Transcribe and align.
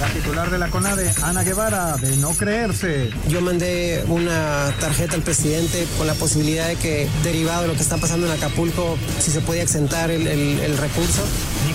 La 0.00 0.08
titular 0.08 0.50
de 0.50 0.58
la 0.58 0.70
CONADE, 0.70 1.12
Ana 1.22 1.42
Guevara, 1.44 1.96
de 1.96 2.16
no 2.16 2.30
creerse. 2.30 3.10
Yo 3.28 3.40
mandé 3.40 4.04
una 4.08 4.74
tarjeta 4.80 5.14
al 5.14 5.22
presidente 5.22 5.86
con 5.96 6.06
la 6.06 6.14
posibilidad 6.14 6.66
de 6.66 6.76
que, 6.76 7.08
derivado 7.22 7.62
de 7.62 7.68
lo 7.68 7.74
que 7.74 7.82
está 7.82 7.96
pasando 7.98 8.26
en 8.26 8.32
Acapulco, 8.32 8.98
si 9.20 9.30
se 9.30 9.40
podía 9.40 9.62
exentar 9.62 10.10
el, 10.10 10.26
el 10.26 10.78
recurso. 10.78 11.22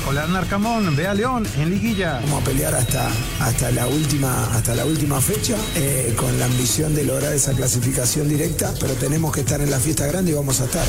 Nicolás 0.10 0.30
Narcamón 0.32 0.96
ve 0.96 1.06
a 1.06 1.14
León 1.14 1.46
en 1.60 1.70
liguilla. 1.70 2.14
Vamos 2.22 2.42
a 2.42 2.46
pelear 2.46 2.74
hasta, 2.74 3.12
hasta, 3.42 3.70
la, 3.70 3.86
última, 3.86 4.44
hasta 4.56 4.74
la 4.74 4.84
última 4.84 5.22
fecha 5.22 5.56
eh, 5.76 6.16
con 6.18 6.40
la 6.40 6.46
ambición 6.46 6.96
de 6.96 7.04
lograr 7.04 7.32
esa 7.32 7.54
clasificación 7.54 8.28
directa, 8.28 8.74
pero 8.80 8.96
tenemos 8.96 9.32
que 9.32 9.42
estar 9.42 9.62
en 9.62 9.70
la 9.70 9.78
fiesta 9.80 10.08
grande 10.08 10.32
y 10.32 10.34
vamos 10.34 10.62
a 10.62 10.66
estar. 10.66 10.84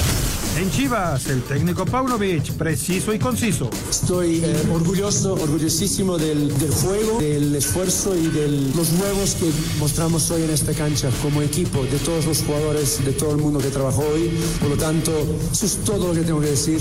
En 0.57 0.71
Chivas, 0.71 1.27
el 1.27 1.43
técnico 1.43 1.85
Paunovic, 1.85 2.53
preciso 2.53 3.13
y 3.13 3.19
conciso. 3.19 3.69
Estoy 3.91 4.43
eh, 4.43 4.57
orgulloso, 4.73 5.35
orgullosísimo 5.35 6.17
del, 6.17 6.59
del, 6.59 6.71
juego, 6.71 7.21
del 7.21 7.55
esfuerzo 7.55 8.17
y 8.17 8.27
de 8.29 8.49
los 8.75 8.91
huevos 8.93 9.35
que 9.35 9.51
mostramos 9.79 10.31
hoy 10.31 10.45
en 10.45 10.51
esta 10.51 10.73
cancha 10.73 11.11
como 11.23 11.43
equipo, 11.43 11.83
de 11.83 11.99
todos 11.99 12.25
los 12.25 12.43
jugadores, 12.43 13.05
de 13.05 13.13
todo 13.13 13.33
el 13.33 13.37
mundo 13.37 13.59
que 13.59 13.69
trabajó 13.69 14.01
hoy. 14.01 14.31
Por 14.61 14.71
lo 14.71 14.77
tanto, 14.79 15.13
eso 15.53 15.67
es 15.67 15.77
todo 15.85 16.09
lo 16.09 16.15
que 16.15 16.23
tengo 16.23 16.41
que 16.41 16.53
decir. 16.53 16.81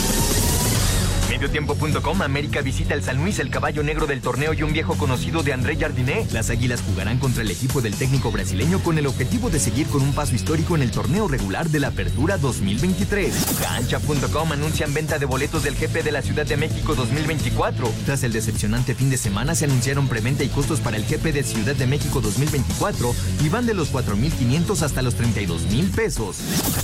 Mediotiempo.com 1.41 2.21
América 2.21 2.61
visita 2.61 2.93
el 2.93 3.01
San 3.01 3.17
Luis, 3.17 3.39
el 3.39 3.49
caballo 3.49 3.81
negro 3.81 4.05
del 4.05 4.21
torneo 4.21 4.53
y 4.53 4.61
un 4.61 4.73
viejo 4.73 4.95
conocido 4.95 5.41
de 5.41 5.53
André 5.53 5.75
Jardiné. 5.75 6.27
Las 6.31 6.51
Águilas 6.51 6.83
jugarán 6.83 7.17
contra 7.17 7.41
el 7.41 7.49
equipo 7.49 7.81
del 7.81 7.95
técnico 7.95 8.31
brasileño 8.31 8.77
con 8.83 8.99
el 8.99 9.07
objetivo 9.07 9.49
de 9.49 9.59
seguir 9.59 9.87
con 9.87 10.03
un 10.03 10.13
paso 10.13 10.35
histórico 10.35 10.75
en 10.75 10.83
el 10.83 10.91
torneo 10.91 11.27
regular 11.27 11.67
de 11.69 11.79
la 11.79 11.87
Apertura 11.87 12.37
2023. 12.37 13.33
Cancha.com 13.59 14.51
anuncian 14.51 14.93
venta 14.93 15.17
de 15.17 15.25
boletos 15.25 15.63
del 15.63 15.73
GP 15.73 16.03
de 16.03 16.11
la 16.11 16.21
Ciudad 16.21 16.45
de 16.45 16.57
México 16.57 16.93
2024. 16.93 17.91
Tras 18.05 18.21
el 18.21 18.33
decepcionante 18.33 18.93
fin 18.93 19.09
de 19.09 19.17
semana 19.17 19.55
se 19.55 19.65
anunciaron 19.65 20.07
preventa 20.07 20.43
y 20.43 20.49
costos 20.49 20.79
para 20.79 20.97
el 20.97 21.05
GP 21.05 21.33
de 21.33 21.41
Ciudad 21.41 21.75
de 21.75 21.87
México 21.87 22.21
2024 22.21 23.15
y 23.43 23.49
van 23.49 23.65
de 23.65 23.73
los 23.73 23.91
4.500 23.91 24.83
hasta 24.83 25.01
los 25.01 25.17
32.000 25.17 25.89
pesos. 25.89 26.37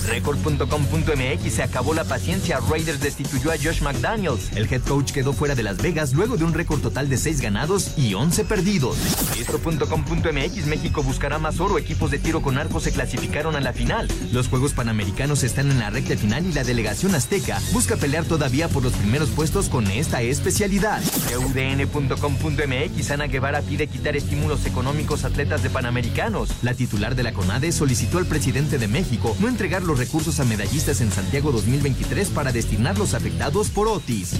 Record.com.mx 0.08 1.54
se 1.54 1.62
acabó 1.62 1.94
la 1.94 2.06
paciencia. 2.06 2.60
Raiders 2.68 3.00
destituyó 3.00 3.52
a 3.52 3.56
Josh 3.56 3.84
McDaniels. 3.84 4.47
El 4.56 4.72
head 4.72 4.82
coach 4.82 5.12
quedó 5.12 5.34
fuera 5.34 5.56
de 5.56 5.64
Las 5.64 5.78
Vegas 5.78 6.14
luego 6.14 6.38
de 6.38 6.44
un 6.44 6.54
récord 6.54 6.82
total 6.82 7.10
de 7.10 7.18
6 7.18 7.42
ganados 7.42 7.98
y 7.98 8.14
11 8.14 8.46
perdidos. 8.46 8.98
Esto.com.mx 9.40 10.66
México 10.68 11.04
buscará 11.04 11.38
más 11.40 11.60
oro. 11.60 11.78
Equipos 11.78 12.12
de 12.12 12.20
tiro 12.20 12.42
con 12.42 12.58
arco 12.58 12.80
se 12.80 12.92
clasificaron 12.92 13.56
a 13.56 13.62
la 13.62 13.74
final. 13.74 14.08
Los 14.32 14.48
Juegos 14.48 14.74
Panamericanos 14.74 15.44
están 15.44 15.72
en 15.72 15.80
la 15.80 15.90
recta 15.90 16.18
final 16.18 16.46
y 16.46 16.54
la 16.54 16.64
delegación 16.64 17.16
azteca 17.16 17.60
busca 17.72 17.96
pelear 17.96 18.26
todavía 18.26 18.68
por 18.70 18.84
los 18.84 18.94
primeros 18.94 19.30
puestos 19.30 19.70
con 19.70 19.88
esta 19.88 20.22
especialidad. 20.22 21.02
UDN.com.mx 21.38 23.12
Ana 23.12 23.28
Guevara 23.28 23.62
pide 23.62 23.88
quitar 23.88 24.16
estímulos 24.16 24.66
económicos 24.66 25.24
a 25.24 25.28
atletas 25.28 25.64
de 25.64 25.70
Panamericanos. 25.70 26.50
La 26.62 26.74
titular 26.74 27.16
de 27.16 27.24
la 27.24 27.34
CONADE 27.34 27.72
solicitó 27.72 28.18
al 28.18 28.26
presidente 28.26 28.78
de 28.78 28.88
México 28.88 29.36
no 29.40 29.48
entregar 29.48 29.84
los 29.84 30.00
recursos 30.00 30.40
a 30.40 30.46
medallistas 30.46 31.02
en 31.02 31.12
Santiago 31.12 31.52
2023 31.52 32.30
para 32.30 32.52
destinar 32.52 32.98
los 32.98 33.14
afectados 33.14 33.70
por 33.70 33.88
Otis. 33.88 34.37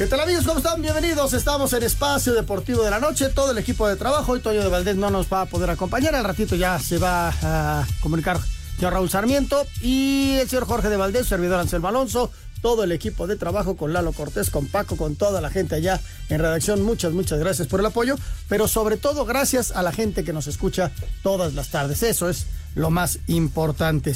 ¿Qué 0.00 0.06
tal 0.06 0.20
amigos? 0.20 0.46
¿Cómo 0.46 0.60
están? 0.60 0.80
Bienvenidos. 0.80 1.34
Estamos 1.34 1.74
en 1.74 1.82
Espacio 1.82 2.32
Deportivo 2.32 2.82
de 2.82 2.88
la 2.88 3.00
Noche. 3.00 3.28
Todo 3.28 3.50
el 3.50 3.58
equipo 3.58 3.86
de 3.86 3.96
trabajo. 3.96 4.34
y 4.34 4.40
Toño 4.40 4.62
de 4.62 4.68
Valdés 4.70 4.96
no 4.96 5.10
nos 5.10 5.30
va 5.30 5.42
a 5.42 5.44
poder 5.44 5.68
acompañar. 5.68 6.14
Al 6.14 6.24
ratito 6.24 6.56
ya 6.56 6.78
se 6.78 6.96
va 6.96 7.28
a 7.42 7.86
comunicar 8.00 8.40
ya 8.78 8.88
Raúl 8.88 9.10
Sarmiento 9.10 9.66
y 9.82 10.36
el 10.40 10.48
señor 10.48 10.64
Jorge 10.64 10.88
de 10.88 10.96
Valdés, 10.96 11.26
servidor 11.26 11.60
Anselmo 11.60 11.88
Alonso 11.88 12.32
todo 12.60 12.84
el 12.84 12.92
equipo 12.92 13.26
de 13.26 13.36
trabajo, 13.36 13.76
con 13.76 13.92
Lalo 13.92 14.12
Cortés, 14.12 14.50
con 14.50 14.66
Paco, 14.66 14.96
con 14.96 15.16
toda 15.16 15.40
la 15.40 15.50
gente 15.50 15.74
allá 15.74 16.00
en 16.28 16.40
redacción. 16.40 16.82
Muchas, 16.82 17.12
muchas 17.12 17.38
gracias 17.38 17.68
por 17.68 17.80
el 17.80 17.86
apoyo, 17.86 18.16
pero 18.48 18.68
sobre 18.68 18.96
todo 18.96 19.24
gracias 19.24 19.72
a 19.72 19.82
la 19.82 19.92
gente 19.92 20.24
que 20.24 20.32
nos 20.32 20.46
escucha 20.46 20.90
todas 21.22 21.54
las 21.54 21.68
tardes. 21.68 22.02
Eso 22.02 22.28
es 22.28 22.46
lo 22.74 22.90
más 22.90 23.18
importante. 23.26 24.14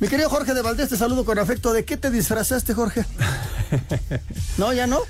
Mi 0.00 0.08
querido 0.08 0.30
Jorge 0.30 0.54
de 0.54 0.62
Valdés, 0.62 0.90
te 0.90 0.96
saludo 0.96 1.24
con 1.24 1.38
afecto. 1.38 1.72
¿De 1.72 1.84
qué 1.84 1.96
te 1.96 2.10
disfrazaste, 2.10 2.72
Jorge? 2.72 3.04
¿No, 4.58 4.72
ya 4.72 4.86
no? 4.86 5.00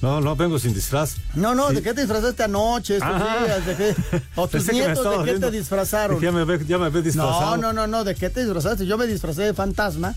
No, 0.00 0.20
no 0.20 0.36
vengo 0.36 0.60
sin 0.60 0.72
disfraz. 0.72 1.16
No, 1.34 1.56
no, 1.56 1.70
¿de 1.70 1.82
qué 1.82 1.92
te 1.92 2.02
disfrazaste 2.02 2.44
anoche, 2.44 2.98
estos 2.98 3.16
días? 3.16 3.66
¿De 3.66 3.76
qué? 3.76 3.96
¿O 4.36 4.46
tus 4.48 4.72
nietos 4.72 5.24
de 5.24 5.32
qué 5.32 5.40
te 5.40 5.50
disfrazaron? 5.50 6.20
Ya 6.20 6.30
me, 6.30 6.64
ya 6.64 6.78
me 6.78 6.90
disfrazado. 7.02 7.56
No, 7.56 7.56
no, 7.56 7.72
no, 7.72 7.86
no, 7.88 8.04
¿de 8.04 8.14
qué 8.14 8.30
te 8.30 8.44
disfrazaste? 8.44 8.86
Yo 8.86 8.96
me 8.96 9.08
disfrazé 9.08 9.42
de 9.42 9.54
fantasma 9.54 10.14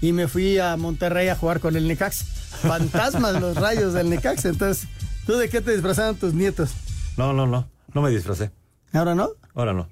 y 0.00 0.12
me 0.12 0.28
fui 0.28 0.58
a 0.58 0.76
Monterrey 0.76 1.28
a 1.28 1.36
jugar 1.36 1.60
con 1.60 1.76
el 1.76 1.88
Necax. 1.88 2.24
Fantasmas 2.62 3.40
los 3.40 3.56
rayos 3.56 3.94
del 3.94 4.10
Necax. 4.10 4.44
Entonces, 4.44 4.88
¿tú 5.26 5.34
de 5.34 5.48
qué 5.48 5.60
te 5.60 5.72
disfrazaron 5.72 6.16
tus 6.16 6.34
nietos? 6.34 6.70
No, 7.16 7.32
no, 7.32 7.46
no. 7.46 7.68
No 7.92 8.02
me 8.02 8.10
disfracé. 8.10 8.50
¿Ahora 8.92 9.14
no? 9.14 9.30
Ahora 9.54 9.72
no. 9.72 9.88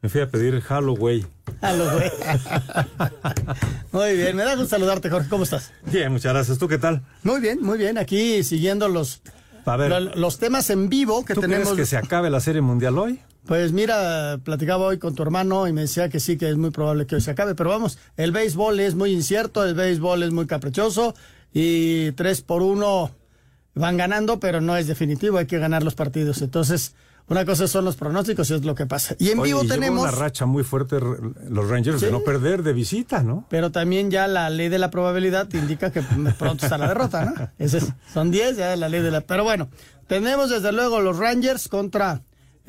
Me 0.00 0.08
fui 0.08 0.20
a 0.20 0.30
pedir 0.30 0.60
Halloween. 0.60 1.26
Halloween. 1.60 2.10
muy 3.92 4.16
bien, 4.16 4.36
me 4.36 4.44
da 4.44 4.54
gusto 4.54 4.70
saludarte, 4.70 5.10
Jorge. 5.10 5.28
¿Cómo 5.28 5.42
estás? 5.44 5.72
Bien, 5.86 6.12
muchas 6.12 6.32
gracias. 6.32 6.58
¿Tú 6.58 6.68
qué 6.68 6.78
tal? 6.78 7.02
Muy 7.24 7.40
bien, 7.40 7.60
muy 7.62 7.78
bien. 7.78 7.98
Aquí 7.98 8.44
siguiendo 8.44 8.88
los, 8.88 9.22
los 10.14 10.38
temas 10.38 10.70
en 10.70 10.88
vivo 10.88 11.24
que 11.24 11.34
¿tú 11.34 11.40
tenemos. 11.40 11.70
¿Crees 11.70 11.80
que 11.80 11.86
se 11.86 11.96
acabe 11.96 12.30
la 12.30 12.40
Serie 12.40 12.60
Mundial 12.60 12.96
hoy? 12.98 13.20
Pues 13.48 13.72
mira, 13.72 14.38
platicaba 14.44 14.84
hoy 14.84 14.98
con 14.98 15.14
tu 15.14 15.22
hermano 15.22 15.66
y 15.66 15.72
me 15.72 15.80
decía 15.80 16.10
que 16.10 16.20
sí, 16.20 16.36
que 16.36 16.50
es 16.50 16.58
muy 16.58 16.68
probable 16.68 17.06
que 17.06 17.14
hoy 17.14 17.22
se 17.22 17.30
acabe. 17.30 17.54
Pero 17.54 17.70
vamos, 17.70 17.98
el 18.18 18.30
béisbol 18.30 18.78
es 18.78 18.94
muy 18.94 19.10
incierto, 19.10 19.64
el 19.64 19.74
béisbol 19.74 20.22
es 20.22 20.32
muy 20.32 20.46
caprichoso 20.46 21.14
y 21.54 22.12
tres 22.12 22.42
por 22.42 22.60
uno 22.60 23.10
van 23.74 23.96
ganando, 23.96 24.38
pero 24.38 24.60
no 24.60 24.76
es 24.76 24.86
definitivo, 24.86 25.38
hay 25.38 25.46
que 25.46 25.58
ganar 25.58 25.82
los 25.82 25.94
partidos. 25.94 26.42
Entonces, 26.42 26.94
una 27.26 27.46
cosa 27.46 27.66
son 27.68 27.86
los 27.86 27.96
pronósticos 27.96 28.50
y 28.50 28.54
es 28.54 28.66
lo 28.66 28.74
que 28.74 28.84
pasa. 28.84 29.16
Y 29.18 29.30
en 29.30 29.40
vivo 29.40 29.64
tenemos. 29.64 30.02
una 30.02 30.10
racha 30.10 30.44
muy 30.44 30.62
fuerte 30.62 31.00
los 31.00 31.70
Rangers 31.70 32.02
de 32.02 32.10
no 32.10 32.20
perder 32.20 32.62
de 32.62 32.74
visita, 32.74 33.22
¿no? 33.22 33.46
Pero 33.48 33.72
también 33.72 34.10
ya 34.10 34.28
la 34.28 34.50
ley 34.50 34.68
de 34.68 34.78
la 34.78 34.90
probabilidad 34.90 35.50
indica 35.54 35.90
que 35.90 36.02
pronto 36.38 36.66
está 36.66 36.76
la 36.76 36.88
derrota, 36.88 37.24
¿no? 37.24 37.48
Ese 37.58 37.80
son 38.12 38.30
10, 38.30 38.58
ya 38.58 38.76
la 38.76 38.90
ley 38.90 39.00
de 39.00 39.10
la. 39.10 39.22
Pero 39.22 39.42
bueno, 39.42 39.70
tenemos 40.06 40.50
desde 40.50 40.70
luego 40.70 41.00
los 41.00 41.16
Rangers 41.16 41.68
contra 41.68 42.20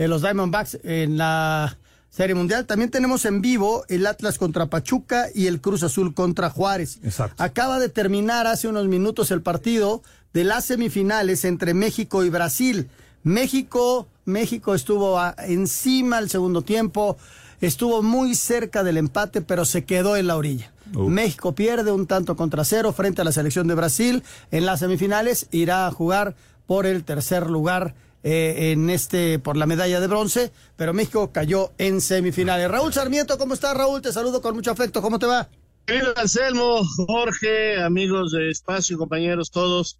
los 0.08 0.22
Diamondbacks 0.22 0.80
en 0.84 1.18
la 1.18 1.78
Serie 2.10 2.36
Mundial. 2.36 2.66
También 2.66 2.90
tenemos 2.90 3.26
en 3.26 3.42
vivo 3.42 3.86
el 3.88 4.06
Atlas 4.08 4.38
contra 4.38 4.68
Pachuca 4.68 5.28
y 5.34 5.48
el 5.48 5.62
Cruz 5.62 5.84
Azul 5.84 6.14
contra 6.14 6.50
Juárez. 6.50 7.00
Exacto. 7.04 7.44
Acaba 7.44 7.80
de 7.80 7.90
terminar 7.90 8.48
hace 8.48 8.68
unos 8.68 8.88
minutos 8.88 9.32
el 9.32 9.42
partido 9.42 10.02
de 10.34 10.44
las 10.44 10.66
semifinales 10.66 11.46
entre 11.46 11.74
México 11.74 12.24
y 12.24 12.30
Brasil. 12.30 12.90
México, 13.24 14.08
México 14.26 14.74
estuvo 14.74 15.20
encima 15.40 16.20
el 16.20 16.30
segundo 16.30 16.62
tiempo, 16.62 17.18
estuvo 17.62 18.02
muy 18.02 18.36
cerca 18.36 18.84
del 18.84 18.98
empate, 18.98 19.42
pero 19.42 19.66
se 19.66 19.86
quedó 19.86 20.16
en 20.16 20.28
la 20.28 20.38
orilla. 20.38 20.72
México 20.94 21.54
pierde 21.54 21.92
un 21.92 22.08
tanto 22.08 22.36
contra 22.36 22.64
cero 22.64 22.94
frente 22.94 23.22
a 23.22 23.26
la 23.26 23.32
selección 23.32 23.68
de 23.68 23.76
Brasil 23.76 24.24
en 24.50 24.66
las 24.66 24.80
semifinales, 24.80 25.48
irá 25.52 25.86
a 25.86 25.92
jugar 25.92 26.36
por 26.66 26.86
el 26.86 27.04
tercer 27.04 27.50
lugar 27.50 27.94
eh, 28.24 28.72
en 28.72 28.90
este 28.90 29.40
por 29.40 29.56
la 29.56 29.66
medalla 29.66 30.00
de 30.00 30.08
bronce, 30.08 30.52
pero 30.76 30.94
México 30.94 31.32
cayó 31.32 31.72
en 31.78 32.02
semifinales. 32.02 32.70
Raúl 32.70 32.94
Sarmiento, 32.94 33.38
¿cómo 33.38 33.54
estás, 33.54 33.76
Raúl? 33.76 34.02
Te 34.02 34.12
saludo 34.12 34.42
con 34.42 34.56
mucho 34.56 34.72
afecto. 34.72 35.02
¿Cómo 35.02 35.20
te 35.20 35.26
va? 35.26 35.50
Querido 35.86 36.14
Anselmo, 36.18 36.82
Jorge, 37.08 37.82
amigos 37.82 38.32
de 38.32 38.50
espacio, 38.50 38.98
compañeros 38.98 39.52
todos. 39.52 40.00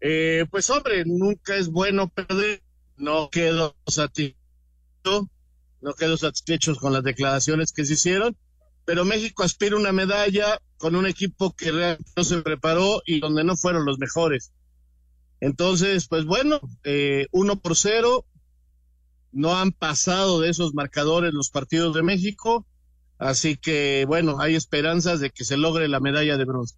Eh, 0.00 0.44
pues 0.50 0.68
hombre, 0.70 1.04
nunca 1.06 1.56
es 1.56 1.68
bueno 1.68 2.08
perder. 2.08 2.62
No 2.96 3.30
quedo 3.30 3.74
satisfecho, 3.86 5.28
no 5.80 5.94
quedo 5.94 6.16
satisfechos 6.16 6.78
con 6.78 6.92
las 6.92 7.02
declaraciones 7.02 7.72
que 7.72 7.84
se 7.84 7.94
hicieron, 7.94 8.36
pero 8.84 9.04
México 9.04 9.42
aspira 9.42 9.76
una 9.76 9.92
medalla 9.92 10.60
con 10.76 10.96
un 10.96 11.06
equipo 11.06 11.54
que 11.54 11.72
realmente 11.72 12.10
no 12.16 12.24
se 12.24 12.42
preparó 12.42 13.02
y 13.06 13.20
donde 13.20 13.44
no 13.44 13.56
fueron 13.56 13.84
los 13.84 13.98
mejores. 13.98 14.52
Entonces, 15.42 16.06
pues 16.06 16.24
bueno, 16.24 16.60
eh, 16.84 17.26
uno 17.32 17.56
por 17.58 17.76
cero, 17.76 18.24
no 19.32 19.58
han 19.58 19.72
pasado 19.72 20.40
de 20.40 20.48
esos 20.48 20.72
marcadores 20.72 21.34
los 21.34 21.50
partidos 21.50 21.96
de 21.96 22.04
México, 22.04 22.64
así 23.18 23.56
que 23.56 24.04
bueno, 24.06 24.38
hay 24.38 24.54
esperanzas 24.54 25.18
de 25.18 25.30
que 25.30 25.44
se 25.44 25.56
logre 25.56 25.88
la 25.88 25.98
medalla 25.98 26.36
de 26.36 26.44
bronce. 26.44 26.76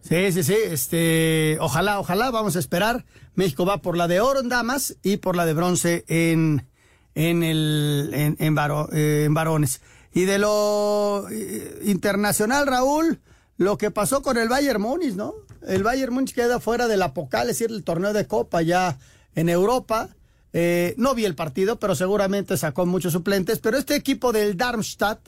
Sí, 0.00 0.32
sí, 0.32 0.42
sí, 0.42 0.56
este, 0.64 1.58
ojalá, 1.60 2.00
ojalá, 2.00 2.30
vamos 2.30 2.56
a 2.56 2.60
esperar. 2.60 3.04
México 3.34 3.66
va 3.66 3.82
por 3.82 3.98
la 3.98 4.08
de 4.08 4.20
oro 4.20 4.40
en 4.40 4.48
damas 4.48 4.96
y 5.02 5.18
por 5.18 5.36
la 5.36 5.44
de 5.44 5.52
bronce 5.52 6.06
en, 6.08 6.66
en 7.14 7.42
el, 7.42 8.10
en, 8.14 8.36
en, 8.38 8.56
eh, 8.94 9.24
en 9.24 9.34
varones. 9.34 9.82
Y 10.14 10.22
de 10.22 10.38
lo 10.38 11.26
eh, 11.30 11.80
internacional, 11.84 12.66
Raúl, 12.66 13.20
lo 13.56 13.78
que 13.78 13.90
pasó 13.90 14.22
con 14.22 14.36
el 14.36 14.48
Bayern 14.48 14.80
Múnich, 14.80 15.14
¿no? 15.14 15.34
El 15.66 15.82
Bayern 15.82 16.12
Múnich 16.12 16.34
queda 16.34 16.60
fuera 16.60 16.88
del 16.88 17.02
Apocal, 17.02 17.48
es 17.48 17.58
decir, 17.58 17.74
el 17.74 17.84
torneo 17.84 18.12
de 18.12 18.26
Copa 18.26 18.62
ya 18.62 18.98
en 19.34 19.48
Europa. 19.48 20.10
Eh, 20.52 20.94
no 20.96 21.14
vi 21.14 21.24
el 21.24 21.34
partido, 21.34 21.78
pero 21.78 21.94
seguramente 21.94 22.56
sacó 22.56 22.86
muchos 22.86 23.12
suplentes. 23.12 23.58
Pero 23.58 23.76
este 23.78 23.94
equipo 23.94 24.32
del 24.32 24.56
Darmstadt 24.56 25.20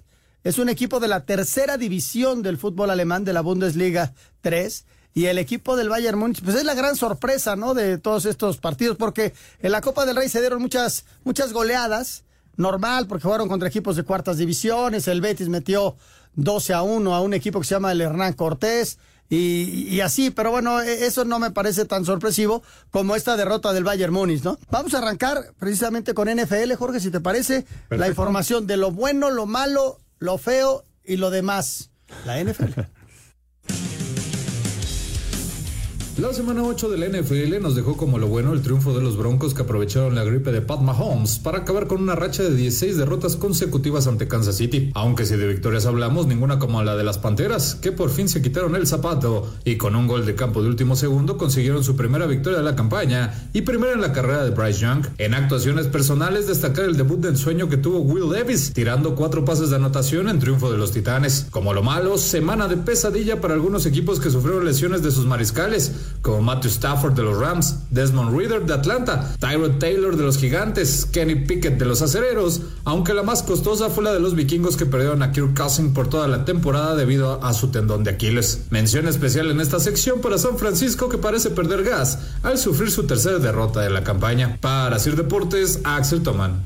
es 0.45 0.59
un 0.59 0.69
equipo 0.69 1.01
de 1.01 1.09
la 1.09 1.25
tercera 1.25 1.77
división 1.77 2.43
del 2.43 2.59
fútbol 2.59 2.91
alemán 2.91 3.25
de 3.25 3.33
la 3.33 3.41
Bundesliga 3.41 4.15
3. 4.43 4.85
Y 5.15 5.27
el 5.27 5.39
equipo 5.39 5.77
del 5.77 5.89
Bayern 5.89 6.19
Múnich, 6.19 6.43
pues 6.43 6.57
es 6.57 6.65
la 6.65 6.75
gran 6.75 6.97
sorpresa, 6.97 7.57
¿no? 7.57 7.75
De 7.75 7.99
todos 7.99 8.25
estos 8.25 8.59
partidos, 8.59 8.97
porque 8.97 9.33
en 9.61 9.73
la 9.73 9.81
Copa 9.81 10.07
del 10.07 10.17
Rey 10.17 10.29
se 10.29 10.41
dieron 10.41 10.63
muchas, 10.63 11.07
muchas 11.25 11.53
goleadas 11.53 12.25
normal, 12.57 13.07
porque 13.07 13.25
jugaron 13.25 13.49
contra 13.49 13.69
equipos 13.69 13.97
de 13.97 14.05
cuartas 14.05 14.39
divisiones. 14.39 15.09
El 15.09 15.21
Betis 15.21 15.49
metió 15.49 15.97
12 16.39 16.73
a 16.73 16.83
1 16.83 17.15
a 17.15 17.21
un 17.21 17.35
equipo 17.35 17.61
que 17.61 17.67
se 17.67 17.75
llama 17.75 17.93
el 17.93 18.01
Hernán 18.01 18.33
Cortés. 18.33 18.99
Y, 19.31 20.01
así, 20.01 20.31
pero 20.31 20.51
bueno, 20.51 20.81
e, 20.81 21.05
eso 21.05 21.27
no 21.27 21.39
me 21.39 21.51
parece 21.51 21.85
tan 21.85 22.07
sorpresivo 22.07 22.63
como 22.91 23.15
esta 23.15 23.37
derrota 23.37 23.75
del 23.75 23.85
Bayern 23.85 24.13
Múnich, 24.13 24.43
¿no? 24.43 24.59
Vamos 24.71 24.95
a 24.95 24.99
arrancar 24.99 25.53
precisamente 25.59 26.15
con 26.15 26.29
NFL, 26.29 26.73
Jorge, 26.79 26.99
si 26.99 27.11
te 27.11 27.21
parece, 27.21 27.67
la 27.91 28.09
información 28.09 28.67
de 28.67 28.79
lo 28.79 28.91
bueno, 28.91 29.29
lo 29.29 29.45
malo, 29.45 29.99
lo 30.19 30.39
feo 30.39 30.83
y 31.05 31.19
lo 31.19 31.29
demás. 31.29 31.91
La 32.25 32.43
NFL. 32.43 32.81
La 36.19 36.35
semana 36.35 36.65
8 36.65 36.89
de 36.89 36.99
la 36.99 37.07
NFL 37.07 37.63
nos 37.63 37.77
dejó 37.77 37.97
como 37.97 38.19
lo 38.19 38.27
bueno 38.27 38.53
el 38.53 38.61
triunfo 38.61 38.93
de 38.93 39.01
los 39.01 39.17
Broncos 39.17 39.55
que 39.55 39.63
aprovecharon 39.63 40.17
la 40.17 40.25
gripe 40.25 40.51
de 40.51 40.61
Pat 40.61 40.81
Mahomes 40.81 41.39
para 41.39 41.59
acabar 41.59 41.87
con 41.87 42.03
una 42.03 42.17
racha 42.17 42.43
de 42.43 42.57
16 42.57 42.97
derrotas 42.97 43.37
consecutivas 43.37 44.09
ante 44.09 44.27
Kansas 44.27 44.57
City. 44.57 44.91
Aunque 44.95 45.25
si 45.25 45.37
de 45.37 45.47
victorias 45.47 45.87
hablamos, 45.87 46.27
ninguna 46.27 46.59
como 46.59 46.83
la 46.83 46.97
de 46.97 47.05
las 47.05 47.19
Panteras, 47.19 47.77
que 47.77 47.93
por 47.93 48.11
fin 48.11 48.29
se 48.29 48.43
quitaron 48.43 48.75
el 48.75 48.89
zapato 48.89 49.49
y 49.65 49.77
con 49.77 49.95
un 49.95 50.09
gol 50.09 50.27
de 50.27 50.35
campo 50.35 50.61
de 50.61 50.69
último 50.69 50.97
segundo 50.97 51.39
consiguieron 51.39 51.85
su 51.85 51.95
primera 51.95 52.27
victoria 52.27 52.59
de 52.59 52.65
la 52.65 52.75
campaña 52.75 53.49
y 53.53 53.63
primera 53.63 53.93
en 53.93 54.01
la 54.01 54.13
carrera 54.13 54.43
de 54.43 54.51
Bryce 54.51 54.81
Young. 54.81 55.07
En 55.19 55.35
actuaciones 55.35 55.87
personales, 55.87 56.49
destacar 56.49 56.87
el 56.87 56.97
debut 56.97 57.21
de 57.21 57.29
ensueño 57.29 57.69
que 57.69 57.77
tuvo 57.77 58.01
Will 58.01 58.29
Davis, 58.29 58.73
tirando 58.73 59.15
cuatro 59.15 59.45
pases 59.45 59.71
de 59.71 59.77
anotación 59.77 60.29
en 60.29 60.41
triunfo 60.41 60.69
de 60.73 60.79
los 60.79 60.91
Titanes. 60.91 61.47
Como 61.53 61.73
lo 61.75 61.85
malo, 61.85 62.19
semana 62.19 62.67
de 62.67 62.77
pesadilla 62.77 63.41
para 63.41 63.55
algunos 63.55 63.87
equipos 63.87 64.19
que 64.19 64.31
sufrieron 64.31 64.65
lesiones 64.65 65.05
de 65.05 65.13
sus 65.13 65.25
mariscales 65.25 66.08
como 66.23 66.43
Matthew 66.43 66.71
Stafford 66.71 67.15
de 67.15 67.23
los 67.23 67.39
Rams, 67.39 67.77
Desmond 67.91 68.37
Reader 68.37 68.67
de 68.67 68.75
Atlanta, 68.75 69.35
Tyrod 69.39 69.79
Taylor 69.79 70.17
de 70.17 70.23
los 70.23 70.39
Gigantes, 70.39 71.07
Kenny 71.07 71.37
Pickett 71.47 71.79
de 71.79 71.85
los 71.85 72.03
Acereros, 72.03 72.61
aunque 72.85 73.15
la 73.15 73.23
más 73.23 73.43
costosa 73.43 73.91
fue 73.91 74.05
la 74.05 74.13
de 74.13 74.21
los 74.21 74.35
vikingos 74.35 74.77
que 74.77 74.87
perdieron 74.87 75.23
a 75.23 75.33
Kirk 75.33 75.57
Cousins 75.57 75.95
por 75.95 76.09
toda 76.09 76.29
la 76.29 76.45
temporada 76.45 76.97
debido 76.97 77.43
a 77.45 77.53
su 77.55 77.69
tendón 77.69 78.05
de 78.05 78.11
Aquiles. 78.11 78.67
Mención 78.71 79.09
especial 79.09 79.51
en 79.51 79.61
esta 79.61 79.81
sección 79.81 80.21
para 80.21 80.39
San 80.39 80.59
Francisco 80.59 81.09
que 81.09 81.19
parece 81.19 81.51
perder 81.51 81.85
gas 81.85 82.19
al 82.43 82.59
sufrir 82.59 82.91
su 82.91 83.05
tercera 83.05 83.39
derrota 83.39 83.81
de 83.81 83.91
la 83.91 84.05
campaña. 84.05 84.59
Para 84.61 84.99
Sir 84.99 85.17
Deportes, 85.17 85.81
Axel 85.85 86.23
Toman. 86.23 86.65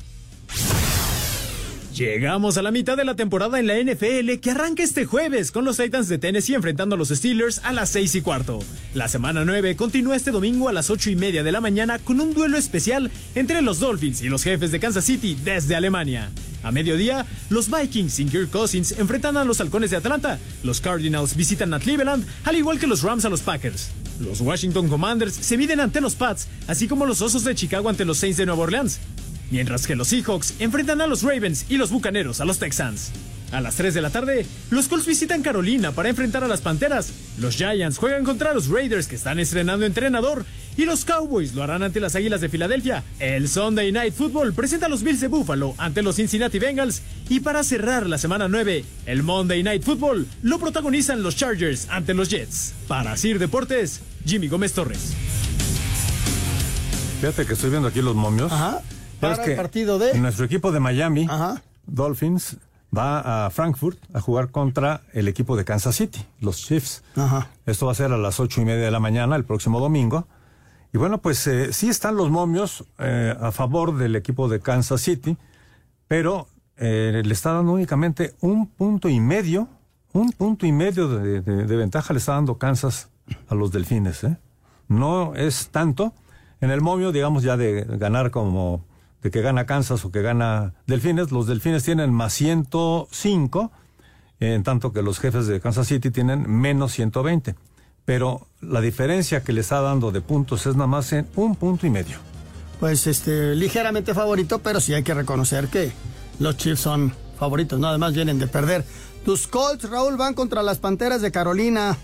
Llegamos 1.94 2.56
a 2.56 2.62
la 2.62 2.70
mitad 2.70 2.96
de 2.96 3.04
la 3.04 3.16
temporada 3.16 3.60
en 3.60 3.66
la 3.66 3.74
NFL 3.78 4.40
que 4.40 4.50
arranca 4.50 4.82
este 4.82 5.04
jueves 5.04 5.50
con 5.50 5.66
los 5.66 5.76
Titans 5.76 6.08
de 6.08 6.16
Tennessee 6.16 6.54
enfrentando 6.54 6.94
a 6.94 6.98
los 6.98 7.10
Steelers 7.10 7.60
a 7.64 7.72
las 7.74 7.90
6 7.90 8.14
y 8.14 8.22
cuarto. 8.22 8.60
La 8.94 9.08
semana 9.08 9.44
9 9.44 9.76
continúa 9.76 10.16
este 10.16 10.30
domingo 10.30 10.70
a 10.70 10.72
las 10.72 10.88
8 10.88 11.10
y 11.10 11.16
media 11.16 11.42
de 11.42 11.52
la 11.52 11.60
mañana 11.60 11.98
con 11.98 12.18
un 12.22 12.32
duelo 12.32 12.56
especial 12.56 13.10
entre 13.34 13.60
los 13.60 13.78
Dolphins 13.78 14.22
y 14.22 14.30
los 14.30 14.42
jefes 14.42 14.72
de 14.72 14.80
Kansas 14.80 15.04
City 15.04 15.36
desde 15.44 15.76
Alemania. 15.76 16.30
A 16.62 16.72
mediodía, 16.72 17.26
los 17.50 17.70
Vikings 17.70 18.14
sin 18.14 18.30
Kirk 18.30 18.50
Cousins 18.50 18.92
enfrentan 18.92 19.36
a 19.36 19.44
los 19.44 19.60
Halcones 19.60 19.90
de 19.90 19.98
Atlanta. 19.98 20.38
Los 20.62 20.80
Cardinals 20.80 21.36
visitan 21.36 21.74
a 21.74 21.80
Cleveland, 21.80 22.24
al 22.44 22.56
igual 22.56 22.78
que 22.78 22.86
los 22.86 23.02
Rams 23.02 23.26
a 23.26 23.28
los 23.28 23.42
Packers. 23.42 23.90
Los 24.18 24.40
Washington 24.40 24.88
Commanders 24.88 25.34
se 25.34 25.58
miden 25.58 25.80
ante 25.80 26.00
los 26.00 26.14
Pats, 26.14 26.48
así 26.68 26.88
como 26.88 27.04
los 27.04 27.20
Osos 27.20 27.44
de 27.44 27.54
Chicago 27.54 27.90
ante 27.90 28.06
los 28.06 28.16
Saints 28.18 28.38
de 28.38 28.46
Nueva 28.46 28.62
Orleans 28.62 28.98
mientras 29.52 29.86
que 29.86 29.94
los 29.94 30.08
Seahawks 30.08 30.54
enfrentan 30.58 31.00
a 31.02 31.06
los 31.06 31.22
Ravens 31.22 31.66
y 31.68 31.76
los 31.76 31.90
Bucaneros 31.90 32.40
a 32.40 32.44
los 32.44 32.58
Texans. 32.58 33.12
A 33.52 33.60
las 33.60 33.76
3 33.76 33.92
de 33.92 34.00
la 34.00 34.08
tarde, 34.08 34.46
los 34.70 34.88
Colts 34.88 35.04
visitan 35.04 35.42
Carolina 35.42 35.92
para 35.92 36.08
enfrentar 36.08 36.42
a 36.42 36.48
las 36.48 36.62
Panteras. 36.62 37.12
Los 37.38 37.56
Giants 37.56 37.98
juegan 37.98 38.24
contra 38.24 38.54
los 38.54 38.68
Raiders 38.68 39.06
que 39.06 39.14
están 39.14 39.38
estrenando 39.38 39.84
entrenador. 39.84 40.46
Y 40.74 40.86
los 40.86 41.04
Cowboys 41.04 41.52
lo 41.54 41.62
harán 41.62 41.82
ante 41.82 42.00
las 42.00 42.14
Águilas 42.14 42.40
de 42.40 42.48
Filadelfia. 42.48 43.04
El 43.20 43.46
Sunday 43.46 43.92
Night 43.92 44.14
Football 44.14 44.54
presenta 44.54 44.86
a 44.86 44.88
los 44.88 45.02
Bills 45.02 45.20
de 45.20 45.28
Buffalo 45.28 45.74
ante 45.76 46.00
los 46.00 46.16
Cincinnati 46.16 46.58
Bengals. 46.58 47.02
Y 47.28 47.40
para 47.40 47.62
cerrar 47.62 48.06
la 48.06 48.16
semana 48.16 48.48
9, 48.48 48.86
el 49.04 49.22
Monday 49.22 49.62
Night 49.62 49.82
Football 49.82 50.26
lo 50.42 50.58
protagonizan 50.58 51.22
los 51.22 51.36
Chargers 51.36 51.88
ante 51.90 52.14
los 52.14 52.30
Jets. 52.30 52.72
Para 52.88 53.18
Sir 53.18 53.38
Deportes, 53.38 54.00
Jimmy 54.24 54.48
Gómez 54.48 54.72
Torres. 54.72 55.12
Fíjate 57.20 57.44
que 57.44 57.52
estoy 57.52 57.68
viendo 57.68 57.88
aquí 57.88 58.00
los 58.00 58.16
momios. 58.16 58.50
Ajá 58.50 58.80
para 59.22 59.44
el 59.44 59.56
partido 59.56 59.98
de... 59.98 60.18
Nuestro 60.18 60.44
equipo 60.44 60.72
de 60.72 60.80
Miami, 60.80 61.28
Dolphins, 61.86 62.56
va 62.96 63.46
a 63.46 63.50
Frankfurt 63.50 63.98
a 64.12 64.20
jugar 64.20 64.50
contra 64.50 65.02
el 65.12 65.28
equipo 65.28 65.56
de 65.56 65.64
Kansas 65.64 65.96
City, 65.96 66.24
los 66.40 66.58
Chiefs. 66.58 67.02
Esto 67.66 67.86
va 67.86 67.92
a 67.92 67.94
ser 67.94 68.12
a 68.12 68.18
las 68.18 68.40
ocho 68.40 68.60
y 68.60 68.64
media 68.64 68.84
de 68.84 68.90
la 68.90 69.00
mañana 69.00 69.36
el 69.36 69.44
próximo 69.44 69.80
domingo. 69.80 70.26
Y 70.92 70.98
bueno, 70.98 71.22
pues 71.22 71.46
eh, 71.46 71.72
sí 71.72 71.88
están 71.88 72.16
los 72.16 72.30
momios 72.30 72.84
eh, 72.98 73.34
a 73.40 73.50
favor 73.50 73.96
del 73.96 74.14
equipo 74.14 74.48
de 74.48 74.60
Kansas 74.60 75.00
City, 75.00 75.38
pero 76.06 76.48
eh, 76.76 77.22
le 77.24 77.32
está 77.32 77.52
dando 77.52 77.72
únicamente 77.72 78.34
un 78.40 78.66
punto 78.66 79.08
y 79.08 79.18
medio, 79.18 79.68
un 80.12 80.32
punto 80.32 80.66
y 80.66 80.72
medio 80.72 81.08
de, 81.08 81.40
de 81.40 81.76
ventaja 81.76 82.12
le 82.12 82.18
está 82.18 82.32
dando 82.32 82.58
Kansas 82.58 83.08
a 83.48 83.54
los 83.54 83.72
delfines. 83.72 84.26
No 84.88 85.34
es 85.34 85.68
tanto. 85.70 86.12
En 86.60 86.70
el 86.70 86.82
momio, 86.82 87.10
digamos, 87.10 87.42
ya 87.42 87.56
de 87.56 87.84
ganar 87.98 88.30
como 88.30 88.84
de 89.22 89.30
que 89.30 89.40
gana 89.40 89.66
Kansas 89.66 90.04
o 90.04 90.10
que 90.10 90.22
gana 90.22 90.74
Delfines. 90.86 91.30
Los 91.30 91.46
Delfines 91.46 91.84
tienen 91.84 92.12
más 92.12 92.34
105, 92.34 93.72
en 94.40 94.62
tanto 94.62 94.92
que 94.92 95.02
los 95.02 95.20
jefes 95.20 95.46
de 95.46 95.60
Kansas 95.60 95.86
City 95.86 96.10
tienen 96.10 96.50
menos 96.50 96.92
120. 96.92 97.54
Pero 98.04 98.48
la 98.60 98.80
diferencia 98.80 99.42
que 99.44 99.52
le 99.52 99.60
está 99.60 99.80
dando 99.80 100.10
de 100.10 100.20
puntos 100.20 100.66
es 100.66 100.74
nada 100.74 100.88
más 100.88 101.12
en 101.12 101.28
un 101.36 101.54
punto 101.54 101.86
y 101.86 101.90
medio. 101.90 102.18
Pues 102.80 103.06
este, 103.06 103.54
ligeramente 103.54 104.12
favorito, 104.12 104.58
pero 104.58 104.80
sí 104.80 104.92
hay 104.92 105.04
que 105.04 105.14
reconocer 105.14 105.68
que 105.68 105.92
los 106.40 106.56
Chiefs 106.56 106.80
son 106.80 107.14
favoritos, 107.38 107.78
¿no? 107.78 107.86
Además 107.86 108.12
vienen 108.12 108.40
de 108.40 108.48
perder. 108.48 108.84
Tus 109.24 109.46
Colts, 109.46 109.88
Raúl, 109.88 110.16
van 110.16 110.34
contra 110.34 110.64
las 110.64 110.78
Panteras 110.78 111.22
de 111.22 111.30
Carolina. 111.30 111.96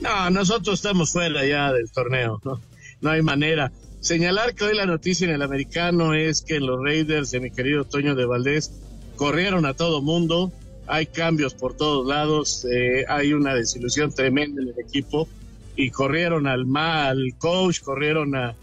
No, 0.00 0.30
nosotros 0.30 0.78
estamos 0.78 1.12
fuera 1.12 1.44
ya 1.44 1.70
del 1.72 1.90
torneo, 1.92 2.40
¿no? 2.42 2.58
No 3.02 3.10
hay 3.10 3.20
manera. 3.20 3.70
Señalar 4.02 4.56
que 4.56 4.64
hoy 4.64 4.74
la 4.74 4.84
noticia 4.84 5.28
en 5.28 5.32
el 5.32 5.42
americano 5.42 6.12
es 6.12 6.42
que 6.42 6.58
los 6.58 6.82
Raiders 6.82 7.30
de 7.30 7.38
mi 7.38 7.52
querido 7.52 7.84
Toño 7.84 8.16
de 8.16 8.26
Valdés 8.26 8.72
corrieron 9.14 9.64
a 9.64 9.74
todo 9.74 10.02
mundo, 10.02 10.50
hay 10.88 11.06
cambios 11.06 11.54
por 11.54 11.76
todos 11.76 12.04
lados, 12.04 12.66
eh, 12.68 13.04
hay 13.08 13.32
una 13.32 13.54
desilusión 13.54 14.12
tremenda 14.12 14.60
en 14.60 14.70
el 14.70 14.80
equipo 14.80 15.28
y 15.76 15.90
corrieron 15.90 16.48
al 16.48 16.66
mal 16.66 17.36
coach, 17.38 17.80
corrieron 17.80 18.34
a, 18.34 18.56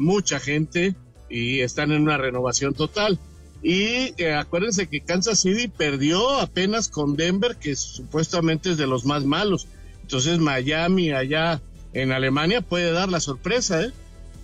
mucha 0.00 0.40
gente 0.40 0.94
y 1.28 1.60
están 1.60 1.92
en 1.92 2.00
una 2.00 2.16
renovación 2.16 2.72
total. 2.72 3.18
Y 3.62 4.14
eh, 4.16 4.32
acuérdense 4.32 4.86
que 4.86 5.02
Kansas 5.02 5.40
City 5.40 5.68
perdió 5.68 6.40
apenas 6.40 6.88
con 6.88 7.14
Denver, 7.14 7.56
que 7.56 7.76
supuestamente 7.76 8.70
es 8.70 8.78
de 8.78 8.86
los 8.86 9.04
más 9.04 9.26
malos. 9.26 9.68
Entonces 10.00 10.38
Miami 10.38 11.10
allá 11.10 11.60
en 11.92 12.10
Alemania 12.12 12.62
puede 12.62 12.90
dar 12.92 13.10
la 13.10 13.20
sorpresa, 13.20 13.82
¿eh? 13.82 13.92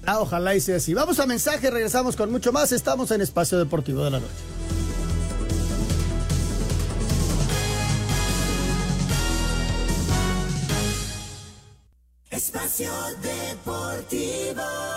Ah, 0.06 0.21
ojalá 0.21 0.54
y 0.54 0.61
sea 0.61 0.76
así. 0.76 0.94
Vamos 0.94 1.21
a 1.21 1.26
mensaje, 1.26 1.71
regresamos 1.71 2.16
con 2.16 2.30
mucho 2.30 2.52
más. 2.52 2.73
Estamos 2.73 3.11
en 3.11 3.21
Espacio 3.21 3.59
Deportivo 3.59 4.04
de 4.04 4.11
la 4.11 4.21
Noche. 4.21 4.32
Espacio 12.30 12.90
Deportivo. 13.23 14.91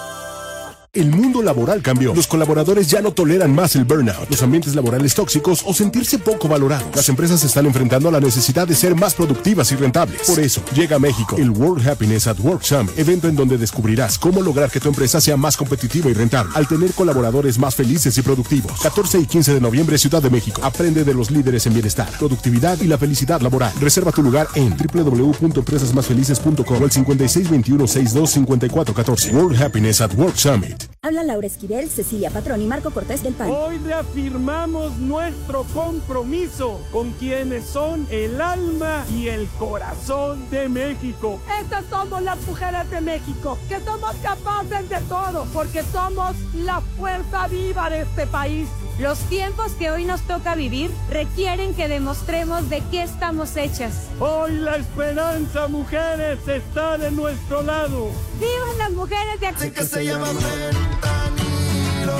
El 0.95 1.11
mundo 1.11 1.41
laboral 1.41 1.81
cambió. 1.81 2.15
Los 2.15 2.25
colaboradores 2.25 2.87
ya 2.87 3.01
no 3.01 3.11
toleran 3.11 3.53
más 3.53 3.75
el 3.75 3.83
burnout, 3.83 4.29
los 4.29 4.41
ambientes 4.41 4.75
laborales 4.75 5.13
tóxicos 5.13 5.61
o 5.65 5.73
sentirse 5.73 6.19
poco 6.19 6.47
valorados. 6.47 6.87
Las 6.95 7.09
empresas 7.09 7.41
se 7.41 7.47
están 7.47 7.65
enfrentando 7.65 8.07
a 8.07 8.13
la 8.13 8.21
necesidad 8.21 8.65
de 8.65 8.75
ser 8.75 8.95
más 8.95 9.13
productivas 9.13 9.69
y 9.73 9.75
rentables. 9.75 10.21
Por 10.21 10.39
eso, 10.39 10.63
llega 10.73 10.95
a 10.95 10.99
México 10.99 11.35
el 11.37 11.49
World 11.49 11.85
Happiness 11.85 12.27
at 12.27 12.39
Work 12.39 12.63
Summit, 12.63 12.97
evento 12.97 13.27
en 13.27 13.35
donde 13.35 13.57
descubrirás 13.57 14.17
cómo 14.17 14.41
lograr 14.41 14.71
que 14.71 14.79
tu 14.79 14.87
empresa 14.87 15.19
sea 15.19 15.35
más 15.35 15.57
competitiva 15.57 16.09
y 16.09 16.13
rentable 16.13 16.53
al 16.55 16.65
tener 16.65 16.93
colaboradores 16.93 17.59
más 17.59 17.75
felices 17.75 18.17
y 18.17 18.21
productivos. 18.21 18.79
14 18.79 19.19
y 19.19 19.25
15 19.25 19.53
de 19.53 19.59
noviembre, 19.59 19.97
Ciudad 19.97 20.23
de 20.23 20.29
México. 20.29 20.61
Aprende 20.63 21.03
de 21.03 21.13
los 21.13 21.29
líderes 21.29 21.67
en 21.67 21.73
bienestar, 21.73 22.07
productividad 22.17 22.79
y 22.79 22.87
la 22.87 22.97
felicidad 22.97 23.41
laboral. 23.41 23.73
Reserva 23.81 24.13
tu 24.13 24.23
lugar 24.23 24.47
en 24.55 24.77
www.empresasmasfelices.com 24.77 26.83
el 26.83 26.91
5621-625414. 26.91 29.33
World 29.33 29.61
Happiness 29.61 29.99
at 29.99 30.13
Work 30.13 30.37
Summit. 30.37 30.84
Habla 31.01 31.23
Laura 31.23 31.45
Esquivel, 31.45 31.89
Cecilia 31.89 32.31
Patrón 32.31 32.61
y 32.61 32.65
Marco 32.65 32.91
Cortés 32.91 33.21
del 33.21 33.33
PAN. 33.33 33.51
Hoy 33.51 33.77
reafirmamos 33.77 34.97
nuestro 34.97 35.63
compromiso 35.73 36.81
con 36.91 37.11
quienes 37.13 37.65
son 37.65 38.07
el 38.09 38.41
alma 38.41 39.05
y 39.13 39.27
el 39.27 39.47
corazón 39.59 40.49
de 40.49 40.67
México. 40.67 41.39
Estas 41.61 41.85
somos 41.89 42.21
las 42.23 42.39
mujeres 42.47 42.89
de 42.89 43.01
México, 43.01 43.57
que 43.69 43.79
somos 43.81 44.15
capaces 44.17 44.89
de 44.89 44.99
todo, 45.07 45.45
porque 45.53 45.83
somos 45.91 46.35
la 46.55 46.81
fuerza 46.97 47.47
viva 47.47 47.89
de 47.89 48.01
este 48.01 48.25
país. 48.27 48.67
Los 48.99 49.19
tiempos 49.27 49.73
que 49.73 49.91
hoy 49.91 50.05
nos 50.05 50.21
toca 50.21 50.55
vivir 50.55 50.89
requieren 51.09 51.73
que 51.73 51.89
demostremos 51.89 52.69
de 52.69 52.81
qué 52.91 53.03
estamos 53.03 53.57
hechas. 53.57 54.07
Hoy 54.21 54.53
la 54.53 54.77
esperanza, 54.77 55.67
mujeres, 55.67 56.39
está 56.47 56.97
de 56.97 57.11
nuestro 57.11 57.61
lado. 57.61 58.09
¡Vivan 58.39 58.77
las 58.77 58.91
mujeres 58.91 59.37
de 59.41 59.47
aquí! 59.47 59.69
que 59.71 59.83
se 59.83 60.05
llama 60.05 60.27
fentanilo, 60.27 62.17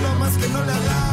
no 0.00 0.18
más 0.20 0.36
que 0.36 0.48
no 0.48 0.64
le 0.64 1.07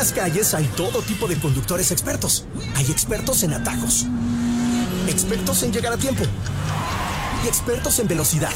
las 0.00 0.12
calles 0.14 0.54
hay 0.54 0.64
todo 0.78 1.02
tipo 1.02 1.28
de 1.28 1.38
conductores 1.38 1.90
expertos. 1.90 2.46
Hay 2.74 2.90
expertos 2.90 3.42
en 3.42 3.52
atajos, 3.52 4.06
expertos 5.06 5.62
en 5.62 5.74
llegar 5.74 5.92
a 5.92 5.98
tiempo 5.98 6.24
y 7.44 7.48
expertos 7.48 7.98
en 7.98 8.08
velocidad. 8.08 8.48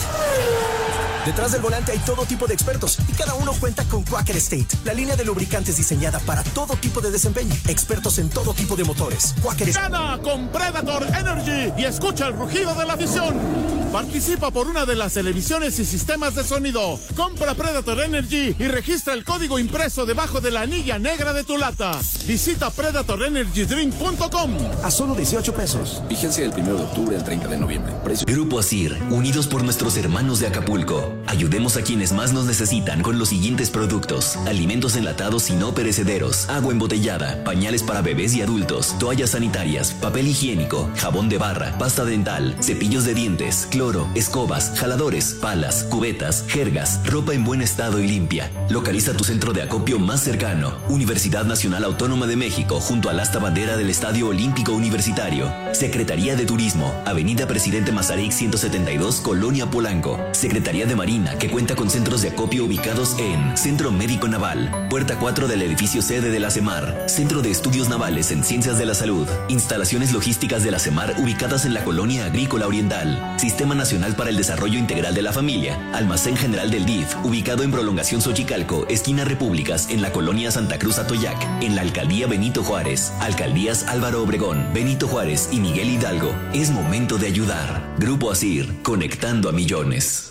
Detrás 1.26 1.52
del 1.52 1.60
volante 1.60 1.92
hay 1.92 1.98
todo 1.98 2.24
tipo 2.24 2.46
de 2.46 2.54
expertos 2.54 2.98
y 3.10 3.12
cada 3.12 3.34
uno 3.34 3.52
cuenta 3.60 3.84
con 3.84 4.04
Quaker 4.04 4.36
State, 4.38 4.68
la 4.86 4.94
línea 4.94 5.16
de 5.16 5.24
lubricantes 5.26 5.76
diseñada 5.76 6.18
para 6.20 6.42
todo 6.42 6.76
tipo 6.76 7.02
de 7.02 7.10
desempeño. 7.10 7.54
Expertos 7.68 8.16
en 8.18 8.30
todo 8.30 8.54
tipo 8.54 8.74
de 8.74 8.84
motores. 8.84 9.34
Quaker 9.42 9.70
Gana 9.70 10.18
con 10.22 10.48
Predator 10.48 11.02
Energy 11.08 11.74
y 11.76 11.84
escucha 11.84 12.28
el 12.28 12.38
rugido 12.38 12.74
de 12.74 12.86
la 12.86 12.94
afición. 12.94 13.73
Participa 13.94 14.50
por 14.50 14.66
una 14.66 14.84
de 14.86 14.96
las 14.96 15.14
televisiones 15.14 15.78
y 15.78 15.84
sistemas 15.84 16.34
de 16.34 16.42
sonido. 16.42 16.98
Compra 17.14 17.54
Predator 17.54 18.00
Energy 18.00 18.56
y 18.58 18.64
registra 18.64 19.14
el 19.14 19.22
código 19.22 19.56
impreso 19.56 20.04
debajo 20.04 20.40
de 20.40 20.50
la 20.50 20.62
anilla 20.62 20.98
negra 20.98 21.32
de 21.32 21.44
tu 21.44 21.56
lata. 21.56 21.96
Visita 22.26 22.70
predatorenergydrink.com. 22.70 24.50
A 24.82 24.90
solo 24.90 25.14
18 25.14 25.54
pesos. 25.54 26.02
Vigencia 26.08 26.42
del 26.42 26.60
1 26.60 26.74
de 26.74 26.82
octubre 26.82 27.16
al 27.16 27.22
30 27.22 27.46
de 27.46 27.56
noviembre. 27.56 27.92
Precio. 28.02 28.26
Grupo 28.26 28.58
Asir, 28.58 29.00
unidos 29.10 29.46
por 29.46 29.62
nuestros 29.62 29.96
hermanos 29.96 30.40
de 30.40 30.48
Acapulco. 30.48 31.14
Ayudemos 31.28 31.76
a 31.76 31.82
quienes 31.82 32.10
más 32.12 32.32
nos 32.32 32.46
necesitan 32.46 33.00
con 33.00 33.20
los 33.20 33.28
siguientes 33.28 33.70
productos: 33.70 34.34
alimentos 34.38 34.96
enlatados 34.96 35.50
y 35.50 35.52
no 35.52 35.72
perecederos, 35.72 36.48
agua 36.48 36.72
embotellada, 36.72 37.44
pañales 37.44 37.84
para 37.84 38.02
bebés 38.02 38.34
y 38.34 38.42
adultos, 38.42 38.98
toallas 38.98 39.30
sanitarias, 39.30 39.92
papel 39.92 40.26
higiénico, 40.26 40.90
jabón 40.96 41.28
de 41.28 41.38
barra, 41.38 41.78
pasta 41.78 42.04
dental, 42.04 42.56
cepillos 42.60 43.04
de 43.04 43.14
dientes, 43.14 43.68
cloro, 43.70 43.83
escobas, 44.14 44.72
jaladores, 44.78 45.36
palas, 45.40 45.84
cubetas, 45.84 46.44
jergas, 46.48 47.00
ropa 47.04 47.34
en 47.34 47.44
buen 47.44 47.60
estado 47.60 48.00
y 48.00 48.08
limpia. 48.08 48.50
Localiza 48.70 49.12
tu 49.12 49.24
centro 49.24 49.52
de 49.52 49.62
acopio 49.62 49.98
más 49.98 50.20
cercano. 50.20 50.72
Universidad 50.88 51.44
Nacional 51.44 51.84
Autónoma 51.84 52.26
de 52.26 52.36
México, 52.36 52.80
junto 52.80 53.10
al 53.10 53.20
asta 53.20 53.38
bandera 53.38 53.76
del 53.76 53.90
Estadio 53.90 54.28
Olímpico 54.28 54.72
Universitario. 54.72 55.63
Secretaría 55.74 56.36
de 56.36 56.46
Turismo, 56.46 56.94
Avenida 57.04 57.48
Presidente 57.48 57.90
Mazarik 57.90 58.30
172, 58.30 59.20
Colonia 59.20 59.66
Polanco. 59.66 60.20
Secretaría 60.30 60.86
de 60.86 60.94
Marina, 60.94 61.36
que 61.36 61.50
cuenta 61.50 61.74
con 61.74 61.90
centros 61.90 62.22
de 62.22 62.28
acopio 62.28 62.64
ubicados 62.64 63.16
en 63.18 63.56
Centro 63.56 63.90
Médico 63.90 64.28
Naval, 64.28 64.86
Puerta 64.88 65.18
4 65.18 65.48
del 65.48 65.62
edificio 65.62 66.00
sede 66.00 66.30
de 66.30 66.38
la 66.38 66.52
CEMAR, 66.52 67.08
Centro 67.08 67.42
de 67.42 67.50
Estudios 67.50 67.88
Navales 67.88 68.30
en 68.30 68.44
Ciencias 68.44 68.78
de 68.78 68.86
la 68.86 68.94
Salud, 68.94 69.26
instalaciones 69.48 70.12
logísticas 70.12 70.62
de 70.62 70.70
la 70.70 70.78
CEMAR 70.78 71.16
ubicadas 71.18 71.64
en 71.64 71.74
la 71.74 71.82
Colonia 71.82 72.26
Agrícola 72.26 72.68
Oriental, 72.68 73.34
Sistema 73.36 73.74
Nacional 73.74 74.14
para 74.14 74.30
el 74.30 74.36
Desarrollo 74.36 74.78
Integral 74.78 75.14
de 75.14 75.22
la 75.22 75.32
Familia, 75.32 75.90
Almacén 75.92 76.36
General 76.36 76.70
del 76.70 76.86
DIF, 76.86 77.16
ubicado 77.24 77.64
en 77.64 77.72
Prolongación 77.72 78.20
Xochicalco, 78.20 78.86
esquina 78.88 79.24
Repúblicas, 79.24 79.88
en 79.90 80.02
la 80.02 80.12
Colonia 80.12 80.52
Santa 80.52 80.78
Cruz 80.78 80.98
Atoyac, 80.98 81.62
en 81.62 81.74
la 81.74 81.82
Alcaldía 81.82 82.28
Benito 82.28 82.62
Juárez, 82.62 83.12
Alcaldías 83.20 83.86
Álvaro 83.88 84.22
Obregón, 84.22 84.68
Benito 84.72 85.08
Juárez 85.08 85.48
y 85.50 85.63
Miguel 85.64 85.88
Hidalgo. 85.92 86.34
Es 86.52 86.70
momento 86.70 87.16
de 87.16 87.26
ayudar. 87.26 87.96
Grupo 87.98 88.30
Asir, 88.30 88.82
conectando 88.82 89.48
a 89.48 89.52
millones. 89.52 90.30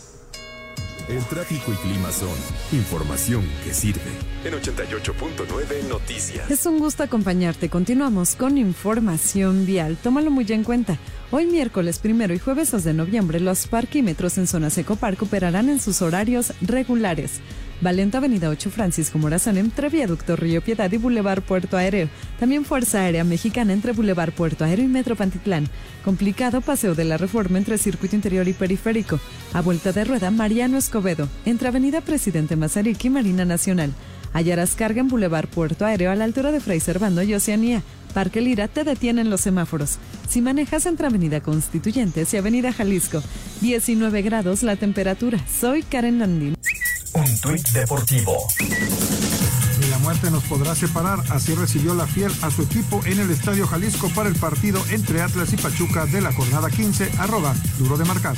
El 1.10 1.26
tráfico 1.26 1.74
y 1.74 1.76
clima 1.88 2.12
son 2.12 2.30
información 2.72 3.44
que 3.64 3.74
sirve. 3.74 4.12
En 4.46 4.54
88.9 4.54 5.90
Noticias. 5.90 6.52
Es 6.52 6.68
un 6.68 6.78
gusto 6.78 7.02
acompañarte. 7.02 7.68
Continuamos 7.68 8.36
con 8.36 8.60
información 8.60 9.66
vial. 9.66 9.98
Tómalo 10.02 10.30
muy 10.30 10.46
en 10.50 10.64
cuenta. 10.64 11.00
Hoy 11.32 11.48
miércoles 11.48 11.98
primero 11.98 12.36
y 12.36 12.40
jueves 12.40 12.70
2 12.70 12.84
de 12.84 12.94
noviembre 12.94 13.40
los 13.40 13.66
parquímetros 13.66 14.38
en 14.38 14.46
zona 14.46 14.70
Secopark 14.70 15.20
operarán 15.24 15.68
en 15.68 15.82
sus 15.82 16.04
horarios 16.04 16.54
regulares. 16.62 17.42
Valenta 17.82 18.20
Avenida 18.20 18.50
8 18.50 18.70
Francisco 18.70 19.18
Morazán 19.18 19.58
entre 19.58 19.90
Viaducto 19.90 20.36
Río 20.36 20.62
Piedad 20.62 20.92
y 20.92 20.98
Boulevard 20.98 21.42
Puerto 21.42 21.78
Aéreo. 21.78 22.08
También 22.40 22.66
Fuerza 22.66 23.02
Aérea 23.02 23.24
Mexicana 23.24 23.74
entre 23.74 23.92
Boulevard 23.92 24.32
Puerto 24.32 24.64
Aéreo 24.64 24.86
y 24.86 24.88
Metro 24.88 25.16
Pantitlán. 25.16 25.68
Complicado 26.06 26.62
Paseo 26.62 26.96
de 26.96 27.06
la 27.06 27.18
Reforma 27.18 27.58
entre 27.58 27.78
Circuito 27.78 28.16
Interior 28.16 28.48
y 28.48 28.54
Periférico. 28.54 29.20
A 29.54 29.62
vuelta 29.62 29.92
de 29.92 30.06
rueda 30.06 30.32
Mariano 30.32 30.78
Escobedo 30.78 31.28
entre 31.46 31.68
Avenida 31.68 32.02
Presidente 32.02 32.56
Mazarik 32.56 33.04
y 33.06 33.10
Marina 33.10 33.46
Nacional. 33.46 33.94
Hallarás 34.34 34.76
carga 34.76 35.02
en 35.02 35.08
Boulevard 35.08 35.48
Puerto 35.48 35.86
Aéreo 35.86 36.12
a 36.12 36.16
la 36.16 36.24
altura 36.24 36.52
de 36.52 36.60
Fray 36.60 36.80
Servando 36.80 37.22
y 37.22 37.34
Oceanía. 37.34 37.84
Parque 38.14 38.42
Lira 38.42 38.68
te 38.68 38.84
detienen 38.84 39.30
los 39.30 39.42
semáforos. 39.42 39.98
Si 40.30 40.42
manejas 40.42 40.86
entre 40.86 41.08
Avenida 41.08 41.42
Constituyentes 41.42 42.34
y 42.34 42.38
Avenida 42.38 42.72
Jalisco, 42.72 43.22
19 43.62 44.22
grados 44.22 44.64
la 44.64 44.76
temperatura. 44.76 45.40
Soy 45.48 45.84
Karen 45.84 46.20
Landín. 46.20 46.56
Tuit 47.44 47.68
deportivo. 47.72 48.48
Ni 49.82 49.88
la 49.90 49.98
muerte 49.98 50.32
nos 50.32 50.46
podrá 50.46 50.76
separar. 50.76 51.20
Así 51.30 51.54
recibió 51.54 51.94
la 51.94 52.08
fiel 52.08 52.32
a 52.42 52.50
su 52.50 52.62
equipo 52.62 53.02
en 53.04 53.20
el 53.20 53.30
Estadio 53.32 53.68
Jalisco 53.68 54.08
para 54.16 54.30
el 54.30 54.36
partido 54.36 54.82
entre 54.90 55.22
Atlas 55.22 55.52
y 55.52 55.58
Pachuca 55.58 56.06
de 56.06 56.22
la 56.22 56.32
jornada 56.32 56.70
15. 56.70 57.12
Arroba 57.20 57.54
duro 57.78 57.98
de 57.98 58.06
marcar. 58.06 58.38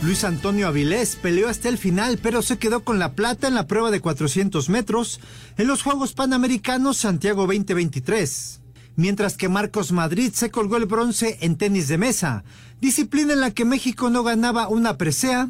Luis 0.00 0.24
Antonio 0.24 0.68
Avilés 0.68 1.16
peleó 1.16 1.50
hasta 1.50 1.68
el 1.68 1.76
final, 1.76 2.18
pero 2.22 2.40
se 2.40 2.56
quedó 2.56 2.84
con 2.84 2.98
la 2.98 3.12
plata 3.12 3.48
en 3.48 3.54
la 3.54 3.66
prueba 3.66 3.90
de 3.90 4.00
400 4.00 4.70
metros 4.70 5.20
en 5.58 5.66
los 5.66 5.82
Juegos 5.82 6.14
Panamericanos 6.14 6.96
Santiago 6.96 7.42
2023. 7.42 8.63
Mientras 8.96 9.36
que 9.36 9.48
Marcos 9.48 9.90
Madrid 9.90 10.32
se 10.32 10.50
colgó 10.50 10.76
el 10.76 10.86
bronce 10.86 11.38
en 11.40 11.56
tenis 11.56 11.88
de 11.88 11.98
mesa, 11.98 12.44
disciplina 12.80 13.32
en 13.32 13.40
la 13.40 13.50
que 13.50 13.64
México 13.64 14.08
no 14.08 14.22
ganaba 14.22 14.68
una 14.68 14.96
presea 14.96 15.48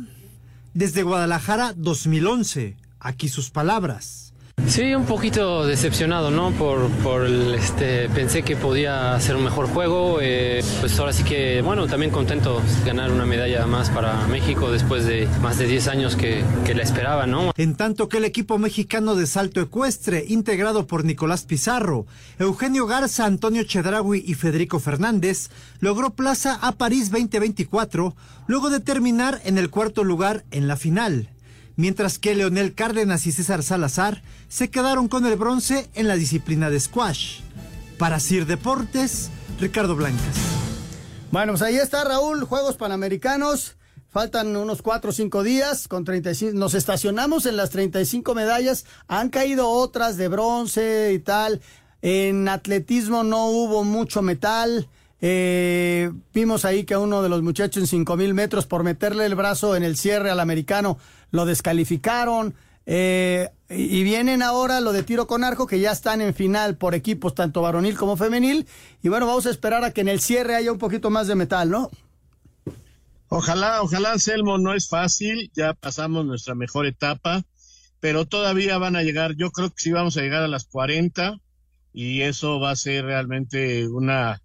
desde 0.73 1.03
Guadalajara 1.03 1.75
2011. 1.77 2.77
Aquí 3.01 3.29
sus 3.29 3.51
palabras. 3.51 4.24
Sí, 4.67 4.95
un 4.95 5.05
poquito 5.05 5.67
decepcionado, 5.67 6.31
¿no? 6.31 6.51
Por, 6.53 6.89
por 7.03 7.27
el, 7.27 7.55
este, 7.55 8.09
pensé 8.09 8.43
que 8.43 8.57
podía 8.57 9.15
hacer 9.15 9.37
un 9.37 9.45
mejor 9.45 9.69
juego. 9.69 10.19
eh, 10.23 10.65
pues 10.81 10.99
ahora 10.99 11.13
sí 11.13 11.23
que, 11.23 11.61
bueno, 11.61 11.87
también 11.87 12.11
contento 12.11 12.61
de 12.61 12.87
ganar 12.87 13.13
una 13.13 13.27
medalla 13.27 13.67
más 13.67 13.91
para 13.91 14.27
México 14.27 14.73
después 14.73 15.05
de 15.05 15.29
más 15.43 15.59
de 15.59 15.67
10 15.67 15.89
años 15.89 16.17
que, 16.17 16.43
que 16.65 16.75
la 16.75 16.83
esperaba, 16.83 17.27
¿no? 17.27 17.53
En 17.57 17.77
tanto 17.77 18.09
que 18.09 18.17
el 18.17 18.25
equipo 18.25 18.59
mexicano 18.59 19.15
de 19.17 19.27
salto 19.27 19.61
ecuestre, 19.61 20.25
integrado 20.27 20.87
por 20.87 21.05
Nicolás 21.05 21.45
Pizarro, 21.45 22.07
Eugenio 22.39 22.87
Garza, 22.87 23.27
Antonio 23.27 23.65
Chedraui 23.65 24.25
y 24.27 24.35
Federico 24.35 24.81
Fernández, 24.81 25.51
logró 25.81 26.11
plaza 26.11 26.59
a 26.63 26.73
París 26.73 27.11
2024, 27.11 28.17
luego 28.47 28.71
de 28.71 28.81
terminar 28.81 29.41
en 29.45 29.59
el 29.59 29.69
cuarto 29.69 30.05
lugar 30.05 30.45
en 30.51 30.69
la 30.69 30.77
final. 30.77 31.29
Mientras 31.77 32.19
que 32.19 32.35
Leonel 32.35 32.75
Cárdenas 32.75 33.27
y 33.27 33.33
César 33.33 33.63
Salazar 33.63 34.23
se 34.49 34.71
quedaron 34.71 35.09
con 35.09 35.27
el 35.27 35.37
bronce 35.37 35.89
en 35.95 36.09
la 36.09 36.17
disciplina 36.17 36.71
de 36.71 36.81
squash. 36.81 37.41
Para 37.99 38.21
Sir 38.21 38.47
Deportes, 38.47 39.31
Ricardo 39.61 39.97
Blancas. 39.97 40.37
Bueno, 41.31 41.53
pues 41.53 41.63
ahí 41.63 41.77
está 41.77 42.05
Raúl, 42.05 42.45
Juegos 42.45 42.77
Panamericanos. 42.77 43.77
Faltan 44.09 44.55
unos 44.55 44.81
4 44.83 45.11
o 45.11 45.13
5 45.13 45.43
días 45.43 45.89
con 45.89 46.05
35. 46.05 46.57
Nos 46.57 46.75
estacionamos 46.75 47.47
en 47.47 47.57
las 47.57 47.71
35 47.71 48.33
medallas. 48.37 48.85
Han 49.09 49.29
caído 49.29 49.69
otras 49.69 50.17
de 50.17 50.29
bronce 50.29 51.13
y 51.13 51.19
tal. 51.19 51.61
En 52.01 52.49
atletismo 52.49 53.25
no 53.25 53.47
hubo 53.49 53.83
mucho 53.83 54.23
metal. 54.23 54.89
Eh, 55.27 56.13
vimos 56.35 56.67
ahí 56.67 56.85
que 56.85 56.99
uno 56.99 57.23
de 57.23 57.31
los 57.31 57.41
muchachos 57.41 57.83
en 57.83 57.87
5000 57.87 58.35
metros 58.35 58.67
por 58.67 58.85
meterle 58.85 59.25
el 59.25 59.35
brazo 59.35 59.75
en 59.75 59.83
el 59.83 59.97
cierre 59.97 60.31
al 60.31 60.39
americano 60.39 60.99
lo 61.31 61.47
descalificaron. 61.47 62.55
Eh, 62.85 63.49
y 63.71 64.03
vienen 64.03 64.43
ahora 64.43 64.83
lo 64.83 64.93
de 64.93 65.03
tiro 65.03 65.27
con 65.27 65.43
arco, 65.43 65.67
que 65.67 65.81
ya 65.81 65.93
están 65.93 66.21
en 66.21 66.35
final 66.35 66.77
por 66.77 66.95
equipos, 66.95 67.35
tanto 67.35 67.63
varonil 67.63 67.97
como 67.97 68.19
femenil. 68.19 68.67
Y 69.03 69.09
bueno, 69.09 69.27
vamos 69.27 69.47
a 69.47 69.51
esperar 69.51 69.83
a 69.83 69.93
que 69.93 70.03
en 70.03 70.09
el 70.09 70.21
cierre 70.21 70.57
haya 70.57 70.71
un 70.71 70.79
poquito 70.79 71.09
más 71.09 71.27
de 71.27 71.37
metal, 71.37 71.71
¿no? 71.71 71.91
Ojalá, 73.29 73.81
ojalá, 73.81 74.19
Selmo, 74.19 74.59
no 74.59 74.75
es 74.75 74.91
fácil, 74.91 75.51
ya 75.55 75.73
pasamos 75.73 76.27
nuestra 76.27 76.55
mejor 76.55 76.85
etapa, 76.85 77.45
pero 77.99 78.27
todavía 78.27 78.77
van 78.77 78.95
a 78.95 79.03
llegar, 79.03 79.37
yo 79.37 79.51
creo 79.53 79.71
que 79.71 79.83
sí 79.83 79.91
vamos 79.91 80.19
a 80.19 80.21
llegar 80.21 80.43
a 80.43 80.49
las 80.49 80.67
40 80.67 81.39
y 81.95 82.21
eso 82.21 82.61
va 82.61 82.73
a 82.73 82.77
ser 82.77 83.07
realmente 83.07 83.89
una 83.89 84.43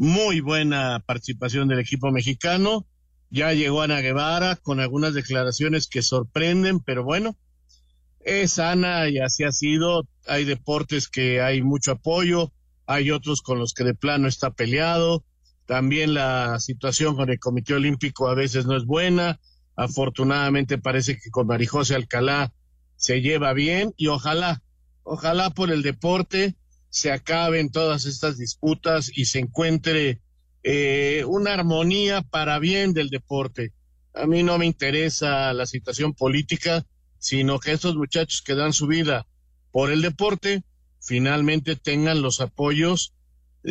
muy 0.00 0.40
buena 0.40 1.02
participación 1.04 1.68
del 1.68 1.80
equipo 1.80 2.10
mexicano. 2.10 2.86
Ya 3.28 3.52
llegó 3.52 3.82
Ana 3.82 4.00
Guevara 4.00 4.56
con 4.56 4.80
algunas 4.80 5.12
declaraciones 5.12 5.88
que 5.88 6.00
sorprenden, 6.00 6.80
pero 6.80 7.04
bueno, 7.04 7.36
es 8.20 8.52
sana 8.52 9.10
y 9.10 9.18
así 9.18 9.44
ha 9.44 9.52
sido. 9.52 10.08
Hay 10.26 10.46
deportes 10.46 11.06
que 11.06 11.42
hay 11.42 11.60
mucho 11.60 11.92
apoyo, 11.92 12.50
hay 12.86 13.10
otros 13.10 13.42
con 13.42 13.58
los 13.58 13.74
que 13.74 13.84
de 13.84 13.92
plano 13.92 14.26
está 14.26 14.52
peleado. 14.52 15.22
También 15.66 16.14
la 16.14 16.58
situación 16.60 17.14
con 17.14 17.28
el 17.28 17.38
Comité 17.38 17.74
Olímpico 17.74 18.28
a 18.28 18.34
veces 18.34 18.64
no 18.64 18.78
es 18.78 18.86
buena. 18.86 19.38
Afortunadamente 19.76 20.78
parece 20.78 21.18
que 21.18 21.28
con 21.30 21.46
Marijose 21.46 21.94
Alcalá 21.94 22.54
se 22.96 23.20
lleva 23.20 23.52
bien 23.52 23.92
y 23.98 24.06
ojalá, 24.06 24.62
ojalá 25.02 25.50
por 25.50 25.70
el 25.70 25.82
deporte 25.82 26.56
se 26.90 27.12
acaben 27.12 27.70
todas 27.70 28.04
estas 28.04 28.36
disputas 28.36 29.10
y 29.14 29.24
se 29.24 29.38
encuentre 29.38 30.20
eh, 30.62 31.24
una 31.26 31.54
armonía 31.54 32.22
para 32.22 32.58
bien 32.58 32.92
del 32.92 33.08
deporte. 33.08 33.72
A 34.12 34.26
mí 34.26 34.42
no 34.42 34.58
me 34.58 34.66
interesa 34.66 35.52
la 35.54 35.66
situación 35.66 36.12
política, 36.12 36.84
sino 37.18 37.60
que 37.60 37.72
estos 37.72 37.94
muchachos 37.96 38.42
que 38.42 38.54
dan 38.54 38.72
su 38.72 38.86
vida 38.88 39.26
por 39.70 39.90
el 39.90 40.02
deporte 40.02 40.64
finalmente 41.00 41.76
tengan 41.76 42.22
los 42.22 42.40
apoyos 42.40 43.14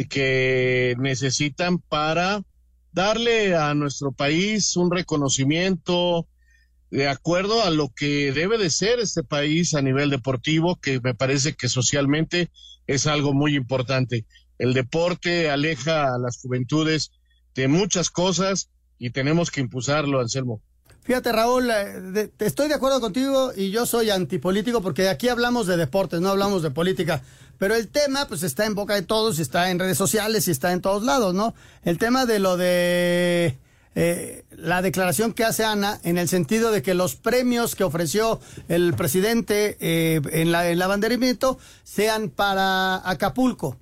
que 0.09 0.95
necesitan 0.97 1.79
para 1.79 2.43
darle 2.91 3.55
a 3.55 3.73
nuestro 3.73 4.11
país 4.11 4.75
un 4.77 4.91
reconocimiento 4.91 6.27
de 6.91 7.07
acuerdo 7.07 7.63
a 7.63 7.69
lo 7.69 7.89
que 7.89 8.31
debe 8.31 8.57
de 8.57 8.69
ser 8.69 8.99
este 8.99 9.23
país 9.23 9.73
a 9.75 9.81
nivel 9.81 10.09
deportivo, 10.09 10.75
que 10.75 10.99
me 11.01 11.13
parece 11.13 11.53
que 11.53 11.69
socialmente 11.69 12.49
es 12.87 13.07
algo 13.07 13.33
muy 13.33 13.55
importante. 13.55 14.25
El 14.57 14.73
deporte 14.73 15.49
aleja 15.49 16.13
a 16.13 16.17
las 16.17 16.41
juventudes 16.41 17.11
de 17.55 17.67
muchas 17.67 18.09
cosas 18.09 18.69
y 18.97 19.11
tenemos 19.11 19.51
que 19.51 19.61
impulsarlo, 19.61 20.19
Anselmo. 20.19 20.61
Fíjate, 21.03 21.31
Raúl, 21.31 21.69
eh, 21.71 22.31
estoy 22.39 22.67
de 22.67 22.75
acuerdo 22.75 22.99
contigo 22.99 23.51
y 23.55 23.71
yo 23.71 23.85
soy 23.85 24.09
antipolítico 24.09 24.81
porque 24.81 25.09
aquí 25.09 25.29
hablamos 25.29 25.65
de 25.65 25.77
deportes, 25.77 26.21
no 26.21 26.29
hablamos 26.29 26.61
de 26.61 26.71
política. 26.71 27.23
Pero 27.57 27.75
el 27.75 27.89
tema, 27.89 28.27
pues 28.27 28.43
está 28.43 28.65
en 28.65 28.73
boca 28.73 28.95
de 28.95 29.01
todos, 29.01 29.37
y 29.37 29.41
está 29.41 29.69
en 29.69 29.79
redes 29.79 29.97
sociales 29.97 30.47
y 30.47 30.51
está 30.51 30.71
en 30.71 30.81
todos 30.81 31.03
lados, 31.03 31.33
¿no? 31.33 31.53
El 31.83 31.97
tema 31.97 32.25
de 32.25 32.39
lo 32.39 32.57
de 32.57 33.57
eh, 33.95 34.45
la 34.51 34.81
declaración 34.81 35.33
que 35.33 35.43
hace 35.43 35.63
Ana 35.63 35.99
en 36.03 36.17
el 36.17 36.29
sentido 36.29 36.71
de 36.71 36.81
que 36.81 36.93
los 36.93 37.15
premios 37.15 37.75
que 37.75 37.83
ofreció 37.83 38.39
el 38.67 38.93
presidente 38.93 39.77
eh, 39.79 40.21
en, 40.31 40.51
la, 40.51 40.69
el 40.69 40.81
abanderamiento 40.81 41.57
sean 41.83 42.29
para 42.29 43.07
Acapulco. 43.09 43.77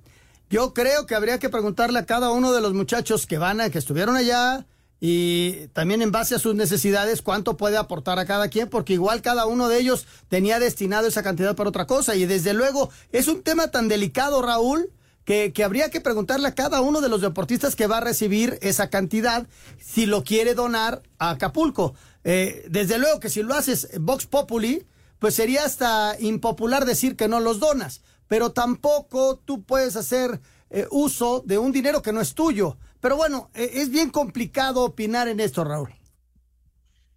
Yo 0.50 0.72
creo 0.72 1.06
que 1.06 1.14
habría 1.14 1.38
que 1.38 1.50
preguntarle 1.50 1.98
a 1.98 2.06
cada 2.06 2.30
uno 2.30 2.52
de 2.52 2.60
los 2.60 2.72
muchachos 2.72 3.26
que 3.26 3.38
van 3.38 3.60
a, 3.60 3.70
que 3.70 3.78
estuvieron 3.78 4.16
allá, 4.16 4.66
y 5.00 5.68
también 5.68 6.02
en 6.02 6.10
base 6.10 6.34
a 6.34 6.38
sus 6.38 6.54
necesidades 6.54 7.22
cuánto 7.22 7.56
puede 7.56 7.76
aportar 7.76 8.18
a 8.18 8.26
cada 8.26 8.48
quien, 8.48 8.68
porque 8.68 8.94
igual 8.94 9.22
cada 9.22 9.46
uno 9.46 9.68
de 9.68 9.78
ellos 9.78 10.06
tenía 10.28 10.58
destinado 10.58 11.06
esa 11.06 11.22
cantidad 11.22 11.54
para 11.54 11.68
otra 11.68 11.86
cosa. 11.86 12.16
Y 12.16 12.26
desde 12.26 12.52
luego 12.52 12.90
es 13.12 13.28
un 13.28 13.42
tema 13.42 13.68
tan 13.68 13.88
delicado, 13.88 14.42
Raúl, 14.42 14.90
que, 15.28 15.62
habría 15.62 15.90
que 15.90 16.00
preguntarle 16.00 16.48
a 16.48 16.54
cada 16.54 16.80
uno 16.80 17.02
de 17.02 17.10
los 17.10 17.20
deportistas 17.20 17.76
que 17.76 17.86
va 17.86 17.98
a 17.98 18.00
recibir 18.00 18.58
esa 18.62 18.88
cantidad 18.88 19.46
si 19.78 20.06
lo 20.06 20.24
quiere 20.24 20.54
donar 20.54 21.02
a 21.18 21.30
Acapulco. 21.30 21.94
Eh, 22.24 22.64
desde 22.70 22.96
luego 22.96 23.20
que 23.20 23.28
si 23.28 23.42
lo 23.42 23.54
haces 23.54 23.90
Vox 24.00 24.24
Populi, 24.24 24.86
pues 25.18 25.34
sería 25.34 25.66
hasta 25.66 26.16
impopular 26.18 26.86
decir 26.86 27.14
que 27.14 27.28
no 27.28 27.40
los 27.40 27.60
donas, 27.60 28.00
pero 28.26 28.52
tampoco 28.52 29.36
tú 29.44 29.64
puedes 29.64 29.96
hacer 29.96 30.40
eh, 30.70 30.86
uso 30.90 31.42
de 31.44 31.58
un 31.58 31.72
dinero 31.72 32.00
que 32.00 32.14
no 32.14 32.22
es 32.22 32.34
tuyo. 32.34 32.78
Pero 33.00 33.16
bueno, 33.16 33.50
e, 33.52 33.82
es 33.82 33.90
bien 33.90 34.08
complicado 34.08 34.82
opinar 34.82 35.28
en 35.28 35.40
esto, 35.40 35.62
Raúl. 35.62 35.90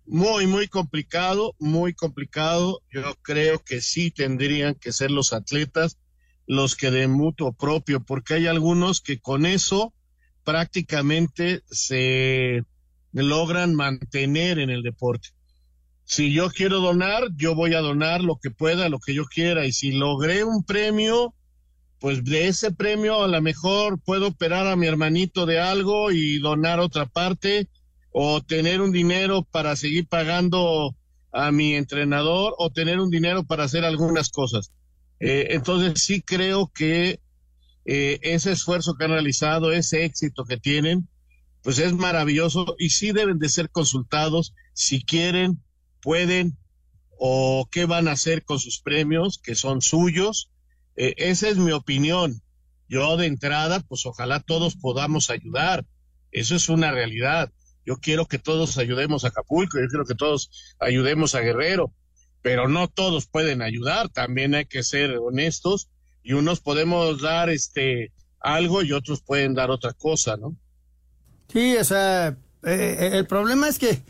Muy, 0.06 0.48
muy 0.48 0.68
complicado, 0.68 1.56
muy 1.60 1.94
complicado. 1.94 2.82
Yo 2.92 3.16
creo 3.22 3.64
que 3.64 3.80
sí 3.80 4.12
tendrían 4.12 4.76
que 4.76 4.92
ser 4.92 5.12
los 5.12 5.32
atletas 5.32 5.98
los 6.48 6.76
que 6.76 6.92
de 6.92 7.08
mutuo 7.08 7.54
propio, 7.54 8.04
porque 8.04 8.36
hay 8.36 8.48
algunos 8.48 9.02
que 9.02 9.20
con 9.20 9.46
eso 9.46 9.94
prácticamente 10.44 11.62
se 11.70 12.64
logran 13.14 13.76
mantener 13.76 14.60
en 14.60 14.70
el 14.70 14.84
deporte. 14.84 15.30
Si 16.04 16.34
yo 16.34 16.50
quiero 16.50 16.80
donar, 16.80 17.30
yo 17.38 17.56
voy 17.56 17.74
a 17.74 17.80
donar 17.80 18.22
lo 18.22 18.38
que 18.38 18.52
pueda, 18.52 18.90
lo 18.90 19.00
que 19.00 19.14
yo 19.14 19.26
quiera, 19.26 19.66
y 19.66 19.72
si 19.72 19.92
logré 19.92 20.44
un 20.44 20.64
premio, 20.64 21.34
pues 22.00 22.24
de 22.24 22.48
ese 22.48 22.72
premio 22.72 23.24
a 23.24 23.28
lo 23.28 23.42
mejor 23.42 24.00
puedo 24.00 24.28
operar 24.28 24.68
a 24.68 24.76
mi 24.76 24.88
hermanito 24.88 25.46
de 25.46 25.60
algo 25.60 26.12
y 26.12 26.40
donar 26.40 26.80
otra 26.80 27.06
parte 27.06 27.70
o 28.12 28.42
tener 28.42 28.82
un 28.82 28.92
dinero 28.92 29.44
para 29.44 29.76
seguir 29.76 30.08
pagando 30.08 30.96
a 31.32 31.52
mi 31.52 31.76
entrenador 31.76 32.56
o 32.58 32.72
tener 32.72 33.00
un 33.00 33.10
dinero 33.10 33.44
para 33.44 33.64
hacer 33.64 33.86
algunas 33.86 34.30
cosas. 34.30 34.72
Eh, 35.22 35.48
entonces 35.52 36.04
sí 36.04 36.22
creo 36.22 36.72
que 36.74 37.22
eh, 37.86 38.20
ese 38.22 38.52
esfuerzo 38.52 38.96
que 38.96 39.06
han 39.06 39.12
realizado, 39.12 39.72
ese 39.72 40.04
éxito 40.04 40.44
que 40.44 40.58
tienen, 40.58 41.08
pues 41.64 41.80
es 41.80 41.94
maravilloso 41.94 42.76
y 42.78 42.90
sí 42.90 43.14
deben 43.14 43.40
de 43.40 43.48
ser 43.48 43.70
consultados 43.70 44.54
si 44.74 45.04
quieren, 45.04 45.64
pueden 46.02 46.58
o 47.18 47.70
qué 47.72 47.86
van 47.86 48.08
a 48.08 48.14
hacer 48.14 48.44
con 48.44 48.60
sus 48.60 48.82
premios 48.82 49.40
que 49.42 49.56
son 49.56 49.82
suyos 49.82 50.52
eh, 50.96 51.14
esa 51.18 51.50
es 51.50 51.58
mi 51.58 51.72
opinión. 51.72 52.42
Yo 52.88 53.18
de 53.18 53.26
entrada, 53.26 53.80
pues 53.80 54.06
ojalá 54.06 54.42
todos 54.42 54.76
podamos 54.76 55.30
ayudar. 55.30 55.86
Eso 56.32 56.56
es 56.56 56.70
una 56.70 56.92
realidad. 56.92 57.52
Yo 57.86 57.98
quiero 57.98 58.26
que 58.26 58.38
todos 58.38 58.78
ayudemos 58.78 59.24
a 59.24 59.30
Acapulco, 59.30 59.80
yo 59.80 59.88
quiero 59.88 60.06
que 60.06 60.16
todos 60.16 60.76
ayudemos 60.80 61.34
a 61.34 61.40
Guerrero, 61.40 61.94
pero 62.42 62.68
no 62.68 62.88
todos 62.88 63.28
pueden 63.28 63.62
ayudar, 63.62 64.10
también 64.10 64.56
hay 64.56 64.66
que 64.66 64.84
ser 64.84 65.18
honestos 65.18 65.90
y 66.24 66.34
unos 66.34 66.60
podemos 66.60 67.22
dar 67.22 67.50
este 67.50 68.12
algo 68.40 68.82
y 68.82 68.92
otros 68.92 69.22
pueden 69.22 69.54
dar 69.54 69.70
otra 69.70 69.94
cosa, 69.94 70.38
¿no? 70.38 70.56
Sí, 71.52 71.78
o 71.78 71.84
sea, 71.84 72.36
eh, 72.64 73.12
el 73.14 73.28
problema 73.28 73.68
es 73.68 73.78
que 73.78 74.02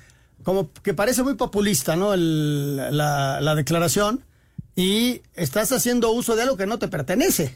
como 0.44 0.72
que 0.72 0.94
parece 0.94 1.24
muy 1.24 1.36
populista, 1.36 1.96
¿no? 1.96 2.16
la, 2.16 3.42
la 3.42 3.56
declaración, 3.56 4.24
y 4.76 5.22
estás 5.34 5.72
haciendo 5.72 6.12
uso 6.12 6.36
de 6.36 6.44
algo 6.44 6.58
que 6.58 6.66
no 6.66 6.80
te 6.80 6.88
pertenece. 6.88 7.56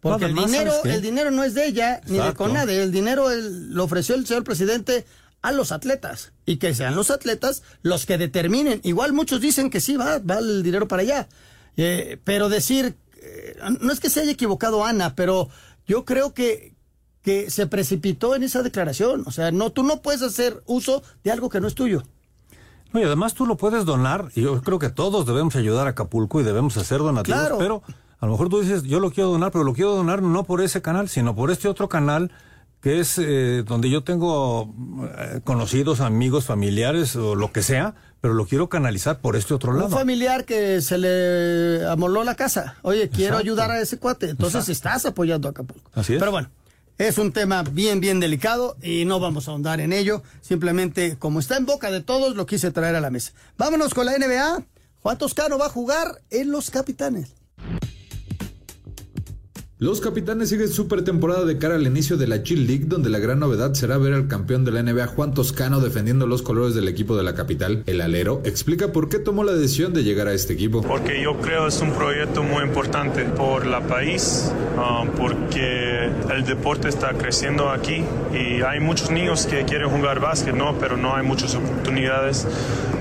Porque 0.00 0.24
el 0.24 0.34
dinero, 0.34 0.72
el 0.84 1.02
dinero 1.02 1.30
no 1.30 1.44
es 1.44 1.52
de 1.52 1.66
ella 1.66 2.00
ni 2.06 2.18
de 2.18 2.32
Conade, 2.32 2.82
el 2.82 2.90
dinero 2.90 3.28
lo 3.30 3.84
ofreció 3.84 4.14
el 4.14 4.26
señor 4.26 4.44
presidente 4.44 5.04
a 5.42 5.52
los 5.52 5.72
atletas 5.72 6.32
y 6.46 6.56
que 6.56 6.74
sean 6.74 6.94
los 6.94 7.10
atletas 7.10 7.62
los 7.82 8.06
que 8.06 8.18
determinen. 8.18 8.80
Igual 8.84 9.12
muchos 9.12 9.40
dicen 9.40 9.70
que 9.70 9.80
sí 9.80 9.96
va, 9.96 10.18
va 10.18 10.38
el 10.38 10.62
dinero 10.62 10.88
para 10.88 11.02
allá, 11.02 11.28
eh, 11.76 12.18
pero 12.24 12.48
decir 12.48 12.96
eh, 13.22 13.56
no 13.80 13.92
es 13.92 14.00
que 14.00 14.10
se 14.10 14.20
haya 14.20 14.32
equivocado 14.32 14.84
Ana, 14.84 15.14
pero 15.14 15.48
yo 15.86 16.04
creo 16.04 16.34
que 16.34 16.74
que 17.22 17.50
se 17.50 17.66
precipitó 17.66 18.34
en 18.34 18.42
esa 18.42 18.62
declaración. 18.62 19.24
O 19.26 19.30
sea, 19.30 19.50
no, 19.50 19.70
tú 19.70 19.82
no 19.82 20.02
puedes 20.02 20.22
hacer 20.22 20.62
uso 20.66 21.02
de 21.22 21.30
algo 21.30 21.48
que 21.48 21.60
no 21.60 21.66
es 21.66 21.74
tuyo. 21.74 22.02
No, 22.92 23.00
y 23.00 23.04
además 23.04 23.34
tú 23.34 23.46
lo 23.46 23.56
puedes 23.56 23.84
donar, 23.84 24.30
y 24.34 24.42
yo 24.42 24.60
creo 24.62 24.78
que 24.80 24.88
todos 24.88 25.24
debemos 25.24 25.54
ayudar 25.54 25.86
a 25.86 25.90
Acapulco 25.90 26.40
y 26.40 26.44
debemos 26.44 26.76
hacer 26.76 26.98
donativos, 26.98 27.52
pero 27.56 27.82
a 28.18 28.26
lo 28.26 28.32
mejor 28.32 28.48
tú 28.48 28.60
dices, 28.60 28.82
yo 28.82 28.98
lo 28.98 29.12
quiero 29.12 29.30
donar, 29.30 29.52
pero 29.52 29.62
lo 29.62 29.74
quiero 29.74 29.94
donar 29.94 30.22
no 30.22 30.42
por 30.42 30.60
ese 30.60 30.82
canal, 30.82 31.08
sino 31.08 31.36
por 31.36 31.52
este 31.52 31.68
otro 31.68 31.88
canal 31.88 32.32
que 32.80 33.00
es 33.00 33.18
eh, 33.18 33.62
donde 33.66 33.90
yo 33.90 34.02
tengo 34.02 34.74
eh, 35.18 35.40
conocidos, 35.44 36.00
amigos, 36.00 36.46
familiares 36.46 37.14
o 37.16 37.34
lo 37.34 37.52
que 37.52 37.62
sea, 37.62 37.94
pero 38.20 38.34
lo 38.34 38.46
quiero 38.46 38.68
canalizar 38.68 39.20
por 39.20 39.36
este 39.36 39.54
otro 39.54 39.72
lado. 39.72 39.86
Un 39.86 39.92
familiar 39.92 40.44
que 40.44 40.80
se 40.80 40.98
le 40.98 41.86
amoló 41.86 42.24
la 42.24 42.34
casa. 42.34 42.76
Oye, 42.82 43.08
quiero 43.08 43.36
ayudar 43.36 43.70
a 43.70 43.80
ese 43.80 43.98
cuate. 43.98 44.30
Entonces 44.30 44.68
estás 44.68 45.04
apoyando 45.06 45.48
a 45.48 45.50
Acapulco. 45.50 45.90
Así 45.94 46.14
es. 46.14 46.18
Pero 46.18 46.30
bueno, 46.30 46.50
es 46.98 47.18
un 47.18 47.32
tema 47.32 47.62
bien, 47.62 48.00
bien 48.00 48.20
delicado 48.20 48.76
y 48.82 49.04
no 49.04 49.20
vamos 49.20 49.48
a 49.48 49.52
ahondar 49.52 49.80
en 49.80 49.92
ello. 49.92 50.22
Simplemente, 50.40 51.16
como 51.18 51.40
está 51.40 51.56
en 51.56 51.66
boca 51.66 51.90
de 51.90 52.00
todos, 52.00 52.36
lo 52.36 52.46
quise 52.46 52.70
traer 52.70 52.96
a 52.96 53.00
la 53.00 53.10
mesa. 53.10 53.32
Vámonos 53.58 53.94
con 53.94 54.06
la 54.06 54.16
NBA. 54.16 54.64
Juan 55.02 55.18
Toscano 55.18 55.56
va 55.56 55.66
a 55.66 55.70
jugar 55.70 56.20
en 56.30 56.50
los 56.50 56.70
Capitanes. 56.70 57.39
Los 59.80 60.02
capitanes 60.02 60.50
siguen 60.50 60.68
su 60.68 60.88
pretemporada 60.88 61.46
de 61.46 61.56
cara 61.56 61.76
al 61.76 61.86
inicio 61.86 62.18
de 62.18 62.26
la 62.26 62.36
G 62.36 62.54
League, 62.54 62.84
donde 62.86 63.08
la 63.08 63.18
gran 63.18 63.38
novedad 63.38 63.72
será 63.72 63.96
ver 63.96 64.12
al 64.12 64.28
campeón 64.28 64.62
de 64.62 64.72
la 64.72 64.82
NBA 64.82 65.06
Juan 65.06 65.32
Toscano 65.32 65.80
defendiendo 65.80 66.26
los 66.26 66.42
colores 66.42 66.74
del 66.74 66.86
equipo 66.86 67.16
de 67.16 67.22
la 67.22 67.34
capital. 67.34 67.82
El 67.86 68.02
alero 68.02 68.42
explica 68.44 68.92
por 68.92 69.08
qué 69.08 69.18
tomó 69.18 69.42
la 69.42 69.54
decisión 69.54 69.94
de 69.94 70.04
llegar 70.04 70.28
a 70.28 70.34
este 70.34 70.52
equipo. 70.52 70.82
Porque 70.82 71.22
yo 71.22 71.38
creo 71.38 71.66
es 71.66 71.80
un 71.80 71.92
proyecto 71.92 72.42
muy 72.42 72.62
importante 72.62 73.24
por 73.24 73.64
la 73.64 73.80
país, 73.80 74.52
um, 74.76 75.08
porque 75.16 76.10
el 76.30 76.44
deporte 76.44 76.90
está 76.90 77.14
creciendo 77.14 77.70
aquí 77.70 78.04
y 78.34 78.60
hay 78.60 78.80
muchos 78.80 79.10
niños 79.10 79.46
que 79.46 79.64
quieren 79.64 79.88
jugar 79.88 80.20
básquet, 80.20 80.54
¿no? 80.54 80.78
pero 80.78 80.98
no 80.98 81.16
hay 81.16 81.24
muchas 81.24 81.54
oportunidades. 81.54 82.46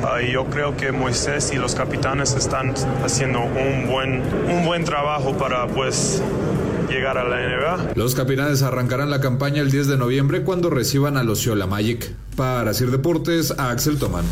Uh, 0.02 0.26
y 0.26 0.32
yo 0.32 0.46
creo 0.46 0.78
que 0.78 0.94
Moisés 0.94 1.52
y 1.54 1.58
los 1.58 1.76
capitanes 1.76 2.36
están 2.36 2.74
haciendo 3.04 3.42
un 3.42 3.86
buen, 3.86 4.22
un 4.50 4.66
buen 4.66 4.86
trabajo 4.86 5.38
para 5.38 5.68
pues 5.68 6.22
llegar 6.90 7.18
a 7.18 7.24
la 7.24 7.38
NBA. 7.38 7.94
Los 7.96 8.16
capitanes 8.16 8.62
arrancarán 8.62 9.10
la 9.10 9.22
campaña 9.22 9.62
el 9.62 9.72
10 9.72 9.88
de 9.88 9.98
noviembre 9.98 10.44
cuando 10.44 10.70
reciban 10.70 11.18
a 11.18 11.24
los 11.24 11.42
Ciola 11.42 11.68
Magic. 11.68 12.12
Para 12.36 12.74
Sir 12.74 12.92
Deportes, 12.92 13.52
a 13.58 13.70
Axel 13.70 13.98
Toman. 13.98 14.26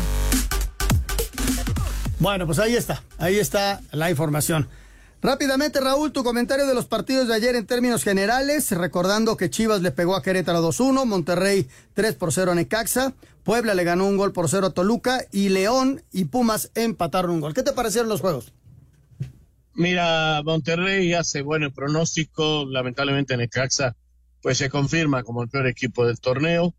Bueno, 2.18 2.46
pues 2.46 2.58
ahí 2.58 2.74
está, 2.74 3.02
ahí 3.18 3.38
está 3.38 3.80
la 3.92 4.10
información. 4.10 4.68
Rápidamente, 5.20 5.80
Raúl, 5.80 6.12
tu 6.12 6.22
comentario 6.22 6.66
de 6.66 6.74
los 6.74 6.86
partidos 6.86 7.26
de 7.26 7.34
ayer 7.34 7.56
en 7.56 7.66
términos 7.66 8.04
generales, 8.04 8.70
recordando 8.70 9.36
que 9.36 9.50
Chivas 9.50 9.82
le 9.82 9.90
pegó 9.90 10.14
a 10.14 10.22
Querétaro 10.22 10.62
2-1, 10.62 11.04
Monterrey 11.06 11.68
3 11.94 12.14
por 12.14 12.32
0 12.32 12.52
a 12.52 12.54
Necaxa, 12.54 13.14
Puebla 13.42 13.74
le 13.74 13.82
ganó 13.82 14.06
un 14.06 14.16
gol 14.16 14.32
por 14.32 14.48
0 14.48 14.68
a 14.68 14.70
Toluca 14.70 15.24
y 15.32 15.48
León 15.48 16.02
y 16.12 16.26
Pumas 16.26 16.70
empataron 16.74 17.32
un 17.32 17.40
gol. 17.40 17.54
¿Qué 17.54 17.62
te 17.62 17.72
parecieron 17.72 18.08
los 18.08 18.20
juegos? 18.20 18.52
Mira, 19.78 20.42
Monterrey 20.44 21.14
hace 21.14 21.40
bueno 21.40 21.72
pronóstico, 21.72 22.66
lamentablemente 22.68 23.36
Necaxa 23.36 23.94
pues 24.42 24.58
se 24.58 24.68
confirma 24.68 25.22
como 25.22 25.40
el 25.40 25.48
peor 25.48 25.68
equipo 25.68 26.04
del 26.04 26.18
torneo. 26.18 26.74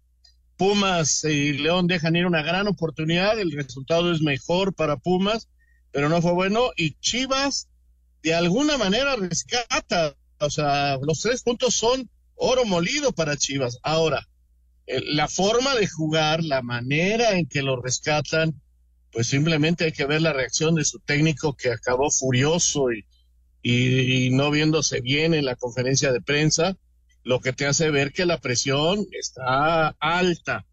Pumas 0.58 1.24
y 1.24 1.54
León 1.54 1.88
dejan 1.88 2.18
ir 2.18 2.26
una 2.26 2.42
gran 2.42 2.68
oportunidad, 2.68 3.40
el 3.40 3.54
resultado 3.54 4.12
es 4.12 4.22
mejor 4.22 4.74
para 4.74 4.98
Pumas, 4.98 5.48
pero 5.92 6.10
no 6.10 6.22
fue 6.22 6.34
bueno 6.34 6.72
y 6.76 6.96
Chivas 7.00 7.70
de 8.22 8.34
alguna 8.34 8.78
manera 8.78 9.16
rescata, 9.16 10.14
o 10.42 10.50
sea, 10.50 10.98
los 11.02 11.22
tres 11.22 11.42
puntos 11.42 11.76
son 11.76 12.10
oro 12.36 12.66
molido 12.66 13.14
para 13.14 13.38
Chivas. 13.38 13.80
Ahora, 13.82 14.28
la 14.88 15.30
forma 15.30 15.74
de 15.76 15.88
jugar, 15.88 16.44
la 16.44 16.62
manera 16.62 17.38
en 17.38 17.48
que 17.48 17.62
lo 17.62 17.82
rescatan, 17.82 18.62
pues 19.12 19.28
simplemente 19.28 19.86
hay 19.86 19.92
que 19.92 20.06
ver 20.06 20.22
la 20.22 20.34
reacción 20.34 20.76
de 20.76 20.86
su 20.86 21.00
técnico 21.00 21.56
que 21.56 21.72
acabó 21.72 22.12
furioso 22.12 22.88
y, 22.92 24.30
no 24.32 24.52
viéndose 24.52 25.02
bien 25.02 25.34
en 25.34 25.46
la 25.46 25.56
conferencia 25.56 26.12
de 26.12 26.22
prensa, 26.22 26.78
lo 27.24 27.40
que 27.42 27.54
te 27.54 27.66
hace 27.66 27.92
ver 27.92 28.14
que 28.14 28.26
la 28.26 28.40
presión 28.40 29.06
está 29.12 29.90
alta. 30.00 30.66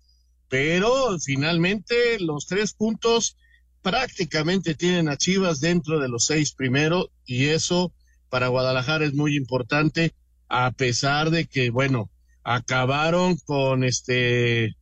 Pero 0.49 1.19
finalmente 1.19 2.19
los 2.21 2.47
tres 2.47 2.73
puntos 2.73 3.37
prácticamente 3.83 4.75
tienen 4.75 5.09
a 5.09 5.17
Chivas 5.17 5.61
dentro 5.61 5.99
de 5.99 6.09
los 6.09 6.27
seis 6.27 6.53
primeros 6.53 7.09
y 7.25 7.47
eso 7.47 7.93
para 8.29 8.49
Guadalajara 8.49 9.05
es 9.05 9.15
muy 9.15 9.37
importante 9.37 10.15
a 10.49 10.71
pesar 10.71 11.31
de 11.31 11.47
que, 11.47 11.71
bueno, 11.71 12.11
acabaron 12.45 13.37
con 13.45 13.83
este 13.83 14.76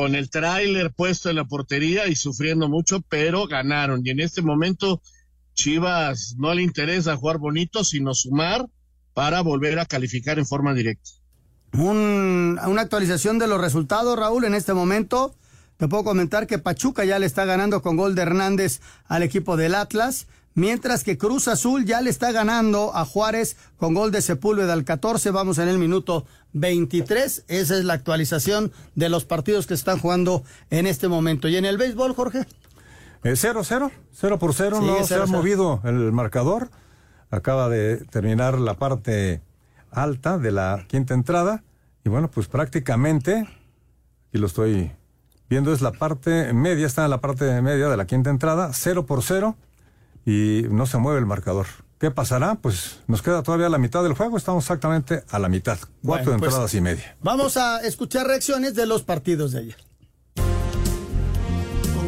con 0.00 0.14
el 0.14 0.30
tráiler 0.30 0.92
puesto 0.92 1.28
en 1.28 1.36
la 1.36 1.44
portería 1.44 2.08
y 2.08 2.16
sufriendo 2.16 2.70
mucho, 2.70 3.02
pero 3.10 3.46
ganaron. 3.46 4.00
Y 4.02 4.08
en 4.08 4.20
este 4.20 4.40
momento 4.40 5.02
Chivas 5.52 6.36
no 6.38 6.54
le 6.54 6.62
interesa 6.62 7.18
jugar 7.18 7.36
bonito, 7.36 7.84
sino 7.84 8.14
sumar 8.14 8.64
para 9.12 9.42
volver 9.42 9.78
a 9.78 9.84
calificar 9.84 10.38
en 10.38 10.46
forma 10.46 10.72
directa. 10.72 11.10
Un, 11.74 12.58
una 12.66 12.80
actualización 12.80 13.38
de 13.38 13.46
los 13.46 13.60
resultados, 13.60 14.18
Raúl, 14.18 14.44
en 14.44 14.54
este 14.54 14.72
momento. 14.72 15.34
Te 15.76 15.86
puedo 15.86 16.02
comentar 16.02 16.46
que 16.46 16.58
Pachuca 16.58 17.04
ya 17.04 17.18
le 17.18 17.26
está 17.26 17.44
ganando 17.44 17.82
con 17.82 17.98
gol 17.98 18.14
de 18.14 18.22
Hernández 18.22 18.80
al 19.04 19.22
equipo 19.22 19.58
del 19.58 19.74
Atlas, 19.74 20.28
mientras 20.54 21.04
que 21.04 21.18
Cruz 21.18 21.48
Azul 21.48 21.84
ya 21.84 22.00
le 22.00 22.10
está 22.10 22.32
ganando 22.32 22.94
a 22.94 23.04
Juárez 23.04 23.56
con 23.76 23.94
gol 23.94 24.10
de 24.10 24.22
Sepúlveda 24.22 24.72
al 24.72 24.84
14. 24.84 25.30
Vamos 25.30 25.58
en 25.58 25.68
el 25.68 25.78
minuto 25.78 26.26
23. 26.52 27.44
Esa 27.48 27.78
es 27.78 27.84
la 27.84 27.94
actualización 27.94 28.72
de 28.94 29.08
los 29.08 29.24
partidos 29.24 29.66
que 29.66 29.74
están 29.74 29.98
jugando 29.98 30.42
en 30.70 30.86
este 30.86 31.08
momento. 31.08 31.48
¿Y 31.48 31.56
en 31.56 31.64
el 31.64 31.78
béisbol, 31.78 32.14
Jorge? 32.14 32.46
0-0, 33.22 33.90
eh, 33.90 33.94
0 34.12 34.38
por 34.38 34.54
0, 34.54 34.80
no 34.80 35.04
se 35.04 35.14
ha 35.14 35.26
movido 35.26 35.80
el 35.84 36.12
marcador. 36.12 36.70
Acaba 37.30 37.68
de 37.68 37.98
terminar 38.10 38.58
la 38.58 38.74
parte 38.74 39.42
alta 39.90 40.38
de 40.38 40.52
la 40.52 40.84
quinta 40.88 41.14
entrada. 41.14 41.62
Y 42.04 42.08
bueno, 42.08 42.30
pues 42.30 42.48
prácticamente, 42.48 43.46
y 44.32 44.38
lo 44.38 44.46
estoy 44.46 44.92
viendo 45.48 45.72
es 45.72 45.82
la 45.82 45.92
parte 45.92 46.52
media, 46.52 46.86
está 46.86 47.04
en 47.04 47.10
la 47.10 47.20
parte 47.20 47.60
media 47.60 47.88
de 47.88 47.96
la 47.96 48.06
quinta 48.06 48.30
entrada, 48.30 48.70
0 48.72 49.04
por 49.04 49.22
0 49.22 49.56
y 50.24 50.62
no 50.70 50.86
se 50.86 50.98
mueve 50.98 51.18
el 51.18 51.26
marcador. 51.26 51.66
¿Qué 51.98 52.10
pasará? 52.10 52.54
Pues 52.54 53.00
nos 53.08 53.20
queda 53.20 53.42
todavía 53.42 53.68
la 53.68 53.78
mitad 53.78 54.02
del 54.02 54.14
juego, 54.14 54.36
estamos 54.36 54.64
exactamente 54.64 55.22
a 55.30 55.38
la 55.38 55.48
mitad, 55.48 55.78
cuatro 56.02 56.32
pues, 56.32 56.42
entradas 56.42 56.74
y 56.74 56.80
media. 56.80 57.16
Vamos 57.22 57.56
a 57.56 57.80
escuchar 57.80 58.26
reacciones 58.26 58.74
de 58.74 58.86
los 58.86 59.02
partidos 59.02 59.52
de 59.52 59.58
ayer 59.58 59.89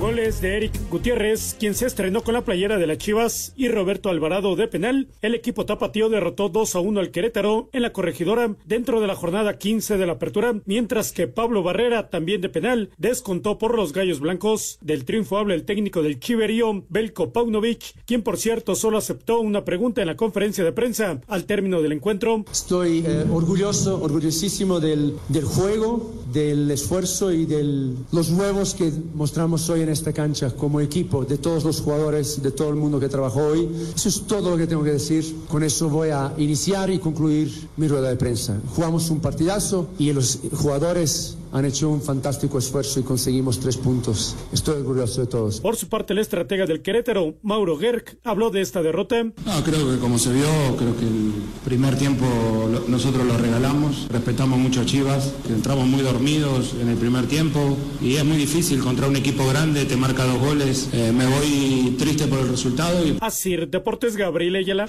goles 0.02 0.40
de 0.40 0.56
Eric 0.56 0.72
Gutiérrez, 0.90 1.54
quien 1.60 1.76
se 1.76 1.86
estrenó 1.86 2.24
con 2.24 2.34
la 2.34 2.44
playera 2.44 2.76
de 2.76 2.88
las 2.88 2.98
Chivas, 2.98 3.52
y 3.54 3.68
Roberto 3.68 4.08
Alvarado 4.08 4.56
de 4.56 4.66
penal, 4.66 5.06
el 5.22 5.36
equipo 5.36 5.64
tapatío 5.64 6.08
derrotó 6.08 6.48
2 6.48 6.74
a 6.74 6.80
1 6.80 6.98
al 6.98 7.12
Querétaro 7.12 7.68
en 7.72 7.82
la 7.82 7.92
corregidora 7.92 8.56
dentro 8.64 9.00
de 9.00 9.06
la 9.06 9.14
jornada 9.14 9.58
15 9.58 9.98
de 9.98 10.06
la 10.06 10.14
apertura, 10.14 10.56
mientras 10.66 11.12
que 11.12 11.28
Pablo 11.28 11.62
Barrera, 11.62 12.10
también 12.10 12.40
de 12.40 12.48
penal, 12.48 12.90
descontó 12.98 13.58
por 13.58 13.76
los 13.76 13.92
Gallos 13.92 14.18
Blancos. 14.18 14.78
Del 14.80 15.04
triunfo 15.04 15.38
habla 15.38 15.54
el 15.54 15.64
técnico 15.64 16.02
del 16.02 16.18
Chiverío, 16.18 16.84
Belko 16.88 17.32
Paunovic, 17.32 17.94
quien 18.04 18.22
por 18.22 18.38
cierto 18.38 18.74
solo 18.74 18.98
aceptó 18.98 19.38
una 19.38 19.64
pregunta 19.64 20.00
en 20.00 20.08
la 20.08 20.16
conferencia 20.16 20.64
de 20.64 20.72
prensa 20.72 21.20
al 21.28 21.44
término 21.44 21.80
del 21.80 21.92
encuentro. 21.92 22.44
Estoy 22.50 23.04
eh, 23.06 23.24
orgulloso, 23.30 24.02
orgullosísimo 24.02 24.80
del, 24.80 25.14
del 25.28 25.44
juego, 25.44 26.12
del 26.32 26.68
esfuerzo 26.72 27.30
y 27.30 27.46
de 27.46 27.94
los 28.10 28.30
nuevos 28.30 28.74
que 28.74 28.90
mostramos 29.14 29.70
hoy 29.70 29.82
en 29.82 29.91
esta 29.92 30.12
cancha 30.12 30.50
como 30.50 30.80
equipo, 30.80 31.24
de 31.24 31.38
todos 31.38 31.64
los 31.64 31.80
jugadores, 31.80 32.42
de 32.42 32.50
todo 32.50 32.70
el 32.70 32.76
mundo 32.76 32.98
que 32.98 33.08
trabajó 33.08 33.40
hoy. 33.40 33.68
Eso 33.94 34.08
es 34.08 34.22
todo 34.22 34.50
lo 34.50 34.56
que 34.56 34.66
tengo 34.66 34.82
que 34.82 34.92
decir. 34.92 35.36
Con 35.48 35.62
eso 35.62 35.88
voy 35.88 36.10
a 36.10 36.32
iniciar 36.38 36.90
y 36.90 36.98
concluir 36.98 37.68
mi 37.76 37.88
rueda 37.88 38.08
de 38.08 38.16
prensa. 38.16 38.60
Jugamos 38.74 39.10
un 39.10 39.20
partidazo 39.20 39.88
y 39.98 40.12
los 40.12 40.38
jugadores 40.52 41.36
han 41.52 41.64
hecho 41.64 41.90
un 41.90 42.02
fantástico 42.02 42.58
esfuerzo 42.58 43.00
y 43.00 43.02
conseguimos 43.02 43.60
tres 43.60 43.76
puntos. 43.76 44.36
Estoy 44.52 44.80
orgulloso 44.80 45.20
de 45.20 45.26
todos. 45.26 45.60
Por 45.60 45.76
su 45.76 45.88
parte, 45.88 46.14
el 46.14 46.18
estratega 46.18 46.66
del 46.66 46.82
Querétaro, 46.82 47.34
Mauro 47.42 47.78
Gerg, 47.78 48.18
habló 48.24 48.50
de 48.50 48.62
esta 48.62 48.82
derrota. 48.82 49.22
No, 49.22 49.64
creo 49.64 49.90
que 49.90 49.98
como 49.98 50.18
se 50.18 50.32
vio, 50.32 50.46
creo 50.78 50.96
que 50.96 51.06
el 51.06 51.32
primer 51.64 51.96
tiempo 51.96 52.24
nosotros 52.88 53.26
lo 53.26 53.36
regalamos, 53.36 54.08
respetamos 54.08 54.58
mucho 54.58 54.80
a 54.80 54.86
Chivas, 54.86 55.32
entramos 55.48 55.86
muy 55.86 56.02
dormidos 56.02 56.74
en 56.80 56.88
el 56.88 56.96
primer 56.96 57.26
tiempo 57.26 57.76
y 58.00 58.16
es 58.16 58.24
muy 58.24 58.38
difícil 58.38 58.80
contra 58.80 59.06
un 59.06 59.16
equipo 59.16 59.46
grande, 59.46 59.84
te 59.84 59.96
marca 59.96 60.24
dos 60.24 60.38
goles. 60.38 60.88
Eh, 60.92 61.12
me 61.12 61.26
voy 61.26 61.96
triste 61.98 62.26
por 62.26 62.38
el 62.38 62.48
resultado. 62.48 63.06
Y... 63.06 63.18
Así, 63.20 63.56
Deportes 63.56 64.16
Gabriel 64.16 64.56
Ayala. 64.56 64.88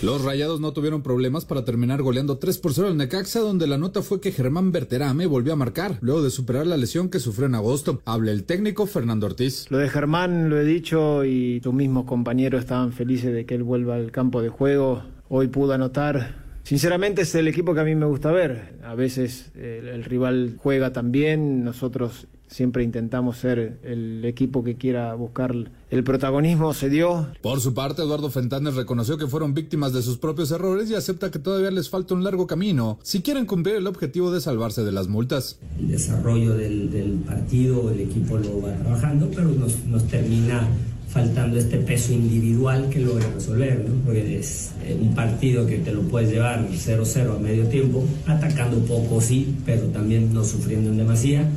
Los 0.00 0.24
Rayados 0.24 0.60
no 0.60 0.72
tuvieron 0.72 1.02
problemas 1.02 1.44
para 1.44 1.64
terminar 1.64 2.02
goleando 2.02 2.38
3 2.38 2.58
por 2.58 2.72
0 2.72 2.86
al 2.86 2.96
Necaxa, 2.96 3.40
donde 3.40 3.66
la 3.66 3.78
nota 3.78 4.00
fue 4.00 4.20
que 4.20 4.30
Germán 4.30 4.70
Berterame 4.70 5.26
volvió 5.26 5.52
a 5.52 5.56
marcar, 5.56 5.98
luego 6.02 6.22
de 6.22 6.30
superar 6.30 6.68
la 6.68 6.76
lesión 6.76 7.08
que 7.08 7.18
sufrió 7.18 7.46
en 7.46 7.56
agosto. 7.56 8.00
Habla 8.04 8.30
el 8.30 8.44
técnico 8.44 8.86
Fernando 8.86 9.26
Ortiz. 9.26 9.68
Lo 9.70 9.78
de 9.78 9.88
Germán 9.88 10.50
lo 10.50 10.56
he 10.56 10.64
dicho 10.64 11.24
y 11.24 11.60
tus 11.62 11.74
mismos 11.74 12.04
compañeros 12.04 12.60
estaban 12.60 12.92
felices 12.92 13.34
de 13.34 13.44
que 13.44 13.56
él 13.56 13.64
vuelva 13.64 13.96
al 13.96 14.12
campo 14.12 14.40
de 14.40 14.50
juego. 14.50 15.02
Hoy 15.28 15.48
pudo 15.48 15.72
anotar 15.72 16.47
Sinceramente 16.68 17.22
es 17.22 17.34
el 17.34 17.48
equipo 17.48 17.72
que 17.72 17.80
a 17.80 17.84
mí 17.84 17.94
me 17.94 18.04
gusta 18.04 18.30
ver. 18.30 18.74
A 18.84 18.94
veces 18.94 19.52
el, 19.54 19.88
el, 19.88 20.04
rival 20.04 20.58
juega 20.62 20.92
también, 20.92 21.64
nosotros 21.64 22.26
siempre 22.46 22.84
intentamos 22.84 23.38
ser 23.38 23.78
el 23.82 24.22
equipo 24.26 24.62
que 24.62 24.76
quiera 24.76 25.14
buscar 25.14 25.54
el 25.88 26.04
protagonismo, 26.04 26.74
se 26.74 26.90
dio. 26.90 27.28
Por 27.40 27.62
su 27.62 27.72
parte, 27.72 28.02
Eduardo 28.02 28.28
Fentanes 28.28 28.74
reconoció 28.74 29.16
que 29.16 29.26
fueron 29.26 29.54
víctimas 29.54 29.94
de 29.94 30.02
sus 30.02 30.18
propios 30.18 30.50
errores 30.50 30.90
y 30.90 30.94
acepta 30.94 31.30
que 31.30 31.38
todavía 31.38 31.70
les 31.70 31.88
falta 31.88 32.12
un 32.12 32.22
largo 32.22 32.46
camino 32.46 32.98
si 33.02 33.22
quieren 33.22 33.46
cumplir 33.46 33.76
el 33.76 33.86
objetivo 33.86 34.30
de 34.30 34.42
salvarse 34.42 34.84
de 34.84 34.92
las 34.92 35.08
multas. 35.08 35.58
El 35.78 35.88
desarrollo 35.88 36.54
del, 36.54 36.90
del 36.90 37.12
partido, 37.20 37.90
el 37.90 38.00
equipo 38.00 38.36
lo 38.36 38.60
va 38.60 38.74
trabajando, 38.74 39.30
pero 39.34 39.48
nos, 39.48 39.86
nos 39.86 40.06
termina 40.06 40.68
faltando 41.08 41.58
este 41.58 41.78
peso 41.78 42.12
individual 42.12 42.88
que 42.90 43.00
logra 43.00 43.26
resolver, 43.32 43.84
¿no? 43.88 44.04
porque 44.04 44.38
es 44.38 44.70
eh, 44.84 44.96
un 45.00 45.14
partido 45.14 45.66
que 45.66 45.78
te 45.78 45.92
lo 45.92 46.02
puedes 46.02 46.30
llevar 46.30 46.68
0-0 46.68 47.36
a 47.36 47.38
medio 47.38 47.66
tiempo, 47.68 48.04
atacando 48.26 48.78
poco 48.80 49.20
sí, 49.20 49.56
pero 49.64 49.82
también 49.86 50.32
no 50.32 50.44
sufriendo 50.44 50.90
en 50.90 50.98
demasía. 50.98 51.48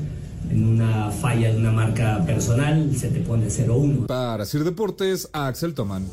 En 0.49 0.67
una 0.67 1.11
falla 1.11 1.51
de 1.51 1.57
una 1.57 1.71
marca 1.71 2.25
personal 2.25 2.91
se 2.97 3.09
te 3.09 3.19
pone 3.19 3.47
0-1. 3.47 4.07
Para 4.07 4.45
Sir 4.45 4.63
Deportes, 4.63 5.29
Axel 5.31 5.73
Toman. 5.73 6.05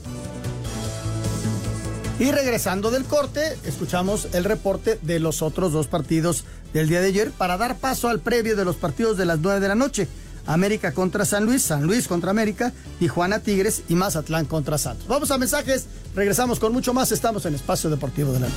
Y 2.20 2.32
regresando 2.32 2.90
del 2.90 3.04
corte, 3.04 3.56
escuchamos 3.64 4.28
el 4.34 4.44
reporte 4.44 4.98
de 5.02 5.20
los 5.20 5.40
otros 5.40 5.72
dos 5.72 5.86
partidos 5.86 6.44
del 6.72 6.88
día 6.88 7.00
de 7.00 7.08
ayer 7.08 7.30
para 7.30 7.56
dar 7.56 7.78
paso 7.78 8.08
al 8.08 8.18
previo 8.18 8.56
de 8.56 8.64
los 8.64 8.74
partidos 8.74 9.16
de 9.16 9.24
las 9.24 9.38
9 9.38 9.60
de 9.60 9.68
la 9.68 9.76
noche. 9.76 10.08
América 10.48 10.92
contra 10.92 11.24
San 11.24 11.44
Luis, 11.44 11.62
San 11.62 11.84
Luis 11.84 12.08
contra 12.08 12.30
América, 12.30 12.72
Tijuana 12.98 13.38
Tigres 13.40 13.82
y 13.88 13.94
Mazatlán 13.94 14.46
contra 14.46 14.78
Santos. 14.78 15.06
Vamos 15.06 15.30
a 15.30 15.38
mensajes, 15.38 15.86
regresamos 16.16 16.58
con 16.58 16.72
mucho 16.72 16.94
más, 16.94 17.12
estamos 17.12 17.44
en 17.46 17.54
Espacio 17.54 17.90
Deportivo 17.90 18.32
de 18.32 18.40
la. 18.40 18.48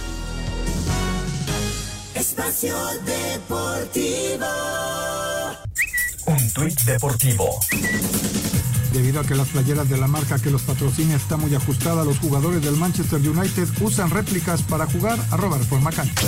Espacio 2.15 2.75
Deportivo. 3.05 4.45
Un 6.27 6.53
tuit 6.53 6.79
deportivo. 6.81 7.59
Debido 8.93 9.19
a 9.19 9.23
que 9.23 9.35
las 9.35 9.49
playeras 9.49 9.89
de 9.89 9.97
la 9.97 10.07
marca 10.07 10.39
que 10.39 10.49
los 10.49 10.61
patrocina 10.61 11.15
está 11.15 11.35
muy 11.35 11.53
ajustada, 11.55 12.05
los 12.05 12.19
jugadores 12.19 12.61
del 12.61 12.77
Manchester 12.77 13.19
United 13.19 13.67
usan 13.81 14.09
réplicas 14.09 14.61
para 14.61 14.85
jugar 14.85 15.19
a 15.31 15.37
robar 15.37 15.59
Reforma 15.59 15.91
Cancha. 15.91 16.27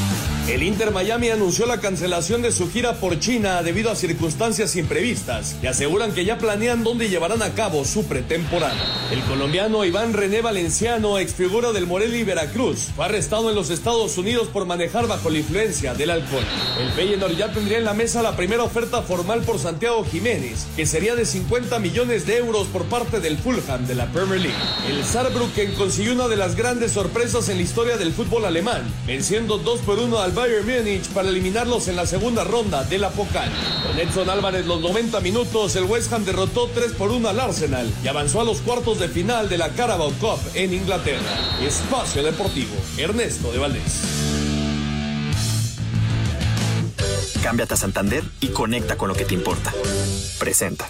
El 0.47 0.63
Inter 0.63 0.91
Miami 0.91 1.29
anunció 1.29 1.67
la 1.67 1.79
cancelación 1.79 2.41
de 2.41 2.51
su 2.51 2.69
gira 2.69 2.95
por 2.95 3.19
China 3.19 3.61
debido 3.61 3.91
a 3.91 3.95
circunstancias 3.95 4.75
imprevistas 4.75 5.55
y 5.61 5.67
aseguran 5.67 6.13
que 6.13 6.25
ya 6.25 6.39
planean 6.39 6.83
dónde 6.83 7.09
llevarán 7.09 7.43
a 7.43 7.53
cabo 7.53 7.85
su 7.85 8.05
pretemporada. 8.05 8.75
El 9.11 9.21
colombiano 9.21 9.85
Iván 9.85 10.13
René 10.13 10.41
Valenciano, 10.41 11.19
exfigura 11.19 11.71
del 11.71 11.85
Morelia 11.85 12.19
y 12.19 12.23
Veracruz, 12.23 12.89
fue 12.95 13.05
arrestado 13.05 13.49
en 13.49 13.55
los 13.55 13.69
Estados 13.69 14.17
Unidos 14.17 14.47
por 14.47 14.65
manejar 14.65 15.07
bajo 15.07 15.29
la 15.29 15.37
influencia 15.37 15.93
del 15.93 16.09
alcohol. 16.09 16.43
El 16.79 16.91
Feyenoord 16.93 17.37
ya 17.37 17.53
tendría 17.53 17.77
en 17.77 17.85
la 17.85 17.93
mesa 17.93 18.23
la 18.23 18.35
primera 18.35 18.63
oferta 18.63 19.03
formal 19.03 19.41
por 19.41 19.59
Santiago 19.59 20.03
Jiménez, 20.03 20.65
que 20.75 20.87
sería 20.87 21.15
de 21.15 21.25
50 21.25 21.77
millones 21.79 22.25
de 22.25 22.37
euros 22.37 22.67
por 22.67 22.85
parte 22.85 23.19
del 23.19 23.37
Fulham 23.37 23.85
de 23.85 23.95
la 23.95 24.11
Premier 24.11 24.41
League. 24.41 24.57
El 24.89 25.05
Saarbrücken 25.05 25.75
consiguió 25.75 26.13
una 26.13 26.27
de 26.27 26.35
las 26.35 26.55
grandes 26.55 26.93
sorpresas 26.93 27.47
en 27.49 27.57
la 27.57 27.63
historia 27.63 27.97
del 27.97 28.11
fútbol 28.11 28.45
alemán, 28.45 28.81
venciendo 29.05 29.59
2 29.59 29.79
por 29.81 29.99
1 29.99 30.19
al 30.19 30.30
Bayern 30.33 30.65
Múnich 30.65 31.07
para 31.09 31.29
eliminarlos 31.29 31.87
en 31.87 31.95
la 31.95 32.05
segunda 32.05 32.43
ronda 32.43 32.83
de 32.83 32.97
la 32.97 33.09
Pokal. 33.09 33.51
Con 33.85 33.99
Edson 33.99 34.29
Álvarez 34.29 34.65
los 34.65 34.81
90 34.81 35.19
minutos, 35.19 35.75
el 35.75 35.85
West 35.85 36.11
Ham 36.13 36.25
derrotó 36.25 36.69
3 36.73 36.93
por 36.93 37.11
1 37.11 37.29
al 37.29 37.39
Arsenal 37.39 37.91
y 38.03 38.07
avanzó 38.07 38.41
a 38.41 38.43
los 38.43 38.61
cuartos 38.61 38.99
de 38.99 39.09
final 39.09 39.49
de 39.49 39.57
la 39.57 39.69
Carabao 39.69 40.11
Cup 40.19 40.39
en 40.53 40.73
Inglaterra. 40.73 41.59
Espacio 41.61 42.23
Deportivo, 42.23 42.75
Ernesto 42.97 43.51
de 43.51 43.59
Valdés. 43.59 44.01
Cámbiate 47.43 47.73
a 47.73 47.77
Santander 47.77 48.23
y 48.39 48.47
conecta 48.49 48.97
con 48.97 49.09
lo 49.09 49.15
que 49.15 49.25
te 49.25 49.33
importa. 49.33 49.73
Presenta. 50.39 50.89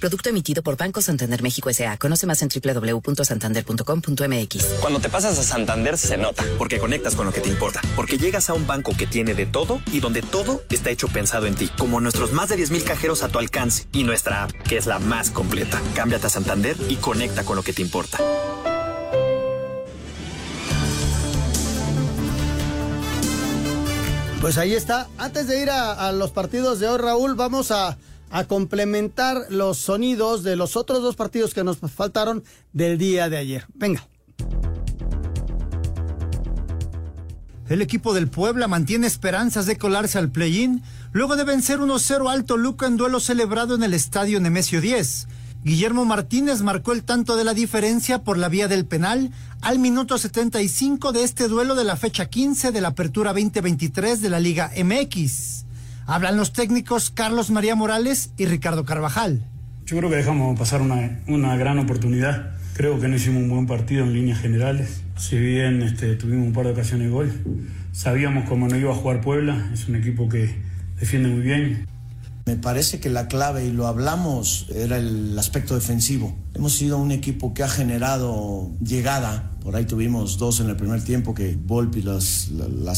Producto 0.00 0.28
emitido 0.28 0.62
por 0.62 0.76
Banco 0.76 1.00
Santander 1.00 1.42
México 1.42 1.70
S.A. 1.70 1.96
Conoce 1.96 2.26
más 2.26 2.42
en 2.42 2.50
www.santander.com.mx. 2.50 4.64
Cuando 4.80 5.00
te 5.00 5.08
pasas 5.08 5.38
a 5.38 5.42
Santander 5.42 5.96
se 5.96 6.18
nota, 6.18 6.44
porque 6.58 6.78
conectas 6.78 7.16
con 7.16 7.24
lo 7.24 7.32
que 7.32 7.40
te 7.40 7.48
importa, 7.48 7.80
porque 7.96 8.18
llegas 8.18 8.50
a 8.50 8.54
un 8.54 8.66
banco 8.66 8.92
que 8.96 9.06
tiene 9.06 9.32
de 9.34 9.46
todo 9.46 9.80
y 9.92 10.00
donde 10.00 10.20
todo 10.20 10.62
está 10.68 10.90
hecho 10.90 11.08
pensado 11.08 11.46
en 11.46 11.54
ti, 11.54 11.70
como 11.78 11.98
nuestros 12.00 12.32
más 12.32 12.50
de 12.50 12.58
10.000 12.58 12.84
cajeros 12.84 13.22
a 13.22 13.28
tu 13.28 13.38
alcance 13.38 13.86
y 13.92 14.04
nuestra 14.04 14.42
app, 14.44 14.52
que 14.52 14.76
es 14.76 14.84
la 14.86 14.98
más 14.98 15.30
completa. 15.30 15.80
Cámbiate 15.94 16.26
a 16.26 16.30
Santander 16.30 16.76
y 16.90 16.96
conecta 16.96 17.44
con 17.44 17.56
lo 17.56 17.62
que 17.62 17.72
te 17.72 17.80
importa. 17.80 18.18
Pues 24.42 24.58
ahí 24.58 24.74
está. 24.74 25.08
Antes 25.16 25.48
de 25.48 25.62
ir 25.62 25.70
a, 25.70 25.92
a 25.92 26.12
los 26.12 26.30
partidos 26.30 26.78
de 26.78 26.86
hoy, 26.86 26.98
Raúl, 26.98 27.34
vamos 27.34 27.70
a, 27.70 27.96
a 28.36 28.44
complementar 28.44 29.46
los 29.48 29.78
sonidos 29.78 30.42
de 30.42 30.56
los 30.56 30.76
otros 30.76 31.00
dos 31.00 31.16
partidos 31.16 31.54
que 31.54 31.64
nos 31.64 31.78
faltaron 31.78 32.44
del 32.74 32.98
día 32.98 33.30
de 33.30 33.38
ayer. 33.38 33.64
Venga. 33.72 34.06
El 37.70 37.80
equipo 37.80 38.12
del 38.12 38.28
Puebla 38.28 38.68
mantiene 38.68 39.06
esperanzas 39.06 39.64
de 39.64 39.78
colarse 39.78 40.18
al 40.18 40.30
play-in 40.30 40.82
luego 41.12 41.36
de 41.36 41.44
vencer 41.44 41.80
1-0 41.80 42.30
Alto 42.30 42.58
Luca 42.58 42.86
en 42.86 42.98
duelo 42.98 43.20
celebrado 43.20 43.74
en 43.74 43.82
el 43.82 43.94
estadio 43.94 44.38
Nemesio 44.38 44.82
10. 44.82 45.28
Guillermo 45.64 46.04
Martínez 46.04 46.60
marcó 46.60 46.92
el 46.92 47.04
tanto 47.04 47.36
de 47.36 47.44
la 47.44 47.54
diferencia 47.54 48.22
por 48.22 48.36
la 48.36 48.50
vía 48.50 48.68
del 48.68 48.84
penal 48.84 49.32
al 49.62 49.78
minuto 49.78 50.18
75 50.18 51.12
de 51.12 51.24
este 51.24 51.48
duelo 51.48 51.74
de 51.74 51.84
la 51.84 51.96
fecha 51.96 52.26
15 52.26 52.70
de 52.70 52.80
la 52.82 52.88
Apertura 52.88 53.32
2023 53.32 54.20
de 54.20 54.28
la 54.28 54.40
Liga 54.40 54.70
MX. 54.76 55.65
Hablan 56.08 56.36
los 56.36 56.52
técnicos 56.52 57.10
Carlos 57.10 57.50
María 57.50 57.74
Morales 57.74 58.30
y 58.36 58.46
Ricardo 58.46 58.84
Carvajal. 58.84 59.44
Yo 59.86 59.96
creo 59.96 60.08
que 60.08 60.16
dejamos 60.16 60.56
pasar 60.56 60.80
una, 60.80 61.18
una 61.26 61.56
gran 61.56 61.80
oportunidad. 61.80 62.52
Creo 62.74 63.00
que 63.00 63.08
no 63.08 63.16
hicimos 63.16 63.42
un 63.42 63.48
buen 63.48 63.66
partido 63.66 64.04
en 64.04 64.12
líneas 64.12 64.38
generales. 64.38 65.02
Si 65.16 65.36
bien 65.36 65.82
este, 65.82 66.14
tuvimos 66.14 66.46
un 66.46 66.52
par 66.52 66.66
de 66.66 66.72
ocasiones 66.72 67.08
de 67.08 67.12
gol, 67.12 67.32
sabíamos 67.90 68.48
cómo 68.48 68.68
no 68.68 68.76
iba 68.76 68.92
a 68.92 68.94
jugar 68.94 69.20
Puebla. 69.20 69.68
Es 69.72 69.88
un 69.88 69.96
equipo 69.96 70.28
que 70.28 70.54
defiende 71.00 71.28
muy 71.28 71.40
bien. 71.40 71.86
Me 72.46 72.54
parece 72.54 73.00
que 73.00 73.10
la 73.10 73.26
clave, 73.26 73.64
y 73.64 73.72
lo 73.72 73.88
hablamos, 73.88 74.66
era 74.72 74.98
el 74.98 75.36
aspecto 75.36 75.74
defensivo. 75.74 76.32
Hemos 76.54 76.74
sido 76.74 76.96
un 76.96 77.10
equipo 77.10 77.52
que 77.54 77.64
ha 77.64 77.68
generado 77.68 78.70
llegada. 78.80 79.50
Por 79.64 79.74
ahí 79.74 79.84
tuvimos 79.84 80.38
dos 80.38 80.60
en 80.60 80.68
el 80.68 80.76
primer 80.76 81.02
tiempo 81.02 81.34
que 81.34 81.58
Volpi 81.60 82.02
las, 82.02 82.52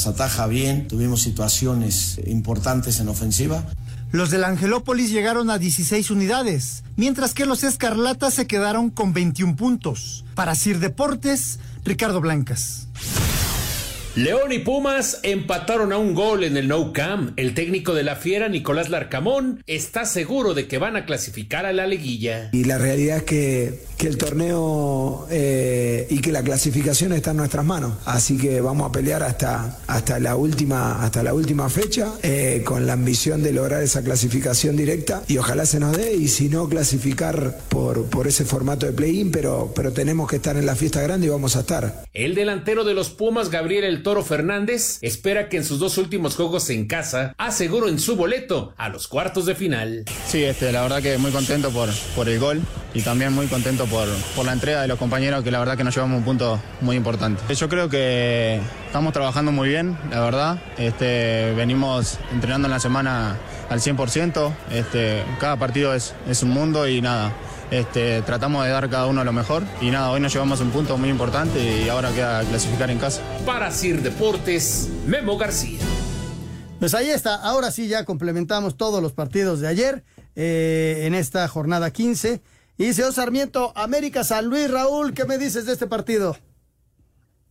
ataja 0.06 0.46
bien. 0.48 0.86
Tuvimos 0.86 1.22
situaciones 1.22 2.20
importantes 2.26 3.00
en 3.00 3.08
ofensiva. 3.08 3.64
Los 4.12 4.30
del 4.30 4.44
Angelópolis 4.44 5.10
llegaron 5.10 5.48
a 5.48 5.56
16 5.56 6.10
unidades, 6.10 6.84
mientras 6.96 7.32
que 7.32 7.46
los 7.46 7.64
Escarlatas 7.64 8.34
se 8.34 8.46
quedaron 8.46 8.90
con 8.90 9.14
21 9.14 9.56
puntos. 9.56 10.26
Para 10.34 10.54
Sir 10.54 10.78
Deportes, 10.78 11.58
Ricardo 11.84 12.20
Blancas. 12.20 12.88
León 14.18 14.50
y 14.50 14.58
Pumas 14.58 15.20
empataron 15.22 15.92
a 15.92 15.96
un 15.96 16.12
gol 16.12 16.42
en 16.42 16.56
el 16.56 16.66
No 16.66 16.92
Cam. 16.92 17.34
El 17.36 17.54
técnico 17.54 17.94
de 17.94 18.02
la 18.02 18.16
Fiera, 18.16 18.48
Nicolás 18.48 18.88
Larcamón, 18.88 19.62
está 19.68 20.04
seguro 20.06 20.54
de 20.54 20.66
que 20.66 20.78
van 20.78 20.96
a 20.96 21.06
clasificar 21.06 21.66
a 21.66 21.72
la 21.72 21.86
liguilla. 21.86 22.50
Y 22.52 22.64
la 22.64 22.78
realidad 22.78 23.18
es 23.18 23.22
que, 23.22 23.84
que 23.96 24.08
el 24.08 24.18
torneo 24.18 25.28
eh, 25.30 26.08
y 26.10 26.20
que 26.20 26.32
la 26.32 26.42
clasificación 26.42 27.12
está 27.12 27.30
en 27.30 27.36
nuestras 27.36 27.64
manos. 27.64 27.94
Así 28.06 28.38
que 28.38 28.60
vamos 28.60 28.88
a 28.88 28.92
pelear 28.92 29.22
hasta, 29.22 29.78
hasta, 29.86 30.18
la, 30.18 30.34
última, 30.34 31.04
hasta 31.04 31.22
la 31.22 31.32
última 31.32 31.68
fecha 31.68 32.14
eh, 32.24 32.62
con 32.64 32.88
la 32.88 32.94
ambición 32.94 33.44
de 33.44 33.52
lograr 33.52 33.84
esa 33.84 34.02
clasificación 34.02 34.76
directa 34.76 35.22
y 35.28 35.38
ojalá 35.38 35.64
se 35.64 35.78
nos 35.78 35.96
dé 35.96 36.16
y 36.16 36.26
si 36.26 36.48
no 36.48 36.68
clasificar 36.68 37.56
por, 37.68 38.06
por 38.06 38.26
ese 38.26 38.44
formato 38.44 38.84
de 38.84 38.94
play-in, 38.94 39.30
pero, 39.30 39.72
pero 39.76 39.92
tenemos 39.92 40.28
que 40.28 40.36
estar 40.36 40.56
en 40.56 40.66
la 40.66 40.74
fiesta 40.74 41.00
grande 41.02 41.28
y 41.28 41.30
vamos 41.30 41.54
a 41.54 41.60
estar. 41.60 42.02
El 42.12 42.34
delantero 42.34 42.82
de 42.82 42.94
los 42.94 43.10
Pumas, 43.10 43.48
Gabriel 43.48 43.84
El 43.84 44.07
Toro 44.08 44.24
Fernández, 44.24 45.00
espera 45.02 45.50
que 45.50 45.58
en 45.58 45.64
sus 45.64 45.80
dos 45.80 45.98
últimos 45.98 46.34
juegos 46.34 46.70
en 46.70 46.86
casa 46.86 47.34
aseguro 47.36 47.90
en 47.90 47.98
su 47.98 48.16
boleto 48.16 48.72
a 48.78 48.88
los 48.88 49.06
cuartos 49.06 49.44
de 49.44 49.54
final. 49.54 50.06
Sí, 50.26 50.44
este, 50.44 50.72
la 50.72 50.80
verdad 50.80 51.02
que 51.02 51.18
muy 51.18 51.30
contento 51.30 51.68
por, 51.68 51.90
por 52.16 52.26
el 52.26 52.38
gol 52.38 52.62
y 52.94 53.02
también 53.02 53.34
muy 53.34 53.48
contento 53.48 53.84
por, 53.84 54.08
por 54.34 54.46
la 54.46 54.54
entrega 54.54 54.80
de 54.80 54.88
los 54.88 54.98
compañeros 54.98 55.44
que 55.44 55.50
la 55.50 55.58
verdad 55.58 55.76
que 55.76 55.84
nos 55.84 55.94
llevamos 55.94 56.20
un 56.20 56.24
punto 56.24 56.58
muy 56.80 56.96
importante. 56.96 57.54
Yo 57.54 57.68
creo 57.68 57.90
que 57.90 58.58
estamos 58.86 59.12
trabajando 59.12 59.52
muy 59.52 59.68
bien, 59.68 59.98
la 60.10 60.20
verdad. 60.20 60.62
Este, 60.78 61.52
venimos 61.54 62.18
entrenando 62.32 62.66
en 62.66 62.72
la 62.72 62.80
semana 62.80 63.36
al 63.68 63.80
100%. 63.80 64.54
Este, 64.70 65.22
cada 65.38 65.58
partido 65.58 65.92
es, 65.92 66.14
es 66.26 66.42
un 66.42 66.48
mundo 66.48 66.88
y 66.88 67.02
nada. 67.02 67.34
Este, 67.70 68.22
tratamos 68.22 68.64
de 68.64 68.70
dar 68.70 68.88
cada 68.88 69.06
uno 69.06 69.22
lo 69.24 69.32
mejor 69.32 69.62
y 69.82 69.90
nada, 69.90 70.10
hoy 70.10 70.20
nos 70.20 70.32
llevamos 70.32 70.60
un 70.60 70.70
punto 70.70 70.96
muy 70.96 71.10
importante 71.10 71.82
y 71.84 71.88
ahora 71.90 72.10
queda 72.12 72.42
clasificar 72.44 72.90
en 72.90 72.98
casa. 72.98 73.20
Para 73.44 73.70
Sir 73.70 74.00
Deportes, 74.00 74.88
Memo 75.06 75.36
García. 75.36 75.78
Pues 76.78 76.94
ahí 76.94 77.10
está, 77.10 77.34
ahora 77.34 77.70
sí 77.70 77.86
ya 77.88 78.04
complementamos 78.06 78.76
todos 78.78 79.02
los 79.02 79.12
partidos 79.12 79.60
de 79.60 79.68
ayer 79.68 80.02
eh, 80.34 81.02
en 81.04 81.14
esta 81.14 81.46
jornada 81.48 81.90
15. 81.92 82.40
Y 82.78 82.92
señor 82.94 83.12
Sarmiento, 83.12 83.72
América 83.76 84.24
San 84.24 84.46
Luis, 84.46 84.70
Raúl, 84.70 85.12
¿qué 85.12 85.24
me 85.26 85.36
dices 85.36 85.66
de 85.66 85.72
este 85.72 85.86
partido? 85.88 86.36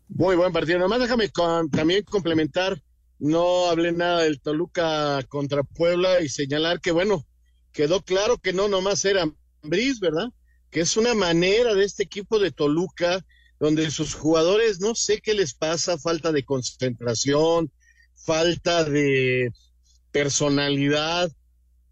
Muy 0.08 0.36
buen 0.36 0.54
partido. 0.54 0.80
Nomás 0.80 1.00
déjame 1.02 1.30
con- 1.30 1.70
también 1.70 2.04
complementar. 2.06 2.82
No 3.20 3.70
hablé 3.70 3.92
nada 3.92 4.22
del 4.22 4.40
Toluca 4.40 5.20
contra 5.28 5.64
Puebla 5.64 6.22
y 6.22 6.30
señalar 6.30 6.80
que, 6.80 6.92
bueno, 6.92 7.26
quedó 7.74 8.02
claro 8.02 8.38
que 8.38 8.54
no 8.54 8.68
nomás 8.70 9.04
era 9.06 9.26
Briz, 9.68 10.00
¿verdad? 10.00 10.30
Que 10.70 10.82
es 10.82 10.98
una 10.98 11.14
manera 11.14 11.74
de 11.76 11.86
este 11.86 12.04
equipo 12.04 12.40
de 12.40 12.52
Toluca, 12.52 13.26
donde 13.60 13.90
sus 13.92 14.14
jugadores, 14.14 14.80
no 14.80 14.96
sé 14.96 15.22
qué 15.22 15.34
les 15.34 15.54
pasa, 15.54 15.98
falta 15.98 16.32
de 16.32 16.44
concentración, 16.44 17.72
falta 18.16 18.84
de 18.84 19.52
personalidad 20.12 21.32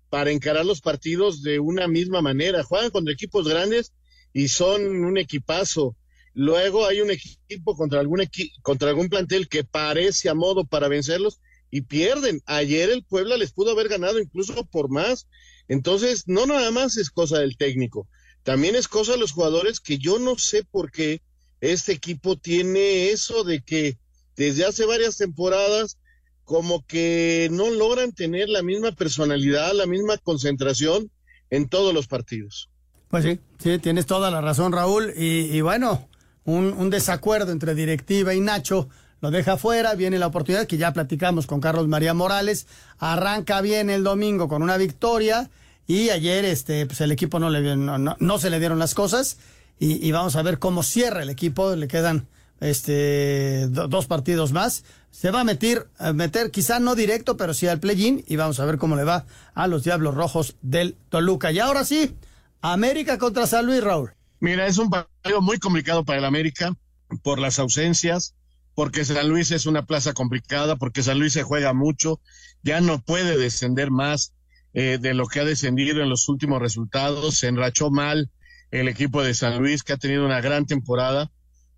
para 0.09 0.31
encarar 0.31 0.65
los 0.65 0.81
partidos 0.81 1.41
de 1.41 1.59
una 1.59 1.88
misma 1.88 2.21
manera. 2.21 2.63
Juegan 2.63 2.91
contra 2.91 3.13
equipos 3.13 3.47
grandes 3.47 3.93
y 4.33 4.47
son 4.47 5.03
un 5.03 5.17
equipazo. 5.17 5.95
Luego 6.33 6.85
hay 6.85 7.01
un 7.01 7.11
equipo 7.11 7.75
contra 7.75 7.99
algún 8.01 8.21
contra 8.61 8.89
algún 8.89 9.09
plantel 9.09 9.47
que 9.47 9.63
parece 9.63 10.29
a 10.29 10.33
modo 10.33 10.65
para 10.65 10.88
vencerlos 10.88 11.39
y 11.71 11.81
pierden. 11.81 12.41
Ayer 12.45 12.89
el 12.89 13.03
Puebla 13.03 13.38
les 13.38 13.53
pudo 13.53 13.71
haber 13.71 13.88
ganado 13.88 14.19
incluso 14.19 14.65
por 14.65 14.89
más. 14.89 15.27
Entonces, 15.67 16.23
no 16.28 16.45
nada 16.45 16.71
más 16.71 16.97
es 16.97 17.10
cosa 17.10 17.39
del 17.39 17.58
técnico, 17.58 18.08
también 18.43 18.75
es 18.75 18.88
cosa 18.88 19.13
de 19.13 19.17
los 19.17 19.32
jugadores 19.32 19.80
que 19.80 19.97
yo 19.97 20.19
no 20.19 20.38
sé 20.38 20.63
por 20.63 20.91
qué 20.91 21.21
este 21.62 21.93
equipo 21.93 22.38
tiene 22.38 23.10
eso 23.10 23.43
de 23.43 23.62
que 23.62 23.97
desde 24.36 24.65
hace 24.65 24.86
varias 24.86 25.17
temporadas 25.17 25.97
como 26.43 26.86
que 26.86 27.49
no 27.51 27.71
logran 27.71 28.12
tener 28.12 28.49
la 28.49 28.62
misma 28.62 28.91
personalidad, 28.91 29.73
la 29.73 29.88
misma 29.88 30.17
concentración 30.17 31.10
en 31.49 31.67
todos 31.67 31.93
los 31.93 32.08
partidos. 32.08 32.69
Pues 33.10 33.23
sí, 33.23 33.39
sí, 33.58 33.80
tienes 33.80 34.06
toda 34.06 34.30
la 34.30 34.41
razón, 34.41 34.71
Raúl. 34.71 35.13
Y, 35.17 35.56
y 35.56 35.62
bueno, 35.62 36.08
un, 36.43 36.73
un 36.73 36.89
desacuerdo 36.91 37.51
entre 37.51 37.73
directiva 37.73 38.36
y 38.36 38.41
Nacho 38.41 38.89
lo 39.25 39.31
deja 39.31 39.57
fuera. 39.57 39.95
Viene 39.95 40.19
la 40.19 40.27
oportunidad 40.27 40.67
que 40.67 40.77
ya 40.77 40.93
platicamos 40.93 41.47
con 41.47 41.59
Carlos 41.59 41.88
María 41.88 42.13
Morales. 42.13 42.67
Arranca 42.99 43.59
bien 43.61 43.89
el 43.89 44.03
domingo 44.03 44.47
con 44.47 44.61
una 44.61 44.77
victoria. 44.77 45.49
Y 45.88 46.09
ayer 46.11 46.45
este, 46.45 46.85
pues 46.85 47.01
el 47.01 47.11
equipo 47.11 47.39
no, 47.39 47.49
le, 47.49 47.75
no, 47.75 47.97
no- 47.97 48.38
se 48.38 48.49
le 48.51 48.59
dieron 48.59 48.77
las 48.77 48.93
cosas. 48.93 49.38
Y, 49.79 50.11
vamos 50.11 50.35
a 50.35 50.43
ver 50.43 50.59
cómo 50.59 50.83
cierra 50.83 51.23
el 51.23 51.29
equipo. 51.31 51.75
Le 51.75 51.88
quedan 51.88 52.27
este, 52.61 53.65
do- 53.69 53.88
dos 53.88 54.05
partidos 54.05 54.51
más. 54.51 54.83
Se 55.09 55.31
va 55.31 55.41
a 55.41 55.43
meter, 55.43 55.88
meter, 56.13 56.51
quizá 56.51 56.79
no 56.79 56.93
directo, 56.93 57.35
pero 57.35 57.55
sí 57.55 57.67
al 57.67 57.79
play-in. 57.79 58.23
Y 58.27 58.35
vamos 58.35 58.59
a 58.59 58.65
ver 58.65 58.77
cómo 58.77 58.95
le 58.95 59.05
va 59.05 59.25
a 59.55 59.67
los 59.67 59.83
Diablos 59.83 60.13
Rojos 60.13 60.55
del 60.61 60.97
Toluca. 61.09 61.51
Y 61.51 61.57
ahora 61.59 61.83
sí, 61.83 62.15
América 62.61 63.17
contra 63.17 63.47
San 63.47 63.65
Luis, 63.65 63.83
Raúl. 63.83 64.11
Mira, 64.39 64.67
es 64.67 64.77
un 64.77 64.91
partido 64.91 65.41
muy 65.41 65.57
complicado 65.57 66.03
para 66.05 66.19
el 66.19 66.25
América 66.25 66.75
por 67.23 67.39
las 67.39 67.57
ausencias, 67.59 68.35
porque 68.75 69.05
San 69.05 69.29
Luis 69.29 69.51
es 69.51 69.65
una 69.65 69.85
plaza 69.85 70.13
complicada, 70.13 70.75
porque 70.75 71.01
San 71.01 71.17
Luis 71.17 71.33
se 71.33 71.43
juega 71.43 71.73
mucho, 71.73 72.19
ya 72.61 72.81
no 72.81 73.01
puede 73.01 73.38
descender 73.38 73.89
más 73.89 74.33
eh, 74.73 74.97
de 75.01 75.13
lo 75.13 75.27
que 75.27 75.39
ha 75.39 75.45
descendido 75.45 76.03
en 76.03 76.09
los 76.09 76.27
últimos 76.27 76.61
resultados, 76.61 77.38
se 77.38 77.47
enrachó 77.47 77.89
mal 77.89 78.29
el 78.71 78.89
equipo 78.89 79.23
de 79.23 79.33
San 79.33 79.57
Luis, 79.59 79.83
que 79.83 79.93
ha 79.93 79.97
tenido 79.97 80.25
una 80.25 80.41
gran 80.41 80.65
temporada, 80.65 81.31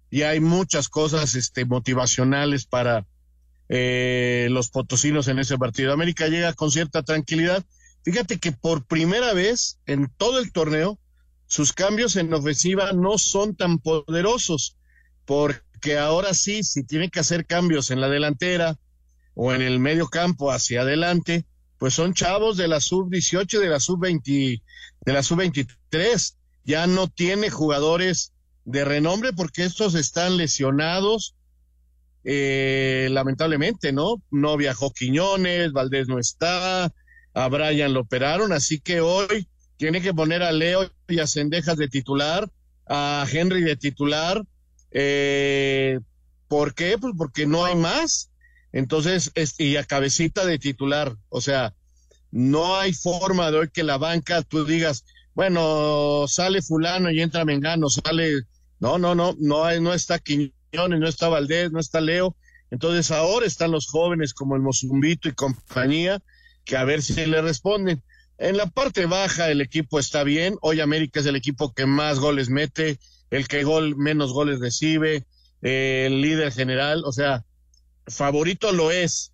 y 0.09 0.23
hay 0.23 0.39
muchas 0.39 0.89
cosas 0.89 1.35
este, 1.35 1.65
motivacionales 1.65 2.65
para 2.65 3.05
eh, 3.69 4.47
los 4.49 4.69
potosinos 4.69 5.27
en 5.27 5.37
ese 5.37 5.57
partido. 5.57 5.93
América 5.93 6.27
llega 6.27 6.53
con 6.53 6.71
cierta 6.71 7.03
tranquilidad. 7.03 7.63
Fíjate 8.03 8.39
que 8.39 8.53
por 8.53 8.85
primera 8.85 9.33
vez 9.33 9.79
en 9.85 10.09
todo 10.17 10.39
el 10.39 10.51
torneo, 10.51 10.97
sus 11.45 11.73
cambios 11.73 12.15
en 12.15 12.33
ofensiva 12.33 12.93
no 12.93 13.17
son 13.17 13.55
tan 13.55 13.79
poderosos, 13.79 14.77
porque 15.25 15.66
ahora 15.97 16.33
sí, 16.33 16.63
si 16.63 16.83
tiene 16.83 17.09
que 17.09 17.19
hacer 17.19 17.45
cambios 17.45 17.91
en 17.91 18.01
la 18.01 18.09
delantera 18.09 18.77
o 19.33 19.53
en 19.53 19.61
el 19.61 19.79
medio 19.79 20.07
campo 20.07 20.51
hacia 20.51 20.81
adelante, 20.81 21.45
pues 21.77 21.93
son 21.93 22.13
chavos 22.13 22.57
de 22.57 22.67
la 22.67 22.79
sub 22.79 23.09
18, 23.09 23.59
de 23.59 23.69
la 23.69 23.79
sub 23.79 23.99
20, 23.99 24.61
de 25.05 25.13
la 25.13 25.23
sub 25.23 25.37
23. 25.37 26.37
Ya 26.63 26.87
no 26.87 27.07
tiene 27.07 27.49
jugadores 27.49 28.33
de 28.65 28.83
renombre 28.83 29.31
porque 29.33 29.63
estos 29.63 29.95
están 29.95 30.37
lesionados, 30.37 31.35
eh, 32.23 33.07
lamentablemente, 33.11 33.93
¿no? 33.93 34.21
No 34.31 34.57
viajó 34.57 34.91
Quiñones, 34.91 35.71
Valdés 35.71 36.07
no 36.07 36.19
está, 36.19 36.91
a 37.33 37.47
Brian 37.49 37.93
lo 37.93 38.01
operaron, 38.01 38.51
así 38.51 38.79
que 38.79 38.99
hoy 38.99 39.47
tiene 39.77 40.01
que 40.01 40.13
poner 40.13 40.43
a 40.43 40.51
Leo 40.51 40.91
y 41.07 41.19
a 41.19 41.27
Cendejas 41.27 41.77
de 41.77 41.87
titular, 41.87 42.49
a 42.87 43.25
Henry 43.31 43.61
de 43.61 43.77
titular. 43.77 44.43
Eh, 44.91 45.99
¿Por 46.47 46.73
qué? 46.73 46.97
Pues 46.97 47.13
porque 47.17 47.45
no 47.45 47.65
hay 47.65 47.75
más. 47.75 48.31
Entonces, 48.71 49.31
es- 49.35 49.59
y 49.59 49.75
a 49.77 49.83
Cabecita 49.83 50.45
de 50.45 50.59
titular. 50.59 51.15
O 51.29 51.41
sea, 51.41 51.73
no 52.31 52.77
hay 52.77 52.93
forma 52.93 53.51
de 53.51 53.57
hoy 53.59 53.69
que 53.73 53.83
la 53.83 53.97
banca 53.97 54.41
tú 54.43 54.65
digas, 54.65 55.05
bueno, 55.33 56.25
sale 56.27 56.61
fulano 56.61 57.11
y 57.11 57.21
entra 57.21 57.45
Mengano, 57.45 57.89
sale. 57.89 58.41
No, 58.79 58.97
no, 58.97 59.15
no, 59.15 59.35
no, 59.39 59.65
hay, 59.65 59.81
no 59.81 59.93
está 59.93 60.19
Quiñones, 60.19 60.99
no 60.99 61.07
está 61.07 61.29
Valdés, 61.29 61.71
no 61.71 61.79
está 61.79 62.01
Leo. 62.01 62.35
Entonces 62.71 63.11
ahora 63.11 63.45
están 63.45 63.71
los 63.71 63.87
jóvenes 63.87 64.33
como 64.33 64.55
el 64.55 64.61
Mozumbito 64.61 65.29
y 65.29 65.33
compañía, 65.33 66.19
que 66.65 66.75
a 66.77 66.83
ver 66.83 67.01
si 67.01 67.25
le 67.25 67.41
responden. 67.41 68.03
En 68.37 68.57
la 68.57 68.67
parte 68.67 69.05
baja 69.05 69.49
el 69.49 69.61
equipo 69.61 69.99
está 69.99 70.23
bien. 70.23 70.57
Hoy 70.61 70.79
América 70.81 71.19
es 71.19 71.25
el 71.25 71.35
equipo 71.35 71.73
que 71.73 71.85
más 71.85 72.19
goles 72.19 72.49
mete, 72.49 72.99
el 73.31 73.47
que 73.47 73.63
gol 73.63 73.95
menos 73.95 74.33
goles 74.33 74.59
recibe, 74.59 75.25
el 75.61 76.21
líder 76.21 76.51
general. 76.51 77.03
O 77.05 77.11
sea, 77.11 77.43
favorito 78.07 78.71
lo 78.71 78.91
es, 78.91 79.31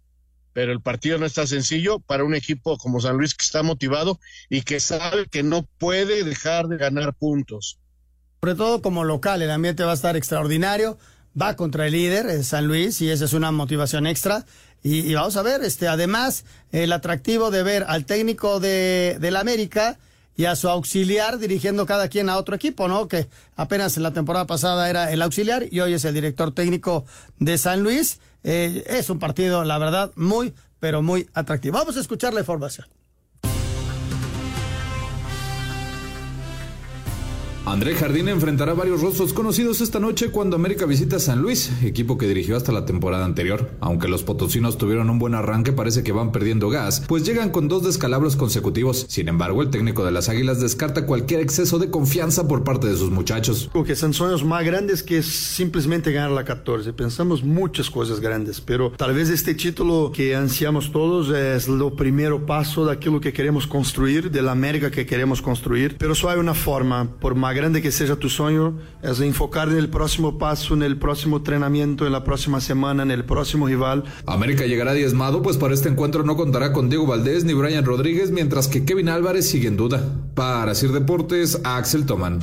pero 0.53 0.71
el 0.71 0.81
partido 0.81 1.17
no 1.17 1.25
está 1.25 1.47
sencillo 1.47 1.99
para 1.99 2.23
un 2.23 2.35
equipo 2.35 2.77
como 2.77 3.01
San 3.01 3.17
Luis 3.17 3.33
que 3.33 3.45
está 3.45 3.63
motivado 3.63 4.19
y 4.49 4.61
que 4.61 4.79
sabe 4.79 5.27
que 5.27 5.43
no 5.43 5.67
puede 5.77 6.23
dejar 6.23 6.67
de 6.67 6.77
ganar 6.77 7.13
puntos. 7.13 7.79
Sobre 8.41 8.55
todo 8.55 8.81
como 8.81 9.03
local, 9.03 9.41
el 9.41 9.51
ambiente 9.51 9.83
va 9.83 9.91
a 9.91 9.95
estar 9.95 10.15
extraordinario. 10.17 10.97
Va 11.39 11.55
contra 11.55 11.87
el 11.87 11.93
líder, 11.93 12.27
eh, 12.27 12.43
San 12.43 12.67
Luis, 12.67 13.01
y 13.01 13.09
esa 13.09 13.25
es 13.25 13.33
una 13.33 13.51
motivación 13.51 14.05
extra. 14.05 14.45
Y, 14.83 14.99
y 14.99 15.15
vamos 15.15 15.35
a 15.35 15.41
ver, 15.41 15.63
este, 15.63 15.87
además, 15.87 16.45
el 16.71 16.91
atractivo 16.91 17.49
de 17.49 17.63
ver 17.63 17.85
al 17.87 18.05
técnico 18.05 18.59
de, 18.59 19.17
del 19.19 19.35
América 19.37 19.97
y 20.35 20.45
a 20.45 20.55
su 20.55 20.69
auxiliar 20.69 21.37
dirigiendo 21.37 21.85
cada 21.85 22.07
quien 22.07 22.29
a 22.29 22.37
otro 22.37 22.55
equipo, 22.55 22.87
¿no? 22.87 23.07
Que 23.07 23.27
apenas 23.55 23.97
en 23.97 24.03
la 24.03 24.13
temporada 24.13 24.47
pasada 24.47 24.89
era 24.89 25.11
el 25.11 25.21
auxiliar 25.21 25.65
y 25.71 25.79
hoy 25.79 25.93
es 25.93 26.05
el 26.05 26.13
director 26.13 26.53
técnico 26.53 27.05
de 27.39 27.57
San 27.57 27.83
Luis. 27.83 28.19
Eh, 28.43 28.83
es 28.87 29.09
un 29.09 29.19
partido, 29.19 29.63
la 29.63 29.77
verdad, 29.77 30.11
muy, 30.15 30.53
pero 30.79 31.01
muy 31.01 31.29
atractivo. 31.33 31.77
Vamos 31.77 31.97
a 31.97 31.99
escuchar 31.99 32.33
la 32.33 32.41
información. 32.41 32.87
André 37.65 37.95
Jardín 37.95 38.27
enfrentará 38.27 38.73
varios 38.73 38.99
rostros 38.99 39.31
conocidos 39.31 39.79
esta 39.79 39.97
noche 39.97 40.31
cuando 40.31 40.57
América 40.57 40.85
visita 40.85 41.17
San 41.17 41.41
Luis, 41.41 41.71
equipo 41.81 42.17
que 42.17 42.27
dirigió 42.27 42.57
hasta 42.57 42.73
la 42.73 42.83
temporada 42.83 43.23
anterior. 43.23 43.71
Aunque 43.79 44.09
los 44.09 44.21
potosinos 44.21 44.77
tuvieron 44.77 45.09
un 45.09 45.17
buen 45.17 45.33
arranque, 45.33 45.71
parece 45.71 46.03
que 46.03 46.11
van 46.11 46.33
perdiendo 46.33 46.69
gas, 46.69 47.05
pues 47.07 47.23
llegan 47.23 47.51
con 47.51 47.69
dos 47.69 47.83
descalabros 47.85 48.35
consecutivos. 48.35 49.05
Sin 49.07 49.29
embargo, 49.29 49.61
el 49.61 49.69
técnico 49.69 50.03
de 50.03 50.11
las 50.11 50.27
Águilas 50.27 50.59
descarta 50.59 51.05
cualquier 51.05 51.39
exceso 51.39 51.79
de 51.79 51.89
confianza 51.89 52.49
por 52.49 52.65
parte 52.65 52.87
de 52.87 52.97
sus 52.97 53.11
muchachos. 53.11 53.69
Porque 53.71 53.95
son 53.95 54.13
sueños 54.13 54.43
más 54.43 54.65
grandes 54.65 55.01
que 55.01 55.23
simplemente 55.23 56.11
ganar 56.11 56.31
la 56.31 56.43
14. 56.43 56.91
Pensamos 56.91 57.45
muchas 57.45 57.89
cosas 57.89 58.19
grandes, 58.19 58.59
pero 58.59 58.91
tal 58.91 59.13
vez 59.13 59.29
este 59.29 59.55
título 59.55 60.11
que 60.13 60.35
ansiamos 60.35 60.91
todos 60.91 61.29
es 61.29 61.69
lo 61.69 61.95
primero 61.95 62.45
paso 62.45 62.85
de 62.85 62.91
aquello 62.91 63.21
que 63.21 63.31
queremos 63.31 63.67
construir, 63.67 64.29
de 64.29 64.41
la 64.41 64.51
América 64.51 64.91
que 64.91 65.05
queremos 65.05 65.41
construir. 65.41 65.95
Pero 65.97 66.13
solo 66.13 66.33
hay 66.33 66.39
una 66.39 66.55
forma, 66.55 67.09
por 67.21 67.35
más 67.35 67.52
grande 67.53 67.81
que 67.81 67.91
sea 67.91 68.15
tu 68.15 68.29
sueño, 68.29 68.79
es 69.01 69.19
enfocar 69.19 69.69
en 69.69 69.77
el 69.77 69.89
próximo 69.89 70.37
paso, 70.37 70.73
en 70.73 70.83
el 70.83 70.97
próximo 70.97 71.37
entrenamiento, 71.37 72.05
en 72.05 72.11
la 72.11 72.23
próxima 72.23 72.59
semana, 72.59 73.03
en 73.03 73.11
el 73.11 73.25
próximo 73.25 73.67
rival. 73.67 74.03
América 74.25 74.65
llegará 74.65 74.93
diezmado, 74.93 75.41
pues 75.41 75.57
para 75.57 75.73
este 75.73 75.89
encuentro 75.89 76.23
no 76.23 76.35
contará 76.35 76.73
con 76.73 76.89
Diego 76.89 77.07
Valdés 77.07 77.45
ni 77.45 77.53
Brian 77.53 77.85
Rodríguez, 77.85 78.31
mientras 78.31 78.67
que 78.67 78.85
Kevin 78.85 79.09
Álvarez 79.09 79.49
sigue 79.49 79.67
en 79.67 79.77
duda. 79.77 80.03
Para 80.35 80.75
Sir 80.75 80.91
Deportes, 80.91 81.59
Axel 81.63 82.05
Toman. 82.05 82.39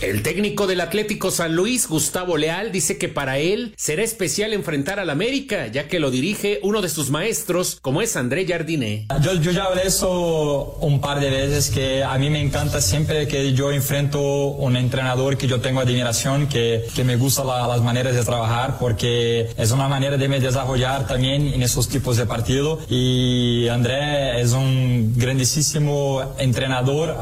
El 0.00 0.22
técnico 0.22 0.66
del 0.66 0.80
Atlético 0.80 1.30
San 1.30 1.54
Luis, 1.54 1.86
Gustavo 1.86 2.38
Leal, 2.38 2.72
dice 2.72 2.96
que 2.96 3.08
para 3.10 3.36
él 3.38 3.74
será 3.76 4.02
especial 4.02 4.54
enfrentar 4.54 4.98
al 4.98 5.10
América, 5.10 5.66
ya 5.66 5.88
que 5.88 6.00
lo 6.00 6.10
dirige 6.10 6.58
uno 6.62 6.80
de 6.80 6.88
sus 6.88 7.10
maestros, 7.10 7.76
como 7.82 8.00
es 8.00 8.16
André 8.16 8.46
Jardiné. 8.46 9.06
Yo, 9.20 9.34
yo 9.34 9.50
ya 9.50 9.64
hablé 9.64 9.82
eso 9.86 10.78
un 10.80 11.02
par 11.02 11.20
de 11.20 11.28
veces, 11.28 11.68
que 11.68 12.02
a 12.02 12.16
mí 12.16 12.30
me 12.30 12.40
encanta 12.40 12.80
siempre 12.80 13.28
que 13.28 13.52
yo 13.52 13.70
enfrento 13.72 14.20
un 14.22 14.76
entrenador 14.78 15.36
que 15.36 15.46
yo 15.46 15.60
tengo 15.60 15.80
admiración, 15.80 16.46
que, 16.48 16.82
que 16.94 17.04
me 17.04 17.16
gusta 17.16 17.44
la- 17.44 17.68
las 17.68 17.82
maneras 17.82 18.14
de 18.16 18.24
trabajar, 18.24 18.78
porque 18.80 19.50
es 19.58 19.70
una 19.70 19.86
manera 19.86 20.16
de 20.16 20.28
me 20.28 20.40
desarrollar 20.40 21.06
también 21.06 21.46
en 21.48 21.62
esos 21.62 21.90
tipos 21.90 22.16
de 22.16 22.24
partido. 22.24 22.78
Y 22.88 23.68
André 23.68 24.40
es 24.40 24.52
un 24.52 25.12
grandísimo 25.14 26.22
entrenador, 26.38 27.18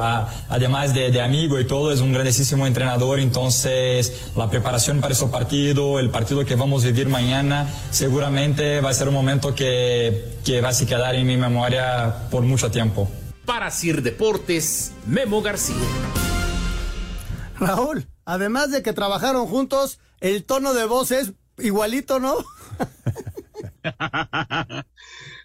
además 0.49 0.95
de, 0.95 1.11
de 1.11 1.21
amigo 1.21 1.59
y 1.59 1.67
todo, 1.67 1.91
es 1.93 1.99
un 2.01 2.13
grandísimo 2.13 2.68
entrenador, 2.69 3.19
entonces 3.19 4.31
la 4.37 4.49
preparación 4.49 5.01
para 5.01 5.15
ese 5.15 5.27
partido, 5.27 5.99
el 5.99 6.11
partido 6.11 6.45
que 6.45 6.55
vamos 6.55 6.85
a 6.85 6.87
vivir 6.87 7.09
mañana, 7.09 7.69
seguramente 7.91 8.81
va 8.81 8.91
a 8.91 8.95
ser 8.95 9.09
un 9.09 9.15
momento 9.15 9.55
que, 9.55 10.39
que 10.45 10.61
va 10.61 10.69
a 10.69 10.87
quedar 10.87 11.15
en 11.17 11.27
mi 11.27 11.37
memoria 11.37 12.29
por 12.31 12.43
mucho 12.43 12.71
tiempo. 12.71 13.09
Para 13.45 13.71
Sir 13.71 14.03
Deportes, 14.03 14.93
Memo 15.07 15.43
García. 15.43 15.75
Raúl, 17.59 18.07
además 18.25 18.71
de 18.71 18.83
que 18.83 18.93
trabajaron 18.93 19.47
juntos, 19.47 19.99
el 20.21 20.45
tono 20.45 20.75
de 20.75 20.85
voz 20.85 21.11
es 21.11 21.33
igualito, 21.59 22.21
¿no? 22.21 22.37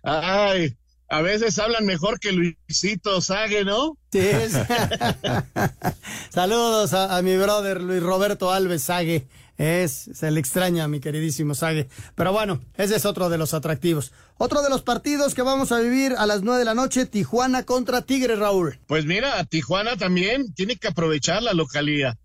Ay, 0.03 0.77
a 1.13 1.21
veces 1.21 1.59
hablan 1.59 1.85
mejor 1.85 2.19
que 2.19 2.31
Luisito 2.31 3.21
Sague, 3.21 3.63
¿no? 3.63 3.97
Sí. 4.11 4.19
es- 4.19 4.53
Saludos 6.29 6.93
a, 6.93 7.15
a 7.17 7.21
mi 7.21 7.35
brother 7.37 7.81
Luis 7.81 8.01
Roberto 8.01 8.51
Alves 8.51 8.83
Sague. 8.83 9.27
Es, 9.57 10.09
se 10.13 10.31
le 10.31 10.39
extraña, 10.39 10.87
mi 10.87 10.99
queridísimo 10.99 11.53
Sague. 11.53 11.87
Pero 12.15 12.31
bueno, 12.33 12.61
ese 12.75 12.95
es 12.95 13.05
otro 13.05 13.29
de 13.29 13.37
los 13.37 13.53
atractivos. 13.53 14.11
Otro 14.37 14.61
de 14.63 14.69
los 14.69 14.81
partidos 14.81 15.35
que 15.35 15.43
vamos 15.43 15.71
a 15.71 15.79
vivir 15.79 16.15
a 16.17 16.25
las 16.25 16.41
nueve 16.41 16.59
de 16.59 16.65
la 16.65 16.73
noche, 16.73 17.05
Tijuana 17.05 17.63
contra 17.63 18.01
Tigres, 18.01 18.39
Raúl. 18.39 18.79
Pues 18.87 19.05
mira, 19.05 19.43
Tijuana 19.45 19.95
también 19.95 20.53
tiene 20.53 20.75
que 20.77 20.87
aprovechar 20.87 21.43
la 21.43 21.53
localía. 21.53 22.17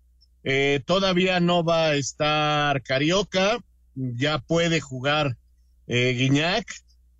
Eh, 0.43 0.81
todavía 0.85 1.39
no 1.39 1.63
va 1.63 1.87
a 1.87 1.95
estar 1.95 2.81
Carioca, 2.81 3.59
ya 3.93 4.39
puede 4.39 4.79
jugar 4.81 5.37
eh, 5.87 6.15
Guiñac. 6.17 6.65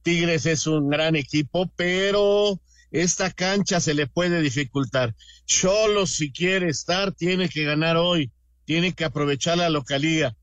Tigres 0.02 0.46
es 0.46 0.68
un 0.68 0.90
gran 0.90 1.16
equipo, 1.16 1.72
pero 1.76 2.60
esta 2.92 3.32
cancha 3.32 3.80
se 3.80 3.94
le 3.94 4.08
puede 4.08 4.42
dificultar. 4.42 5.16
Solo 5.46 6.06
si 6.06 6.32
quiere 6.32 6.70
estar, 6.70 7.12
tiene 7.14 7.50
que 7.50 7.64
ganar 7.64 7.98
hoy, 7.98 8.32
tiene 8.66 8.94
que 8.94 9.06
aprovechar 9.06 9.58
la 9.58 9.70
localía. 9.70 10.36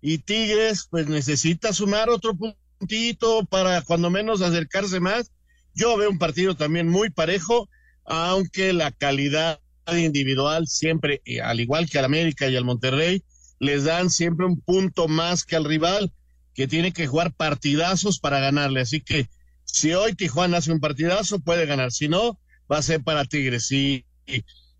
Y 0.00 0.18
Tigres, 0.18 0.88
pues 0.90 1.06
necesita 1.06 1.72
sumar 1.72 2.10
otro 2.10 2.36
puntito 2.36 3.44
para 3.46 3.82
cuando 3.82 4.10
menos 4.10 4.42
acercarse 4.42 4.98
más. 5.00 5.30
Yo 5.74 5.96
veo 5.96 6.10
un 6.10 6.18
partido 6.18 6.56
también 6.56 6.88
muy 6.88 7.10
parejo, 7.10 7.68
aunque 8.04 8.72
la 8.72 8.90
calidad 8.90 9.60
individual 9.96 10.66
siempre, 10.66 11.22
eh, 11.24 11.40
al 11.40 11.60
igual 11.60 11.88
que 11.88 11.98
al 11.98 12.04
América 12.04 12.48
y 12.48 12.56
al 12.56 12.64
Monterrey, 12.64 13.22
les 13.58 13.84
dan 13.84 14.10
siempre 14.10 14.44
un 14.44 14.60
punto 14.60 15.06
más 15.06 15.44
que 15.44 15.54
al 15.54 15.64
rival, 15.64 16.12
que 16.54 16.68
tiene 16.68 16.92
que 16.92 17.06
jugar 17.06 17.32
partidazos 17.32 18.18
para 18.18 18.40
ganarle. 18.40 18.80
Así 18.80 19.00
que 19.00 19.28
si 19.64 19.94
hoy 19.94 20.14
Tijuana 20.14 20.58
hace 20.58 20.72
un 20.72 20.80
partidazo, 20.80 21.40
puede 21.40 21.66
ganar. 21.66 21.92
Si 21.92 22.08
no, 22.08 22.38
va 22.70 22.78
a 22.78 22.82
ser 22.82 23.02
para 23.02 23.24
Tigres. 23.24 23.66
Si 23.66 24.04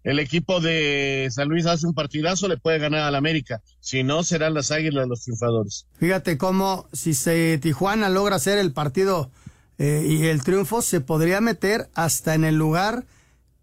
el 0.04 0.18
equipo 0.18 0.60
de 0.60 1.28
San 1.30 1.48
Luis 1.48 1.66
hace 1.66 1.86
un 1.86 1.94
partidazo, 1.94 2.48
le 2.48 2.56
puede 2.56 2.78
ganar 2.78 3.02
al 3.02 3.14
América. 3.14 3.62
Si 3.80 4.02
no, 4.02 4.22
serán 4.22 4.54
las 4.54 4.70
águilas 4.70 5.08
los 5.08 5.22
triunfadores. 5.22 5.86
Fíjate 5.98 6.38
cómo 6.38 6.88
si 6.92 7.14
se 7.14 7.58
Tijuana 7.58 8.08
logra 8.08 8.36
hacer 8.36 8.58
el 8.58 8.72
partido 8.72 9.30
eh, 9.78 10.04
y 10.06 10.26
el 10.26 10.42
triunfo, 10.42 10.82
se 10.82 11.00
podría 11.00 11.40
meter 11.40 11.88
hasta 11.94 12.34
en 12.34 12.44
el 12.44 12.56
lugar 12.56 13.04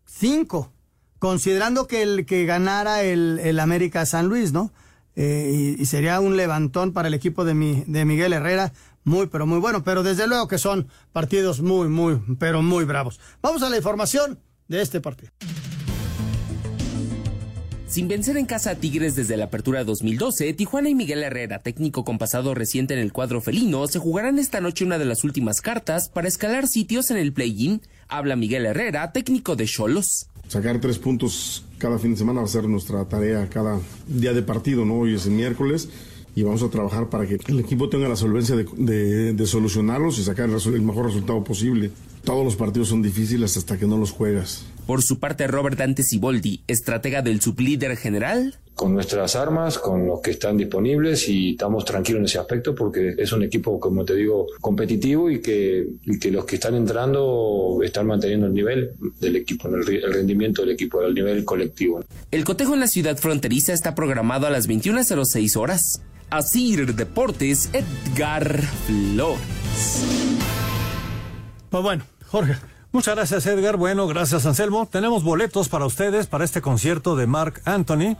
5, 0.06 0.72
considerando 1.20 1.88
que 1.88 2.02
el 2.02 2.26
que 2.26 2.46
ganara 2.46 3.04
el, 3.04 3.40
el 3.44 3.60
América 3.60 4.06
San 4.06 4.28
Luis, 4.28 4.52
¿no? 4.52 4.72
Eh, 5.22 5.76
y, 5.78 5.82
y 5.82 5.86
sería 5.86 6.22
un 6.22 6.38
levantón 6.38 6.94
para 6.94 7.10
el 7.10 7.14
equipo 7.14 7.44
de, 7.44 7.54
mi, 7.54 7.84
de 7.88 8.06
Miguel 8.06 8.32
Herrera, 8.32 8.72
muy, 9.04 9.28
pero 9.28 9.46
muy 9.46 9.60
bueno. 9.60 9.84
Pero 9.84 10.02
desde 10.02 10.28
luego 10.28 10.48
que 10.48 10.58
son 10.58 10.88
partidos 11.12 11.60
muy, 11.60 11.90
muy, 11.90 12.22
pero 12.40 12.62
muy 12.62 12.86
bravos. 12.86 13.20
Vamos 13.42 13.62
a 13.62 13.70
la 13.70 13.76
información 13.76 14.40
de 14.70 14.82
este 14.82 15.02
partido. 15.02 15.34
Sin 17.90 18.08
vencer 18.08 18.38
en 18.38 18.46
casa 18.46 18.70
a 18.70 18.76
Tigres 18.76 19.16
desde 19.16 19.36
la 19.36 19.46
apertura 19.46 19.84
2012, 19.84 20.54
Tijuana 20.54 20.90
y 20.90 20.96
Miguel 20.96 21.24
Herrera, 21.24 21.64
técnico 21.64 22.06
con 22.06 22.20
pasado 22.20 22.54
reciente 22.54 22.94
en 22.94 23.00
el 23.00 23.12
cuadro 23.12 23.42
felino, 23.42 23.88
se 23.88 23.98
jugarán 23.98 24.38
esta 24.38 24.62
noche 24.62 24.86
una 24.86 25.00
de 25.00 25.06
las 25.06 25.24
últimas 25.24 25.60
cartas 25.60 26.08
para 26.08 26.28
escalar 26.28 26.68
sitios 26.68 27.10
en 27.10 27.18
el 27.18 27.34
play-in. 27.34 27.82
Habla 28.08 28.36
Miguel 28.36 28.68
Herrera, 28.68 29.12
técnico 29.12 29.56
de 29.56 29.66
Cholos. 29.66 30.28
Sacar 30.50 30.80
tres 30.80 31.00
puntos 31.00 31.66
cada 31.80 31.98
fin 31.98 32.12
de 32.12 32.18
semana 32.18 32.42
va 32.42 32.46
a 32.46 32.50
ser 32.50 32.66
nuestra 32.66 33.06
tarea 33.06 33.50
cada 33.50 33.80
día 34.06 34.34
de 34.34 34.44
partido, 34.44 34.86
¿no? 34.86 35.00
Hoy 35.00 35.16
es 35.16 35.26
el 35.26 35.32
miércoles 35.32 35.90
y 36.36 36.44
vamos 36.44 36.62
a 36.62 36.70
trabajar 36.70 37.10
para 37.10 37.26
que 37.26 37.40
el 37.48 37.60
equipo 37.60 37.90
tenga 37.90 38.08
la 38.08 38.16
solvencia 38.16 38.56
de, 38.56 39.46
solucionarlos 39.48 40.20
y 40.20 40.24
sacar 40.24 40.48
el 40.48 40.82
mejor 40.84 41.08
resultado 41.08 41.44
posible. 41.44 41.90
Todos 42.24 42.46
los 42.46 42.56
partidos 42.56 42.90
son 42.90 43.02
difíciles 43.02 43.58
hasta 43.58 43.80
que 43.80 43.88
no 43.88 43.98
los 43.98 44.12
juegas. 44.12 44.64
Por 44.90 45.04
su 45.04 45.20
parte, 45.20 45.46
Robert 45.46 45.78
Dante 45.78 46.02
Siboldi, 46.02 46.64
estratega 46.68 47.22
del 47.22 47.42
sublíder 47.42 47.96
general, 47.96 48.56
con 48.74 48.96
nuestras 48.96 49.36
armas, 49.36 49.78
con 49.78 50.08
los 50.08 50.20
que 50.20 50.32
están 50.32 50.58
disponibles 50.58 51.30
y 51.30 51.52
estamos 51.52 51.86
tranquilos 51.86 52.22
en 52.22 52.26
ese 52.26 52.40
aspecto 52.40 52.74
porque 52.74 53.14
es 53.16 53.32
un 53.32 53.44
equipo, 53.44 53.80
como 53.80 54.04
te 54.04 54.16
digo, 54.16 54.48
competitivo 54.60 55.30
y 55.30 55.44
que, 55.44 55.88
y 56.08 56.18
que 56.18 56.32
los 56.32 56.44
que 56.44 56.56
están 56.56 56.74
entrando 56.74 57.78
están 57.84 58.08
manteniendo 58.08 58.48
el 58.48 58.54
nivel 58.56 58.94
del 59.22 59.36
equipo, 59.36 59.68
el 59.68 59.86
rendimiento 60.12 60.64
del 60.64 60.72
equipo, 60.72 61.04
el 61.04 61.14
nivel 61.14 61.46
colectivo. 61.46 62.04
el 62.32 62.44
cotejo 62.44 62.74
en 62.74 62.80
la 62.80 62.88
ciudad 62.88 63.16
fronteriza 63.16 63.74
está 63.74 63.94
programado 63.94 64.48
a 64.48 64.50
las 64.50 64.68
21.06 64.68 65.56
horas. 65.56 66.02
Asir 66.32 66.96
Deportes, 66.96 67.70
Edgar 67.74 68.60
Flores. 68.88 69.40
Pues 71.70 71.84
bueno, 71.84 72.04
Jorge. 72.26 72.56
Muchas 72.92 73.16
gracias, 73.16 73.46
Edgar. 73.46 73.78
Bueno, 73.78 74.08
gracias, 74.08 74.48
Anselmo. 74.48 74.88
Tenemos 74.88 75.24
boletos 75.24 75.70
para 75.70 75.86
ustedes 75.86 76.26
para 76.26 76.44
este 76.44 76.60
concierto 76.60 77.16
de 77.16 77.28
Mark 77.28 77.62
Anthony, 77.64 78.18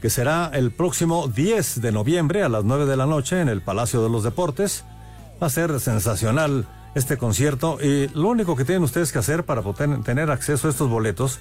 que 0.00 0.10
será 0.10 0.48
el 0.54 0.70
próximo 0.70 1.26
10 1.26 1.80
de 1.80 1.90
noviembre 1.90 2.44
a 2.44 2.48
las 2.48 2.62
9 2.62 2.86
de 2.86 2.96
la 2.96 3.06
noche 3.06 3.40
en 3.40 3.48
el 3.48 3.62
Palacio 3.62 4.00
de 4.00 4.08
los 4.08 4.22
Deportes. 4.22 4.84
Va 5.42 5.48
a 5.48 5.50
ser 5.50 5.80
sensacional 5.80 6.68
este 6.94 7.18
concierto 7.18 7.78
y 7.82 8.06
lo 8.14 8.28
único 8.28 8.54
que 8.54 8.64
tienen 8.64 8.84
ustedes 8.84 9.10
que 9.10 9.18
hacer 9.18 9.44
para 9.44 9.62
poder 9.62 10.04
tener 10.04 10.30
acceso 10.30 10.68
a 10.68 10.70
estos 10.70 10.88
boletos 10.88 11.40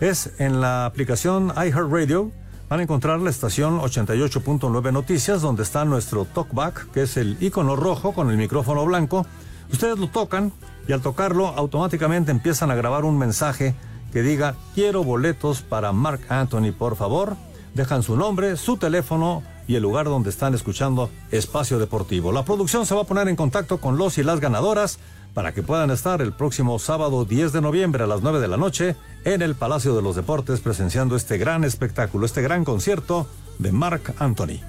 es 0.00 0.32
en 0.38 0.62
la 0.62 0.86
aplicación 0.86 1.52
iHeartRadio. 1.54 2.30
Van 2.70 2.80
a 2.80 2.82
encontrar 2.84 3.20
la 3.20 3.28
estación 3.28 3.78
88.9 3.78 4.90
Noticias, 4.90 5.42
donde 5.42 5.64
está 5.64 5.84
nuestro 5.84 6.24
talkback, 6.24 6.92
que 6.92 7.02
es 7.02 7.18
el 7.18 7.36
icono 7.40 7.76
rojo 7.76 8.12
con 8.14 8.30
el 8.30 8.38
micrófono 8.38 8.86
blanco. 8.86 9.26
Ustedes 9.70 9.98
lo 9.98 10.08
tocan 10.08 10.50
y 10.86 10.92
al 10.92 11.02
tocarlo 11.02 11.48
automáticamente 11.48 12.30
empiezan 12.30 12.70
a 12.70 12.74
grabar 12.74 13.04
un 13.04 13.18
mensaje 13.18 13.74
que 14.12 14.22
diga 14.22 14.56
quiero 14.74 15.04
boletos 15.04 15.62
para 15.62 15.92
Mark 15.92 16.20
Anthony, 16.28 16.72
por 16.76 16.96
favor. 16.96 17.36
Dejan 17.74 18.02
su 18.02 18.16
nombre, 18.16 18.56
su 18.56 18.76
teléfono 18.76 19.42
y 19.66 19.76
el 19.76 19.82
lugar 19.82 20.06
donde 20.06 20.30
están 20.30 20.54
escuchando 20.54 21.10
Espacio 21.30 21.78
Deportivo. 21.78 22.32
La 22.32 22.44
producción 22.44 22.84
se 22.84 22.94
va 22.94 23.02
a 23.02 23.06
poner 23.06 23.28
en 23.28 23.36
contacto 23.36 23.78
con 23.78 23.96
los 23.96 24.18
y 24.18 24.22
las 24.22 24.40
ganadoras 24.40 24.98
para 25.34 25.54
que 25.54 25.62
puedan 25.62 25.90
estar 25.90 26.20
el 26.20 26.32
próximo 26.32 26.78
sábado 26.78 27.24
10 27.24 27.52
de 27.52 27.60
noviembre 27.62 28.04
a 28.04 28.06
las 28.06 28.20
9 28.20 28.40
de 28.40 28.48
la 28.48 28.58
noche 28.58 28.96
en 29.24 29.40
el 29.40 29.54
Palacio 29.54 29.94
de 29.96 30.02
los 30.02 30.16
Deportes 30.16 30.60
presenciando 30.60 31.16
este 31.16 31.38
gran 31.38 31.64
espectáculo, 31.64 32.26
este 32.26 32.42
gran 32.42 32.64
concierto 32.64 33.26
de 33.58 33.72
Mark 33.72 34.14
Anthony. 34.18 34.60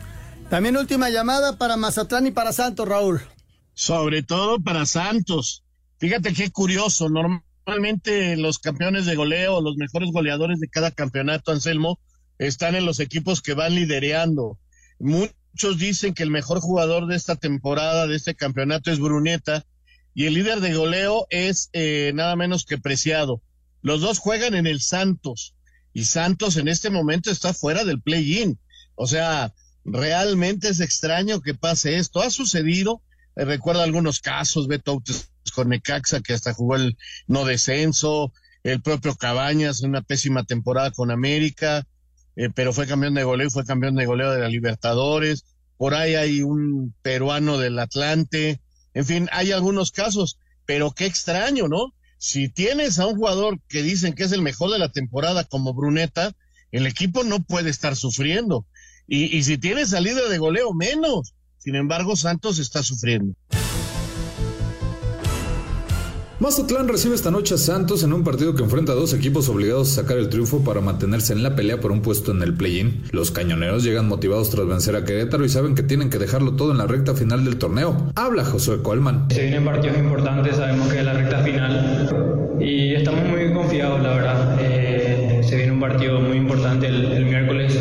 También 0.50 0.78
última 0.78 1.10
llamada 1.10 1.58
para 1.58 1.78
Mazatlán 1.78 2.28
y 2.28 2.32
para 2.32 2.54
Santos, 2.54 2.88
Raúl. 2.88 3.22
sobre 3.74 4.24
todo 4.24 4.62
para 4.62 4.86
Santos. 4.86 5.64
Fíjate 6.04 6.34
qué 6.34 6.52
curioso, 6.52 7.08
normalmente 7.08 8.36
los 8.36 8.60
campeones 8.60 9.06
de 9.06 9.16
goleo, 9.16 9.62
los 9.62 9.78
mejores 9.78 10.12
goleadores 10.12 10.60
de 10.60 10.68
cada 10.68 10.92
campeonato, 10.92 11.54
Anselmo, 11.54 11.98
están 12.38 12.76
en 12.76 12.86
los 12.86 13.00
equipos 13.00 13.42
que 13.42 13.54
van 13.54 13.74
lidereando. 13.74 14.60
Muchos 15.00 15.78
dicen 15.78 16.14
que 16.14 16.24
el 16.24 16.30
mejor 16.30 16.60
jugador 16.60 17.08
de 17.08 17.16
esta 17.16 17.38
temporada, 17.38 18.06
de 18.06 18.18
este 18.18 18.36
campeonato, 18.36 18.92
es 18.92 19.00
Bruneta, 19.00 19.66
y 20.14 20.26
el 20.26 20.34
líder 20.34 20.60
de 20.60 20.74
goleo 20.74 21.26
es 21.30 21.70
eh, 21.72 22.12
nada 22.14 22.36
menos 22.36 22.66
que 22.66 22.78
Preciado. 22.78 23.42
Los 23.82 24.02
dos 24.02 24.20
juegan 24.20 24.56
en 24.56 24.68
el 24.68 24.82
Santos, 24.82 25.56
y 25.94 26.04
Santos 26.04 26.58
en 26.58 26.68
este 26.68 26.90
momento 26.90 27.32
está 27.32 27.54
fuera 27.54 27.86
del 27.86 28.02
play-in. 28.02 28.60
O 28.96 29.08
sea, 29.08 29.54
realmente 29.86 30.68
es 30.68 30.82
extraño 30.82 31.40
que 31.40 31.54
pase 31.54 31.96
esto. 31.96 32.22
Ha 32.22 32.30
sucedido, 32.30 33.02
eh, 33.38 33.46
recuerdo 33.46 33.84
algunos 33.84 34.20
casos, 34.20 34.68
Beto 34.68 35.02
con 35.52 35.70
Necaxa, 35.70 36.22
que 36.22 36.34
hasta 36.34 36.54
jugó 36.54 36.76
el 36.76 36.98
no 37.28 37.46
descenso, 37.46 38.32
el 38.64 38.82
propio 38.82 39.16
Cabañas, 39.16 39.82
una 39.82 40.02
pésima 40.02 40.44
temporada 40.44 40.92
con 40.92 41.12
América, 41.12 41.86
eh, 42.36 42.50
pero 42.54 42.74
fue 42.74 42.88
campeón 42.88 43.14
de 43.14 43.24
goleo 43.24 43.48
y 43.48 43.52
fue 43.52 43.66
campeón 43.66 43.96
de 43.96 44.06
goleo 44.06 44.32
de 44.32 44.40
la 44.40 44.50
Libertadores. 44.50 45.46
Por 45.78 45.94
ahí 45.94 46.16
hay 46.16 46.42
un 46.42 46.94
peruano 47.02 47.58
del 47.58 47.78
Atlante. 47.80 48.62
En 48.94 49.06
fin, 49.06 49.30
hay 49.32 49.52
algunos 49.52 49.92
casos, 49.92 50.40
pero 50.66 50.92
qué 50.92 51.06
extraño, 51.06 51.68
¿no? 51.68 51.94
Si 52.18 52.48
tienes 52.48 53.00
a 53.00 53.08
un 53.08 53.18
jugador 53.18 53.60
que 53.68 53.84
dicen 53.84 54.14
que 54.14 54.24
es 54.24 54.32
el 54.32 54.42
mejor 54.42 54.72
de 54.72 54.80
la 54.80 54.90
temporada 54.90 55.44
como 55.44 55.74
Bruneta, 55.74 56.34
el 56.72 56.88
equipo 56.88 57.24
no 57.24 57.44
puede 57.44 57.70
estar 57.70 57.96
sufriendo. 57.96 58.66
Y, 59.06 59.44
si 59.44 59.58
tienes 59.58 59.94
al 59.94 60.06
líder 60.06 60.30
de 60.30 60.38
goleo, 60.38 60.74
menos. 60.74 61.36
Sin 61.58 61.76
embargo, 61.76 62.16
Santos 62.16 62.58
está 62.60 62.82
sufriendo. 62.82 63.36
Mazatlán 66.44 66.90
recibe 66.90 67.16
esta 67.16 67.32
noche 67.32 67.56
a 67.56 67.58
Santos 67.58 68.04
en 68.04 68.12
un 68.12 68.26
partido 68.26 68.54
que 68.54 68.64
enfrenta 68.64 68.92
a 68.92 68.96
dos 68.96 69.14
equipos 69.14 69.48
obligados 69.48 69.94
a 69.94 70.02
sacar 70.02 70.18
el 70.18 70.28
triunfo 70.28 70.62
para 70.62 70.82
mantenerse 70.82 71.32
en 71.32 71.42
la 71.42 71.56
pelea 71.56 71.80
por 71.80 71.94
un 71.94 72.02
puesto 72.02 72.34
en 72.34 72.42
el 72.44 72.54
play-in. 72.54 73.02
Los 73.14 73.32
cañoneros 73.32 73.86
llegan 73.86 74.10
motivados 74.10 74.50
tras 74.50 74.68
vencer 74.68 74.98
a 74.98 75.06
Querétaro 75.06 75.46
y 75.46 75.48
saben 75.50 75.74
que 75.74 75.84
tienen 75.84 76.10
que 76.10 76.18
dejarlo 76.20 76.58
todo 76.58 76.74
en 76.74 76.80
la 76.80 76.86
recta 76.86 77.14
final 77.16 77.46
del 77.46 77.58
torneo. 77.58 78.12
Habla 78.16 78.44
Josué 78.44 78.82
Colman. 78.82 79.28
Se 79.30 79.42
vienen 79.42 79.64
partidos 79.64 79.98
importantes, 79.98 80.58
sabemos 80.58 80.90
que 80.92 81.00
es 81.00 81.06
la 81.06 81.14
recta 81.14 81.42
final 81.44 82.10
y 82.60 82.94
estamos 82.94 83.26
muy 83.26 83.54
confiados, 83.54 84.04
la 84.04 84.14
verdad. 84.14 84.58
Eh, 84.60 85.40
se 85.44 85.56
viene 85.56 85.72
un 85.72 85.80
partido 85.80 86.20
muy 86.20 86.36
importante 86.36 86.88
el, 86.88 87.24
miércoles, 87.24 87.80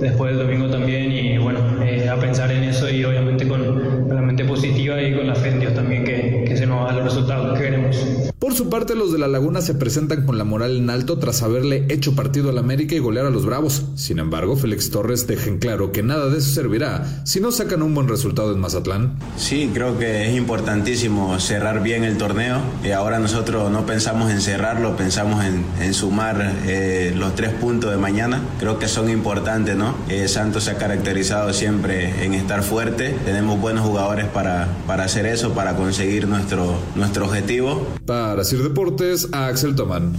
después 0.00 0.36
del 0.36 0.48
domingo 0.48 0.68
también 0.68 1.12
y 1.12 1.38
bueno, 1.38 1.60
eh, 1.80 2.08
a 2.08 2.16
pensar 2.18 2.50
en 2.50 2.64
eso 2.64 2.90
y 2.90 3.04
obviamente 3.04 3.46
con, 3.46 4.08
la 4.08 4.20
mente 4.20 4.44
positiva 4.44 5.00
y 5.00 5.14
con 5.14 5.28
la 5.28 5.36
fe 5.36 5.56
Dios 5.58 5.74
también 5.74 6.02
que, 6.02 6.44
que 6.44 6.56
se 6.56 6.66
nos 6.66 6.86
da 6.88 6.92
los 6.92 7.04
resultados 7.04 7.56
que 7.56 7.64
queremos. 7.64 7.79
direction. 7.90 8.29
Por 8.40 8.54
su 8.54 8.70
parte, 8.70 8.94
los 8.94 9.12
de 9.12 9.18
la 9.18 9.28
Laguna 9.28 9.60
se 9.60 9.74
presentan 9.74 10.24
con 10.24 10.38
la 10.38 10.44
moral 10.44 10.78
en 10.78 10.88
alto 10.88 11.18
tras 11.18 11.42
haberle 11.42 11.84
hecho 11.90 12.16
partido 12.16 12.48
al 12.48 12.56
América 12.56 12.94
y 12.94 12.98
golear 12.98 13.26
a 13.26 13.30
los 13.30 13.44
Bravos. 13.44 13.84
Sin 13.96 14.18
embargo, 14.18 14.56
Félix 14.56 14.90
Torres 14.90 15.26
deja 15.26 15.50
en 15.50 15.58
claro 15.58 15.92
que 15.92 16.02
nada 16.02 16.30
de 16.30 16.38
eso 16.38 16.50
servirá 16.50 17.20
si 17.26 17.38
no 17.40 17.52
sacan 17.52 17.82
un 17.82 17.94
buen 17.94 18.08
resultado 18.08 18.54
en 18.54 18.60
Mazatlán. 18.60 19.18
Sí, 19.36 19.70
creo 19.74 19.98
que 19.98 20.26
es 20.26 20.34
importantísimo 20.38 21.38
cerrar 21.38 21.82
bien 21.82 22.02
el 22.02 22.16
torneo. 22.16 22.62
y 22.82 22.86
eh, 22.86 22.94
ahora 22.94 23.18
nosotros 23.18 23.70
no 23.70 23.84
pensamos 23.84 24.30
en 24.30 24.40
cerrarlo, 24.40 24.96
pensamos 24.96 25.44
en, 25.44 25.92
sumar 25.92 26.60
eh, 26.66 27.12
los 27.14 27.34
tres 27.34 27.52
puntos 27.52 27.90
de 27.90 27.98
mañana. 27.98 28.40
Creo 28.58 28.78
que 28.78 28.88
son 28.88 29.10
importantes, 29.10 29.76
¿no? 29.76 29.94
Eh, 30.08 30.28
Santos 30.28 30.64
se 30.64 30.70
ha 30.70 30.78
caracterizado 30.78 31.52
siempre 31.52 32.24
en 32.24 32.32
estar 32.32 32.62
fuerte. 32.62 33.14
Tenemos 33.26 33.60
buenos 33.60 33.84
jugadores 33.86 34.28
para, 34.28 34.66
para 34.86 35.04
hacer 35.04 35.26
eso, 35.26 35.52
para 35.52 35.76
conseguir 35.76 36.26
nuestro, 36.26 36.78
nuestro 36.94 37.26
objetivo. 37.26 37.86
Para 38.30 38.44
Sir 38.44 38.62
Deportes, 38.62 39.28
a 39.32 39.48
Axel 39.48 39.74
Tomán. 39.74 40.12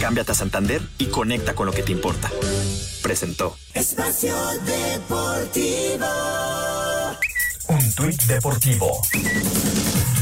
Cámbiate 0.00 0.30
a 0.30 0.34
Santander 0.36 0.80
y 0.98 1.06
conecta 1.06 1.56
con 1.56 1.66
lo 1.66 1.72
que 1.72 1.82
te 1.82 1.90
importa. 1.90 2.30
Presentó. 3.02 3.56
Espacio 3.74 4.36
Deportivo. 4.64 6.06
Un 7.66 7.94
tuit 7.96 8.22
deportivo. 8.26 9.00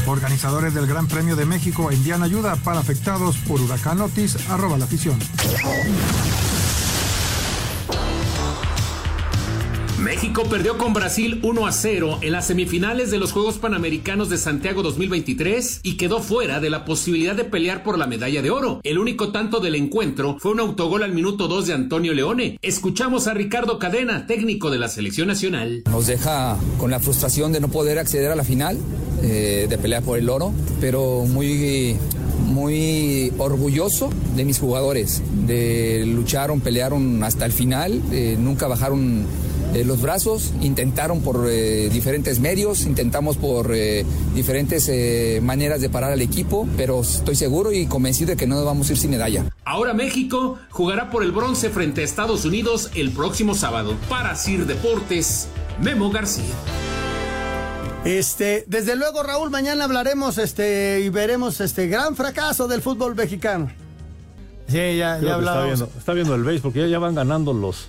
Organizadores 0.07 0.73
del 0.73 0.87
Gran 0.87 1.07
Premio 1.07 1.35
de 1.35 1.45
México 1.45 1.91
envían 1.91 2.23
ayuda 2.23 2.55
para 2.55 2.79
afectados 2.79 3.37
por 3.47 3.61
huracán 3.61 4.01
Otis, 4.01 4.35
arroba 4.49 4.79
la 4.79 4.85
afición. 4.85 5.19
México 9.99 10.43
perdió 10.49 10.77
con 10.77 10.93
Brasil 10.93 11.41
1 11.43 11.67
a 11.67 11.71
0 11.73 12.19
en 12.21 12.31
las 12.31 12.47
semifinales 12.47 13.11
de 13.11 13.17
los 13.17 13.33
Juegos 13.33 13.57
Panamericanos 13.57 14.29
de 14.29 14.37
Santiago 14.37 14.81
2023 14.81 15.81
y 15.83 15.97
quedó 15.97 16.21
fuera 16.21 16.61
de 16.61 16.69
la 16.69 16.85
posibilidad 16.85 17.35
de 17.35 17.43
pelear 17.43 17.83
por 17.83 17.97
la 17.97 18.07
medalla 18.07 18.41
de 18.41 18.49
oro. 18.49 18.79
El 18.83 18.97
único 18.97 19.33
tanto 19.33 19.59
del 19.59 19.75
encuentro 19.75 20.37
fue 20.39 20.51
un 20.51 20.61
autogol 20.61 21.03
al 21.03 21.11
minuto 21.11 21.49
2 21.49 21.67
de 21.67 21.73
Antonio 21.73 22.13
Leone. 22.13 22.57
Escuchamos 22.61 23.27
a 23.27 23.33
Ricardo 23.33 23.77
Cadena, 23.77 24.25
técnico 24.25 24.69
de 24.69 24.79
la 24.79 24.87
selección 24.87 25.27
nacional. 25.27 25.83
Nos 25.91 26.07
deja 26.07 26.57
con 26.77 26.91
la 26.91 27.01
frustración 27.01 27.51
de 27.51 27.59
no 27.59 27.67
poder 27.67 27.99
acceder 27.99 28.31
a 28.31 28.37
la 28.37 28.45
final, 28.45 28.77
eh, 29.21 29.67
de 29.69 29.77
pelear 29.77 30.03
por 30.03 30.17
el 30.17 30.29
oro, 30.29 30.53
pero 30.79 31.25
muy 31.25 31.97
muy 32.49 33.31
orgulloso 33.37 34.09
de 34.35 34.43
mis 34.43 34.59
jugadores, 34.59 35.21
de 35.45 36.03
lucharon, 36.07 36.61
pelearon 36.61 37.23
hasta 37.23 37.45
el 37.45 37.51
final, 37.51 38.01
eh, 38.11 38.37
nunca 38.39 38.67
bajaron 38.67 39.25
eh, 39.73 39.83
los 39.85 40.01
brazos, 40.01 40.51
intentaron 40.61 41.21
por 41.21 41.47
eh, 41.47 41.89
diferentes 41.89 42.39
medios, 42.39 42.85
intentamos 42.85 43.37
por 43.37 43.71
eh, 43.73 44.03
diferentes 44.33 44.89
maneras 45.43 45.79
de 45.81 45.89
parar 45.89 46.11
al 46.11 46.21
equipo, 46.21 46.67
pero 46.75 47.01
estoy 47.01 47.35
seguro 47.35 47.71
y 47.71 47.85
convencido 47.85 48.31
de 48.31 48.37
que 48.37 48.47
no 48.47 48.55
nos 48.55 48.65
vamos 48.65 48.89
a 48.89 48.93
ir 48.93 48.97
sin 48.97 49.11
medalla. 49.11 49.45
Ahora 49.65 49.93
México 49.93 50.57
jugará 50.71 51.11
por 51.11 51.23
el 51.23 51.31
bronce 51.31 51.69
frente 51.69 52.01
a 52.01 52.03
Estados 52.03 52.45
Unidos 52.45 52.89
el 52.95 53.11
próximo 53.11 53.53
sábado. 53.53 53.95
Para 54.09 54.35
Sir 54.35 54.65
Deportes, 54.65 55.47
Memo 55.81 56.09
García. 56.09 56.55
Este, 58.05 58.63
desde 58.65 58.95
luego, 58.95 59.21
Raúl, 59.21 59.51
mañana 59.51 59.83
hablaremos 59.83 60.37
este 60.37 61.01
y 61.01 61.09
veremos 61.09 61.59
este 61.61 61.87
gran 61.87 62.15
fracaso 62.15 62.67
del 62.67 62.81
fútbol 62.81 63.13
mexicano. 63.13 63.69
Sí, 64.67 64.97
ya, 64.97 65.19
ya 65.19 65.35
hablamos. 65.35 65.41
Está 65.41 65.63
viendo, 65.63 65.89
está 65.97 66.13
viendo 66.13 66.35
el 66.35 66.43
base 66.43 66.59
porque 66.59 66.89
ya 66.89 66.99
van 66.99 67.13
ganando 67.13 67.53
los 67.53 67.87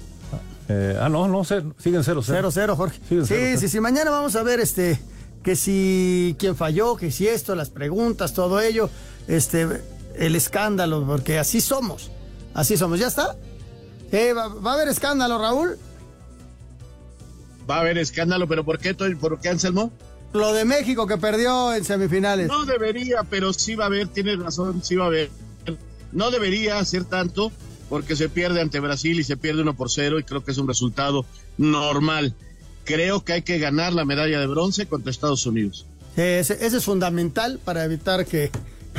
eh, 0.73 0.97
ah, 1.01 1.09
no, 1.09 1.27
no, 1.27 1.43
siguen 1.43 1.75
0-0. 1.75 2.23
0-0, 2.23 2.77
Jorge. 2.77 3.01
sí, 3.09 3.59
sí, 3.59 3.69
sí. 3.69 3.81
Mañana 3.81 4.13
vamos 4.13 4.37
a 4.37 4.45
ver 4.45 4.61
este 4.61 5.01
que 5.43 5.57
si 5.57 6.37
quién 6.39 6.55
falló, 6.55 6.97
que 6.97 7.11
si 7.11 7.27
esto, 7.27 7.57
las 7.57 7.71
preguntas, 7.71 8.35
todo 8.35 8.61
ello, 8.61 8.89
este, 9.27 9.83
el 10.15 10.37
escándalo, 10.37 11.05
porque 11.05 11.41
así 11.41 11.61
somos. 11.61 12.13
Así 12.55 12.77
somos. 12.77 13.01
¿Ya 13.01 13.09
está? 13.09 13.37
Eh, 14.13 14.33
¿va, 14.33 14.45
a 14.45 14.75
haber 14.75 14.87
escándalo, 14.87 15.39
Raúl? 15.39 15.77
Va 17.69 17.79
a 17.79 17.81
haber 17.81 17.99
escándalo, 17.99 18.47
pero 18.47 18.65
¿por 18.65 18.79
qué, 18.79 18.95
¿por 18.95 19.41
qué 19.41 19.49
Anselmo? 19.49 19.91
Lo 20.33 20.53
de 20.53 20.65
México 20.65 21.09
que 21.09 21.19
perdió 21.19 21.75
en 21.75 21.85
semifinales. 21.85 22.47
No 22.47 22.65
debería, 22.65 23.25
pero 23.29 23.53
sí 23.53 23.75
va 23.75 23.85
a 23.85 23.87
haber, 23.89 24.07
tienes 24.07 24.39
razón, 24.39 24.85
sí 24.85 24.95
va 24.95 25.05
a 25.05 25.09
haber. 25.09 25.31
No 26.13 26.31
debería 26.31 26.85
ser 26.85 27.05
tanto, 27.05 27.51
porque 27.91 28.17
se 28.17 28.29
pierde 28.29 28.63
ante 28.63 28.81
Brasil 28.81 29.19
y 29.19 29.25
se 29.25 29.37
pierde 29.37 29.63
uno 29.63 29.75
por 29.75 29.91
cero 29.91 30.19
y 30.19 30.23
creo 30.23 30.43
que 30.45 30.53
es 30.53 30.59
un 30.59 30.69
resultado 30.69 31.27
normal. 31.59 32.35
Creo 32.85 33.25
que 33.25 33.35
hay 33.35 33.43
que 33.43 33.59
ganar 33.59 33.93
la 33.93 34.05
medalla 34.05 34.41
de 34.41 34.47
bronce 34.47 34.87
contra 34.87 35.11
Estados 35.11 35.45
Unidos. 35.45 35.85
Ese, 36.17 36.65
es 36.65 36.85
fundamental 36.85 37.59
para 37.63 37.85
evitar 37.85 38.25
que, 38.25 38.51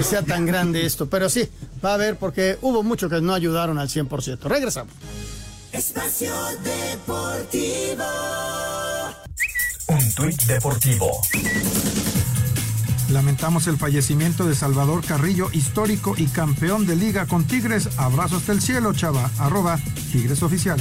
sea 0.01 0.23
tan 0.23 0.45
grande 0.45 0.85
esto. 0.85 1.09
Pero 1.09 1.29
sí, 1.29 1.47
va 1.83 1.91
a 1.91 1.93
haber 1.95 2.17
porque 2.17 2.57
hubo 2.61 2.83
muchos 2.83 3.09
que 3.09 3.21
no 3.21 3.33
ayudaron 3.33 3.79
al 3.79 3.87
100%. 3.87 4.39
Regresamos. 4.43 4.93
Espacio 5.71 6.33
Deportivo. 6.63 8.03
Un 9.87 10.13
tuit 10.15 10.41
deportivo. 10.43 11.21
Lamentamos 13.11 13.67
el 13.67 13.75
fallecimiento 13.75 14.45
de 14.45 14.55
Salvador 14.55 15.03
Carrillo, 15.03 15.49
histórico 15.51 16.15
y 16.17 16.27
campeón 16.27 16.87
de 16.87 16.95
liga 16.95 17.25
con 17.25 17.43
Tigres. 17.43 17.89
Abrazo 17.97 18.37
hasta 18.37 18.53
el 18.53 18.61
cielo, 18.61 18.93
chava. 18.93 19.29
Arroba 19.37 19.77
Tigres 20.13 20.41
Oficial. 20.43 20.79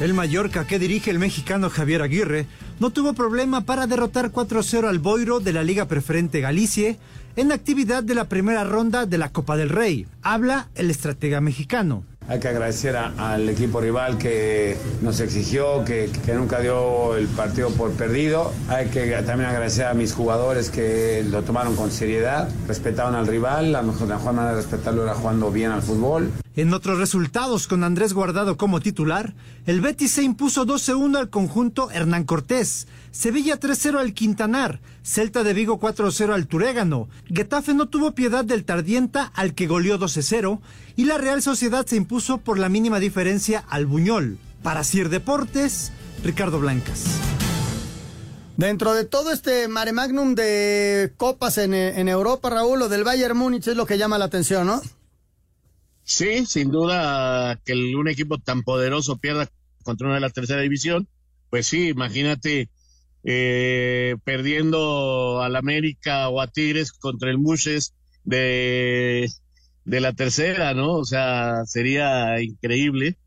El 0.00 0.14
Mallorca 0.14 0.66
que 0.66 0.78
dirige 0.78 1.10
el 1.10 1.18
mexicano 1.18 1.68
Javier 1.68 2.00
Aguirre 2.00 2.46
no 2.80 2.90
tuvo 2.90 3.12
problema 3.12 3.60
para 3.60 3.86
derrotar 3.86 4.32
4-0 4.32 4.88
al 4.88 4.98
Boiro 4.98 5.40
de 5.40 5.52
la 5.52 5.62
Liga 5.62 5.86
Preferente 5.86 6.40
Galicia 6.40 6.96
en 7.36 7.48
la 7.48 7.54
actividad 7.54 8.02
de 8.02 8.14
la 8.14 8.28
primera 8.28 8.64
ronda 8.64 9.04
de 9.04 9.18
la 9.18 9.30
Copa 9.30 9.56
del 9.56 9.68
Rey. 9.68 10.06
Habla 10.22 10.68
el 10.74 10.90
estratega 10.90 11.40
mexicano. 11.42 12.02
Hay 12.28 12.38
que 12.40 12.48
agradecer 12.48 12.96
al 12.96 13.48
equipo 13.48 13.80
rival 13.80 14.16
que 14.16 14.76
nos 15.00 15.20
exigió, 15.20 15.84
que, 15.84 16.10
nunca 16.34 16.60
dio 16.60 17.16
el 17.16 17.26
partido 17.26 17.70
por 17.70 17.90
perdido. 17.92 18.52
Hay 18.68 18.88
que 18.88 19.10
también 19.22 19.50
agradecer 19.50 19.86
a 19.86 19.94
mis 19.94 20.14
jugadores 20.14 20.70
que 20.70 21.24
lo 21.28 21.42
tomaron 21.42 21.74
con 21.74 21.90
seriedad, 21.90 22.48
respetaron 22.68 23.14
al 23.14 23.26
rival. 23.26 23.72
La 23.72 23.82
mejor 23.82 24.08
manera 24.08 24.50
de 24.50 24.56
respetarlo 24.56 25.02
era 25.02 25.14
jugando 25.14 25.50
bien 25.50 25.72
al 25.72 25.82
fútbol. 25.82 26.30
En 26.54 26.72
otros 26.74 26.98
resultados, 26.98 27.66
con 27.66 27.82
Andrés 27.82 28.12
Guardado 28.12 28.56
como 28.56 28.80
titular, 28.80 29.34
el 29.66 29.80
Betis 29.80 30.12
se 30.12 30.22
impuso 30.22 30.66
12-1 30.66 31.16
al 31.16 31.30
conjunto 31.30 31.90
Hernán 31.90 32.24
Cortés, 32.24 32.86
Sevilla 33.10 33.58
3-0 33.58 33.98
al 33.98 34.12
Quintanar, 34.12 34.80
Celta 35.02 35.42
de 35.42 35.52
Vigo 35.52 35.80
4-0 35.80 36.32
al 36.32 36.46
Turégano, 36.46 37.08
Getafe 37.26 37.74
no 37.74 37.88
tuvo 37.88 38.12
piedad 38.12 38.44
del 38.44 38.64
Tardienta 38.64 39.24
al 39.34 39.54
que 39.54 39.66
goleó 39.66 39.98
12-0 39.98 40.60
y 40.96 41.06
la 41.06 41.18
Real 41.18 41.42
Sociedad 41.42 41.84
se 41.86 41.96
impuso 41.96 42.38
por 42.38 42.58
la 42.58 42.68
mínima 42.68 43.00
diferencia 43.00 43.64
al 43.68 43.86
Buñol. 43.86 44.38
Para 44.62 44.84
Sir 44.84 45.08
Deportes, 45.08 45.90
Ricardo 46.22 46.60
Blancas. 46.60 47.04
Dentro 48.56 48.94
de 48.94 49.04
todo 49.04 49.32
este 49.32 49.66
mare 49.66 49.92
magnum 49.92 50.36
de 50.36 51.12
copas 51.16 51.58
en, 51.58 51.74
en 51.74 52.08
Europa, 52.08 52.50
Raúl, 52.50 52.78
lo 52.78 52.88
del 52.88 53.02
Bayern 53.02 53.36
Múnich 53.36 53.66
es 53.66 53.76
lo 53.76 53.86
que 53.86 53.98
llama 53.98 54.18
la 54.18 54.26
atención, 54.26 54.66
¿no? 54.66 54.80
Sí, 56.04 56.46
sin 56.46 56.70
duda 56.70 57.58
que 57.64 57.72
un 57.94 58.08
equipo 58.08 58.38
tan 58.38 58.62
poderoso 58.62 59.16
pierda 59.16 59.48
contra 59.82 60.06
una 60.06 60.16
de 60.16 60.20
la 60.20 60.30
tercera 60.30 60.60
división, 60.60 61.08
pues 61.50 61.66
sí, 61.66 61.88
imagínate 61.88 62.68
eh, 63.24 64.16
perdiendo 64.24 65.42
al 65.42 65.56
América 65.56 66.28
o 66.28 66.40
a 66.40 66.48
Tigres 66.48 66.92
contra 66.92 67.30
el 67.30 67.38
Muches 67.38 67.94
de, 68.24 69.30
de 69.84 70.00
la 70.00 70.12
tercera, 70.12 70.74
¿no? 70.74 70.94
O 70.94 71.04
sea, 71.04 71.64
sería 71.66 72.40
increíble. 72.40 73.18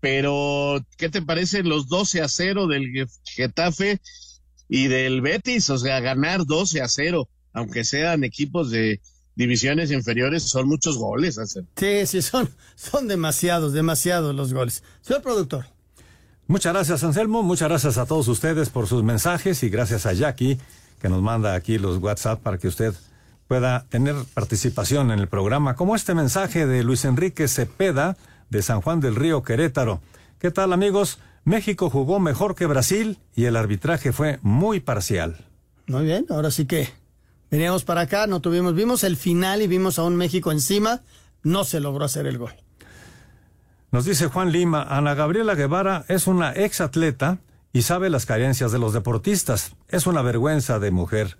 Pero, 0.00 0.84
¿qué 0.98 1.08
te 1.08 1.22
parecen 1.22 1.68
los 1.68 1.88
12 1.88 2.22
a 2.22 2.28
0 2.28 2.66
del 2.66 3.08
Getafe 3.24 4.00
y 4.68 4.88
del 4.88 5.20
Betis? 5.20 5.70
O 5.70 5.78
sea, 5.78 6.00
ganar 6.00 6.44
12 6.44 6.82
a 6.82 6.88
0, 6.88 7.28
aunque 7.52 7.82
sean 7.84 8.22
equipos 8.22 8.70
de, 8.70 9.00
divisiones 9.36 9.92
inferiores 9.92 10.42
son 10.42 10.66
muchos 10.66 10.96
goles. 10.96 11.38
Sí, 11.76 12.06
sí, 12.06 12.22
son, 12.22 12.50
son 12.74 13.06
demasiados, 13.06 13.72
demasiados 13.72 14.34
los 14.34 14.52
goles. 14.52 14.82
Señor 15.02 15.22
productor. 15.22 15.66
Muchas 16.48 16.72
gracias, 16.72 17.02
Anselmo. 17.02 17.42
Muchas 17.42 17.68
gracias 17.68 17.98
a 17.98 18.06
todos 18.06 18.28
ustedes 18.28 18.70
por 18.70 18.86
sus 18.86 19.02
mensajes 19.02 19.62
y 19.64 19.68
gracias 19.68 20.06
a 20.06 20.12
Jackie 20.12 20.58
que 21.00 21.08
nos 21.08 21.20
manda 21.20 21.54
aquí 21.54 21.78
los 21.78 21.98
WhatsApp 21.98 22.40
para 22.40 22.58
que 22.58 22.68
usted 22.68 22.94
pueda 23.48 23.84
tener 23.88 24.14
participación 24.34 25.10
en 25.10 25.18
el 25.18 25.28
programa, 25.28 25.74
como 25.74 25.96
este 25.96 26.14
mensaje 26.14 26.66
de 26.66 26.82
Luis 26.82 27.04
Enrique 27.04 27.48
Cepeda 27.48 28.16
de 28.50 28.62
San 28.62 28.80
Juan 28.80 29.00
del 29.00 29.16
Río, 29.16 29.42
Querétaro. 29.42 30.00
¿Qué 30.38 30.50
tal, 30.50 30.72
amigos? 30.72 31.18
México 31.44 31.90
jugó 31.90 32.18
mejor 32.20 32.54
que 32.54 32.66
Brasil 32.66 33.18
y 33.34 33.44
el 33.44 33.56
arbitraje 33.56 34.12
fue 34.12 34.38
muy 34.42 34.80
parcial. 34.80 35.46
Muy 35.86 36.04
bien, 36.04 36.26
ahora 36.30 36.50
sí 36.50 36.66
que 36.66 36.88
veníamos 37.50 37.84
para 37.84 38.02
acá, 38.02 38.26
no 38.26 38.40
tuvimos, 38.40 38.74
vimos 38.74 39.04
el 39.04 39.16
final 39.16 39.62
y 39.62 39.66
vimos 39.66 39.98
a 39.98 40.02
un 40.02 40.16
México 40.16 40.50
encima, 40.50 41.02
no 41.42 41.64
se 41.64 41.80
logró 41.80 42.04
hacer 42.04 42.26
el 42.26 42.38
gol. 42.38 42.52
Nos 43.92 44.04
dice 44.04 44.26
Juan 44.26 44.52
Lima, 44.52 44.82
Ana 44.82 45.14
Gabriela 45.14 45.54
Guevara 45.54 46.04
es 46.08 46.26
una 46.26 46.52
ex 46.52 46.80
atleta 46.80 47.38
y 47.72 47.82
sabe 47.82 48.10
las 48.10 48.26
carencias 48.26 48.72
de 48.72 48.78
los 48.78 48.92
deportistas. 48.92 49.76
Es 49.88 50.06
una 50.06 50.22
vergüenza 50.22 50.78
de 50.78 50.90
mujer. 50.90 51.38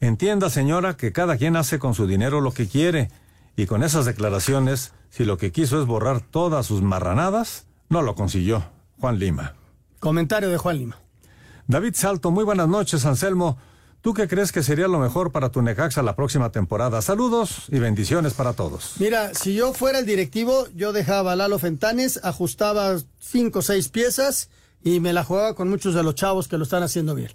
Entienda, 0.00 0.48
señora, 0.48 0.96
que 0.96 1.12
cada 1.12 1.36
quien 1.36 1.56
hace 1.56 1.78
con 1.78 1.94
su 1.94 2.06
dinero 2.06 2.40
lo 2.40 2.52
que 2.52 2.68
quiere. 2.68 3.10
Y 3.56 3.66
con 3.66 3.82
esas 3.82 4.04
declaraciones, 4.04 4.92
si 5.10 5.24
lo 5.24 5.36
que 5.36 5.50
quiso 5.50 5.80
es 5.80 5.86
borrar 5.86 6.20
todas 6.20 6.66
sus 6.66 6.82
marranadas, 6.82 7.66
no 7.88 8.02
lo 8.02 8.14
consiguió. 8.14 8.64
Juan 9.00 9.18
Lima. 9.18 9.54
Comentario 9.98 10.48
de 10.50 10.58
Juan 10.58 10.78
Lima. 10.78 10.98
David 11.66 11.94
Salto, 11.94 12.30
muy 12.30 12.44
buenas 12.44 12.68
noches, 12.68 13.04
Anselmo. 13.04 13.58
¿Tú 14.00 14.14
qué 14.14 14.28
crees 14.28 14.52
que 14.52 14.62
sería 14.62 14.86
lo 14.86 15.00
mejor 15.00 15.32
para 15.32 15.50
tu 15.50 15.60
Necaxa 15.60 16.02
la 16.02 16.14
próxima 16.14 16.50
temporada? 16.50 17.02
Saludos 17.02 17.66
y 17.68 17.80
bendiciones 17.80 18.32
para 18.32 18.52
todos. 18.52 18.94
Mira, 19.00 19.34
si 19.34 19.54
yo 19.54 19.72
fuera 19.72 19.98
el 19.98 20.06
directivo, 20.06 20.68
yo 20.74 20.92
dejaba 20.92 21.32
a 21.32 21.36
Lalo 21.36 21.58
Fentanes, 21.58 22.20
ajustaba 22.22 22.96
cinco 23.18 23.58
o 23.58 23.62
seis 23.62 23.88
piezas 23.88 24.50
y 24.84 25.00
me 25.00 25.12
la 25.12 25.24
jugaba 25.24 25.54
con 25.54 25.68
muchos 25.68 25.94
de 25.94 26.04
los 26.04 26.14
chavos 26.14 26.46
que 26.46 26.58
lo 26.58 26.62
están 26.62 26.84
haciendo 26.84 27.16
bien. 27.16 27.32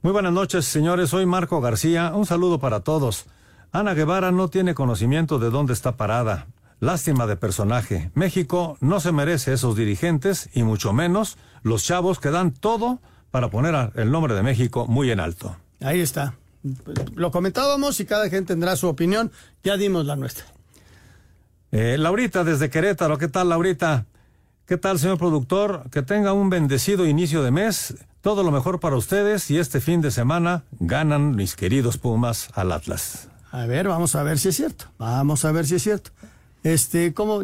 Muy 0.00 0.12
buenas 0.12 0.32
noches, 0.32 0.64
señores. 0.64 1.10
Soy 1.10 1.26
Marco 1.26 1.60
García. 1.60 2.12
Un 2.14 2.24
saludo 2.24 2.58
para 2.58 2.80
todos. 2.80 3.26
Ana 3.72 3.92
Guevara 3.92 4.32
no 4.32 4.48
tiene 4.48 4.74
conocimiento 4.74 5.38
de 5.38 5.50
dónde 5.50 5.74
está 5.74 5.96
parada. 5.98 6.46
Lástima 6.80 7.26
de 7.26 7.36
personaje. 7.36 8.10
México 8.14 8.78
no 8.80 9.00
se 9.00 9.12
merece 9.12 9.52
esos 9.52 9.76
dirigentes 9.76 10.48
y 10.54 10.62
mucho 10.62 10.92
menos 10.94 11.36
los 11.62 11.84
chavos 11.84 12.20
que 12.20 12.30
dan 12.30 12.52
todo 12.52 13.00
para 13.36 13.50
poner 13.50 13.92
el 13.96 14.10
nombre 14.10 14.32
de 14.32 14.42
México 14.42 14.86
muy 14.86 15.10
en 15.10 15.20
alto. 15.20 15.54
Ahí 15.82 16.00
está. 16.00 16.36
Lo 17.16 17.30
comentábamos 17.30 18.00
y 18.00 18.06
cada 18.06 18.30
gente 18.30 18.54
tendrá 18.54 18.76
su 18.76 18.88
opinión. 18.88 19.30
Ya 19.62 19.76
dimos 19.76 20.06
la 20.06 20.16
nuestra. 20.16 20.46
Eh, 21.70 21.98
Laurita 21.98 22.44
desde 22.44 22.70
Querétaro. 22.70 23.18
¿Qué 23.18 23.28
tal, 23.28 23.50
Laurita? 23.50 24.06
¿Qué 24.64 24.78
tal, 24.78 24.98
señor 24.98 25.18
productor? 25.18 25.84
Que 25.90 26.00
tenga 26.00 26.32
un 26.32 26.48
bendecido 26.48 27.04
inicio 27.04 27.42
de 27.42 27.50
mes. 27.50 27.96
Todo 28.22 28.42
lo 28.42 28.50
mejor 28.50 28.80
para 28.80 28.96
ustedes 28.96 29.50
y 29.50 29.58
este 29.58 29.82
fin 29.82 30.00
de 30.00 30.10
semana 30.10 30.64
ganan 30.80 31.36
mis 31.36 31.56
queridos 31.56 31.98
Pumas 31.98 32.48
al 32.54 32.72
Atlas. 32.72 33.28
A 33.50 33.66
ver, 33.66 33.86
vamos 33.86 34.14
a 34.14 34.22
ver 34.22 34.38
si 34.38 34.48
es 34.48 34.56
cierto. 34.56 34.86
Vamos 34.96 35.44
a 35.44 35.52
ver 35.52 35.66
si 35.66 35.74
es 35.74 35.82
cierto. 35.82 36.10
Este, 36.62 37.12
¿cómo? 37.12 37.42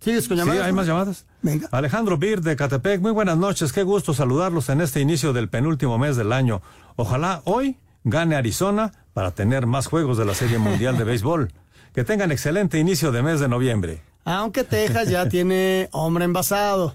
¿Sigues 0.00 0.28
con 0.28 0.38
llamadas? 0.38 0.60
Sí, 0.60 0.66
hay 0.66 0.72
más 0.72 0.86
llamadas. 0.86 1.26
Venga. 1.42 1.68
Alejandro 1.72 2.16
Bir 2.16 2.40
de 2.40 2.56
Catepec, 2.56 3.00
muy 3.02 3.12
buenas 3.12 3.36
noches. 3.36 3.72
Qué 3.72 3.82
gusto 3.82 4.14
saludarlos 4.14 4.70
en 4.70 4.80
este 4.80 5.00
inicio 5.00 5.34
del 5.34 5.48
penúltimo 5.50 5.98
mes 5.98 6.16
del 6.16 6.32
año. 6.32 6.62
Ojalá 6.96 7.42
hoy 7.44 7.76
gane 8.04 8.34
Arizona 8.34 8.92
para 9.12 9.32
tener 9.32 9.66
más 9.66 9.86
juegos 9.88 10.16
de 10.16 10.24
la 10.24 10.34
Serie 10.34 10.58
Mundial 10.58 10.96
de 10.96 11.04
Béisbol. 11.04 11.52
Que 11.92 12.04
tengan 12.04 12.30
excelente 12.30 12.78
inicio 12.78 13.10
de 13.10 13.20
mes 13.20 13.40
de 13.40 13.48
noviembre. 13.48 14.00
Aunque 14.24 14.62
Texas 14.62 15.08
ya 15.08 15.28
tiene 15.28 15.88
hombre 15.90 16.24
envasado. 16.24 16.94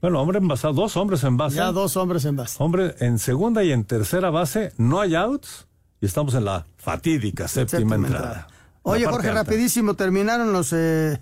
Bueno, 0.00 0.22
hombre 0.22 0.38
envasado, 0.38 0.72
dos 0.72 0.96
hombres 0.96 1.22
en 1.22 1.36
base. 1.36 1.56
Ya 1.56 1.70
dos 1.70 1.98
hombres 1.98 2.24
en 2.24 2.34
base. 2.34 2.56
Hombre, 2.60 2.94
en 3.00 3.18
segunda 3.18 3.62
y 3.62 3.72
en 3.72 3.84
tercera 3.84 4.30
base 4.30 4.72
no 4.78 5.02
hay 5.02 5.14
outs 5.16 5.66
y 6.00 6.06
estamos 6.06 6.32
en 6.32 6.46
la 6.46 6.64
fatídica 6.78 7.46
séptima, 7.46 7.96
entrada. 7.96 8.48
Oye, 8.80 9.04
Jorge, 9.04 9.32
rapidísimo, 9.32 9.92
terminaron 9.92 10.50
los, 10.50 10.72
eh, 10.72 11.20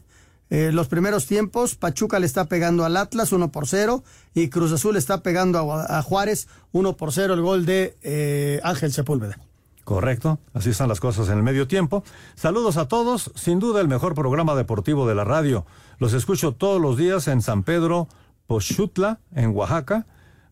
eh, 0.51 0.70
los 0.72 0.88
primeros 0.88 1.26
tiempos. 1.26 1.74
Pachuca 1.74 2.18
le 2.18 2.26
está 2.26 2.46
pegando 2.46 2.84
al 2.84 2.96
Atlas 2.96 3.32
1 3.32 3.51
por 3.51 3.66
0 3.66 4.03
y 4.34 4.49
Cruz 4.49 4.72
Azul 4.72 4.96
está 4.96 5.22
pegando 5.22 5.72
a, 5.72 6.03
Juárez 6.03 6.49
1 6.72 6.96
por 6.96 7.12
0 7.12 7.34
el 7.34 7.42
gol 7.42 7.66
de 7.66 7.96
eh, 8.03 8.61
Ángel 8.62 8.92
Sepúlveda. 8.92 9.38
Correcto, 9.84 10.38
así 10.53 10.68
están 10.68 10.88
las 10.90 11.01
cosas 11.01 11.28
en 11.30 11.38
el 11.38 11.42
medio 11.42 11.66
tiempo. 11.66 12.05
Saludos 12.34 12.76
a 12.76 12.88
todos, 12.88 13.32
sin 13.36 13.59
duda 13.59 13.80
el 13.80 13.88
mejor 13.88 14.14
programa 14.14 14.55
deportivo 14.55 15.09
de 15.09 15.14
la 15.14 15.24
radio. 15.24 15.64
Los 15.99 16.12
escucho 16.12 16.53
todos 16.53 16.78
los 16.78 16.99
días 16.99 17.26
en 17.26 17.40
San 17.40 17.62
Pedro, 17.62 18.07
Pochutla, 18.46 19.20
en 19.34 19.57
Oaxaca, 19.57 20.07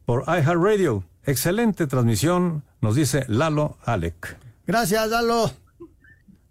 por 0.07 0.22
iHeartRadio. 0.22 1.05
Excelente 1.24 1.86
transmisión, 1.86 2.64
nos 2.80 2.94
dice 2.94 3.26
Lalo 3.28 3.76
Alec. 3.84 4.38
Gracias, 4.66 5.09
Lalo. 5.11 5.66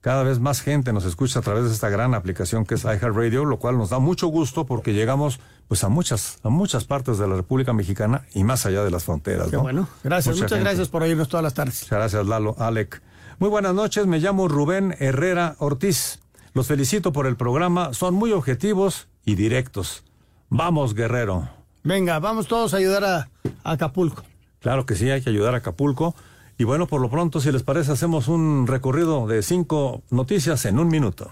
Cada 0.05 0.21
vez 0.21 0.39
más 0.39 0.61
gente 0.61 0.93
nos 0.93 1.03
escucha 1.03 1.39
a 1.39 1.41
través 1.41 1.63
de 1.63 1.71
esta 1.71 1.89
gran 1.89 2.13
aplicación 2.13 2.63
que 2.63 2.75
es 2.75 2.83
iHeartRadio, 2.83 3.43
lo 3.43 3.57
cual 3.57 3.79
nos 3.79 3.89
da 3.89 3.97
mucho 3.97 4.27
gusto 4.27 4.67
porque 4.67 4.93
llegamos 4.93 5.39
pues 5.67 5.83
a 5.83 5.89
muchas 5.89 6.37
a 6.43 6.49
muchas 6.49 6.85
partes 6.85 7.17
de 7.17 7.27
la 7.27 7.35
República 7.35 7.73
Mexicana 7.73 8.23
y 8.35 8.43
más 8.43 8.67
allá 8.67 8.83
de 8.83 8.91
las 8.91 9.03
fronteras. 9.03 9.49
Qué 9.49 9.57
bueno. 9.57 9.87
Gracias, 10.03 10.39
muchas 10.39 10.59
gracias 10.59 10.89
por 10.89 11.01
oírnos 11.01 11.27
todas 11.27 11.43
las 11.43 11.55
tardes. 11.55 11.81
Muchas 11.81 11.97
gracias, 11.97 12.27
Lalo, 12.27 12.55
Alec. 12.59 13.01
Muy 13.39 13.49
buenas 13.49 13.73
noches, 13.73 14.05
me 14.05 14.19
llamo 14.19 14.47
Rubén 14.47 14.95
Herrera 14.99 15.55
Ortiz. 15.57 16.19
Los 16.53 16.67
felicito 16.67 17.11
por 17.11 17.25
el 17.25 17.35
programa, 17.35 17.95
son 17.95 18.13
muy 18.13 18.31
objetivos 18.31 19.07
y 19.25 19.33
directos. 19.33 20.03
Vamos, 20.49 20.93
guerrero. 20.93 21.49
Venga, 21.83 22.19
vamos 22.19 22.47
todos 22.47 22.75
a 22.75 22.77
ayudar 22.77 23.03
a, 23.05 23.29
a 23.63 23.71
Acapulco. 23.71 24.21
Claro 24.59 24.85
que 24.85 24.93
sí, 24.93 25.09
hay 25.09 25.23
que 25.23 25.31
ayudar 25.31 25.55
a 25.55 25.57
Acapulco. 25.57 26.13
Y 26.57 26.63
bueno, 26.63 26.87
por 26.87 27.01
lo 27.01 27.09
pronto, 27.09 27.41
si 27.41 27.51
les 27.51 27.63
parece, 27.63 27.91
hacemos 27.91 28.27
un 28.27 28.65
recorrido 28.67 29.27
de 29.27 29.43
cinco 29.43 30.03
noticias 30.09 30.65
en 30.65 30.79
un 30.79 30.87
minuto. 30.87 31.29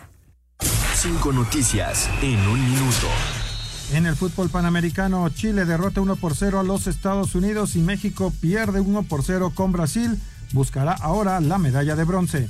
Cinco 0.95 1.31
noticias 1.31 2.09
en 2.21 2.39
un 2.47 2.61
minuto. 2.61 3.07
En 3.93 4.05
el 4.05 4.15
fútbol 4.15 4.49
panamericano, 4.49 5.27
Chile 5.29 5.65
derrota 5.65 6.01
1 6.01 6.15
por 6.15 6.35
0 6.35 6.59
a 6.59 6.63
los 6.63 6.87
Estados 6.87 7.35
Unidos 7.35 7.75
y 7.75 7.79
México 7.79 8.33
pierde 8.41 8.79
1 8.79 9.03
por 9.03 9.23
0 9.23 9.51
con 9.55 9.71
Brasil. 9.71 10.19
Buscará 10.51 10.93
ahora 10.93 11.39
la 11.39 11.57
medalla 11.57 11.95
de 11.95 12.03
bronce. 12.03 12.49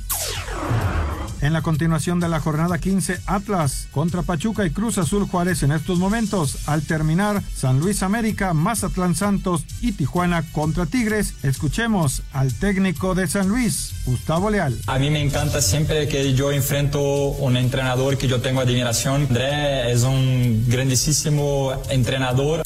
En 1.44 1.52
la 1.52 1.60
continuación 1.60 2.20
de 2.20 2.28
la 2.30 2.40
jornada 2.40 2.78
15, 2.78 3.20
Atlas 3.26 3.88
contra 3.90 4.22
Pachuca 4.22 4.64
y 4.64 4.70
Cruz 4.70 4.96
Azul 4.96 5.26
Juárez 5.26 5.62
en 5.62 5.72
estos 5.72 5.98
momentos. 5.98 6.66
Al 6.66 6.80
terminar, 6.80 7.42
San 7.54 7.80
Luis 7.80 8.02
América, 8.02 8.54
Mazatlán 8.54 9.14
Santos 9.14 9.66
y 9.82 9.92
Tijuana 9.92 10.42
contra 10.52 10.86
Tigres. 10.86 11.34
Escuchemos 11.42 12.22
al 12.32 12.54
técnico 12.54 13.14
de 13.14 13.28
San 13.28 13.50
Luis, 13.50 13.92
Gustavo 14.06 14.48
Leal. 14.48 14.74
A 14.86 14.98
mí 14.98 15.10
me 15.10 15.20
encanta 15.20 15.60
siempre 15.60 16.08
que 16.08 16.32
yo 16.32 16.50
enfrento 16.50 17.02
un 17.02 17.58
entrenador 17.58 18.16
que 18.16 18.26
yo 18.26 18.40
tengo 18.40 18.62
admiración. 18.62 19.26
André 19.28 19.92
es 19.92 20.02
un 20.02 20.64
grandísimo 20.66 21.74
entrenador. 21.90 22.62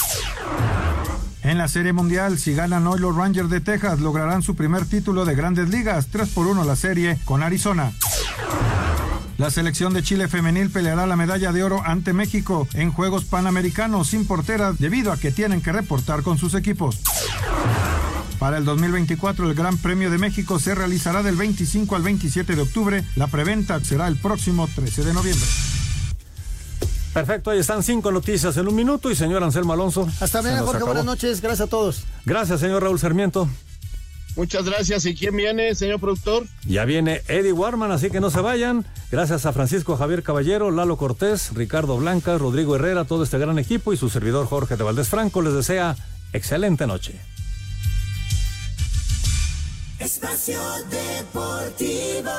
En 1.43 1.59
la 1.59 1.67
Serie 1.67 1.93
Mundial, 1.93 2.39
si 2.39 2.55
ganan 2.55 2.87
hoy 2.87 3.01
los 3.01 3.17
Rangers 3.17 3.51
de 3.51 3.61
Texas, 3.61 3.99
lograrán 3.99 4.43
su 4.43 4.55
primer 4.55 4.87
título 4.87 5.25
de 5.25 5.35
grandes 5.35 5.69
ligas, 5.69 6.07
3 6.13 6.29
por 6.29 6.47
1 6.47 6.63
la 6.63 6.77
serie 6.77 7.19
con 7.25 7.43
Arizona. 7.43 7.93
La 9.39 9.51
selección 9.51 9.95
de 9.95 10.03
Chile 10.03 10.27
femenil 10.27 10.69
peleará 10.69 11.07
la 11.07 11.15
medalla 11.15 11.53
de 11.53 11.63
oro 11.63 11.81
ante 11.85 12.13
México 12.13 12.67
en 12.75 12.91
Juegos 12.91 13.25
Panamericanos 13.25 14.09
sin 14.09 14.27
portera 14.27 14.73
debido 14.77 15.13
a 15.13 15.17
que 15.17 15.31
tienen 15.31 15.61
que 15.61 15.71
reportar 15.71 16.23
con 16.23 16.39
sus 16.39 16.55
equipos. 16.55 16.99
Para 18.41 18.59
el 18.59 18.65
2024 18.65 19.49
el 19.49 19.55
Gran 19.55 19.79
Premio 19.79 20.11
de 20.11 20.19
México 20.19 20.59
se 20.59 20.75
realizará 20.75 21.23
del 21.23 21.37
25 21.37 21.95
al 21.95 22.03
27 22.03 22.57
de 22.57 22.63
octubre. 22.63 23.05
La 23.15 23.29
preventa 23.29 23.79
será 23.85 24.09
el 24.09 24.17
próximo 24.17 24.69
13 24.75 25.05
de 25.05 25.15
noviembre. 25.15 25.47
Perfecto, 27.15 27.51
ahí 27.51 27.59
están 27.59 27.83
cinco 27.83 28.13
noticias 28.13 28.57
en 28.57 28.69
un 28.69 28.75
minuto 28.75 29.11
y 29.11 29.17
señor 29.17 29.43
Anselmo 29.43 29.73
Alonso. 29.73 30.09
Hasta 30.21 30.43
mañana, 30.43 30.63
Jorge, 30.63 30.85
buenas 30.85 31.05
noches, 31.05 31.41
gracias 31.41 31.67
a 31.67 31.71
todos. 31.71 32.03
Gracias, 32.25 32.61
señor 32.61 32.83
Raúl 32.83 32.99
Sarmiento. 32.99 33.49
Muchas 34.39 34.65
gracias. 34.65 35.05
¿Y 35.05 35.17
quién 35.17 35.37
viene, 35.37 35.75
señor 35.75 35.99
productor? 35.99 36.47
Ya 36.65 36.85
viene 36.85 37.23
Eddie 37.27 37.53
Warman, 37.53 37.91
así 37.91 38.09
que 38.09 38.21
no 38.21 38.31
se 38.31 38.41
vayan. 38.41 38.87
Gracias 39.11 39.45
a 39.47 39.53
Francisco 39.53 39.97
Javier 39.97 40.23
Caballero, 40.23 40.71
Lalo 40.71 40.97
Cortés, 40.97 41.53
Ricardo 41.55 41.97
Blanca, 41.97 42.39
Rodrigo 42.39 42.77
Herrera, 42.77 43.05
todo 43.05 43.25
este 43.25 43.37
gran 43.37 43.59
equipo 43.59 43.93
y 43.93 43.97
su 43.97 44.09
servidor 44.09 44.47
Jorge 44.47 44.77
de 44.77 44.85
Valdés 44.85 45.09
Franco 45.09 45.43
les 45.43 45.55
desea 45.55 45.97
excelente 46.33 46.87
noche. 46.87 47.21
Espacio 49.99 50.61
Deportivo. 50.89 52.31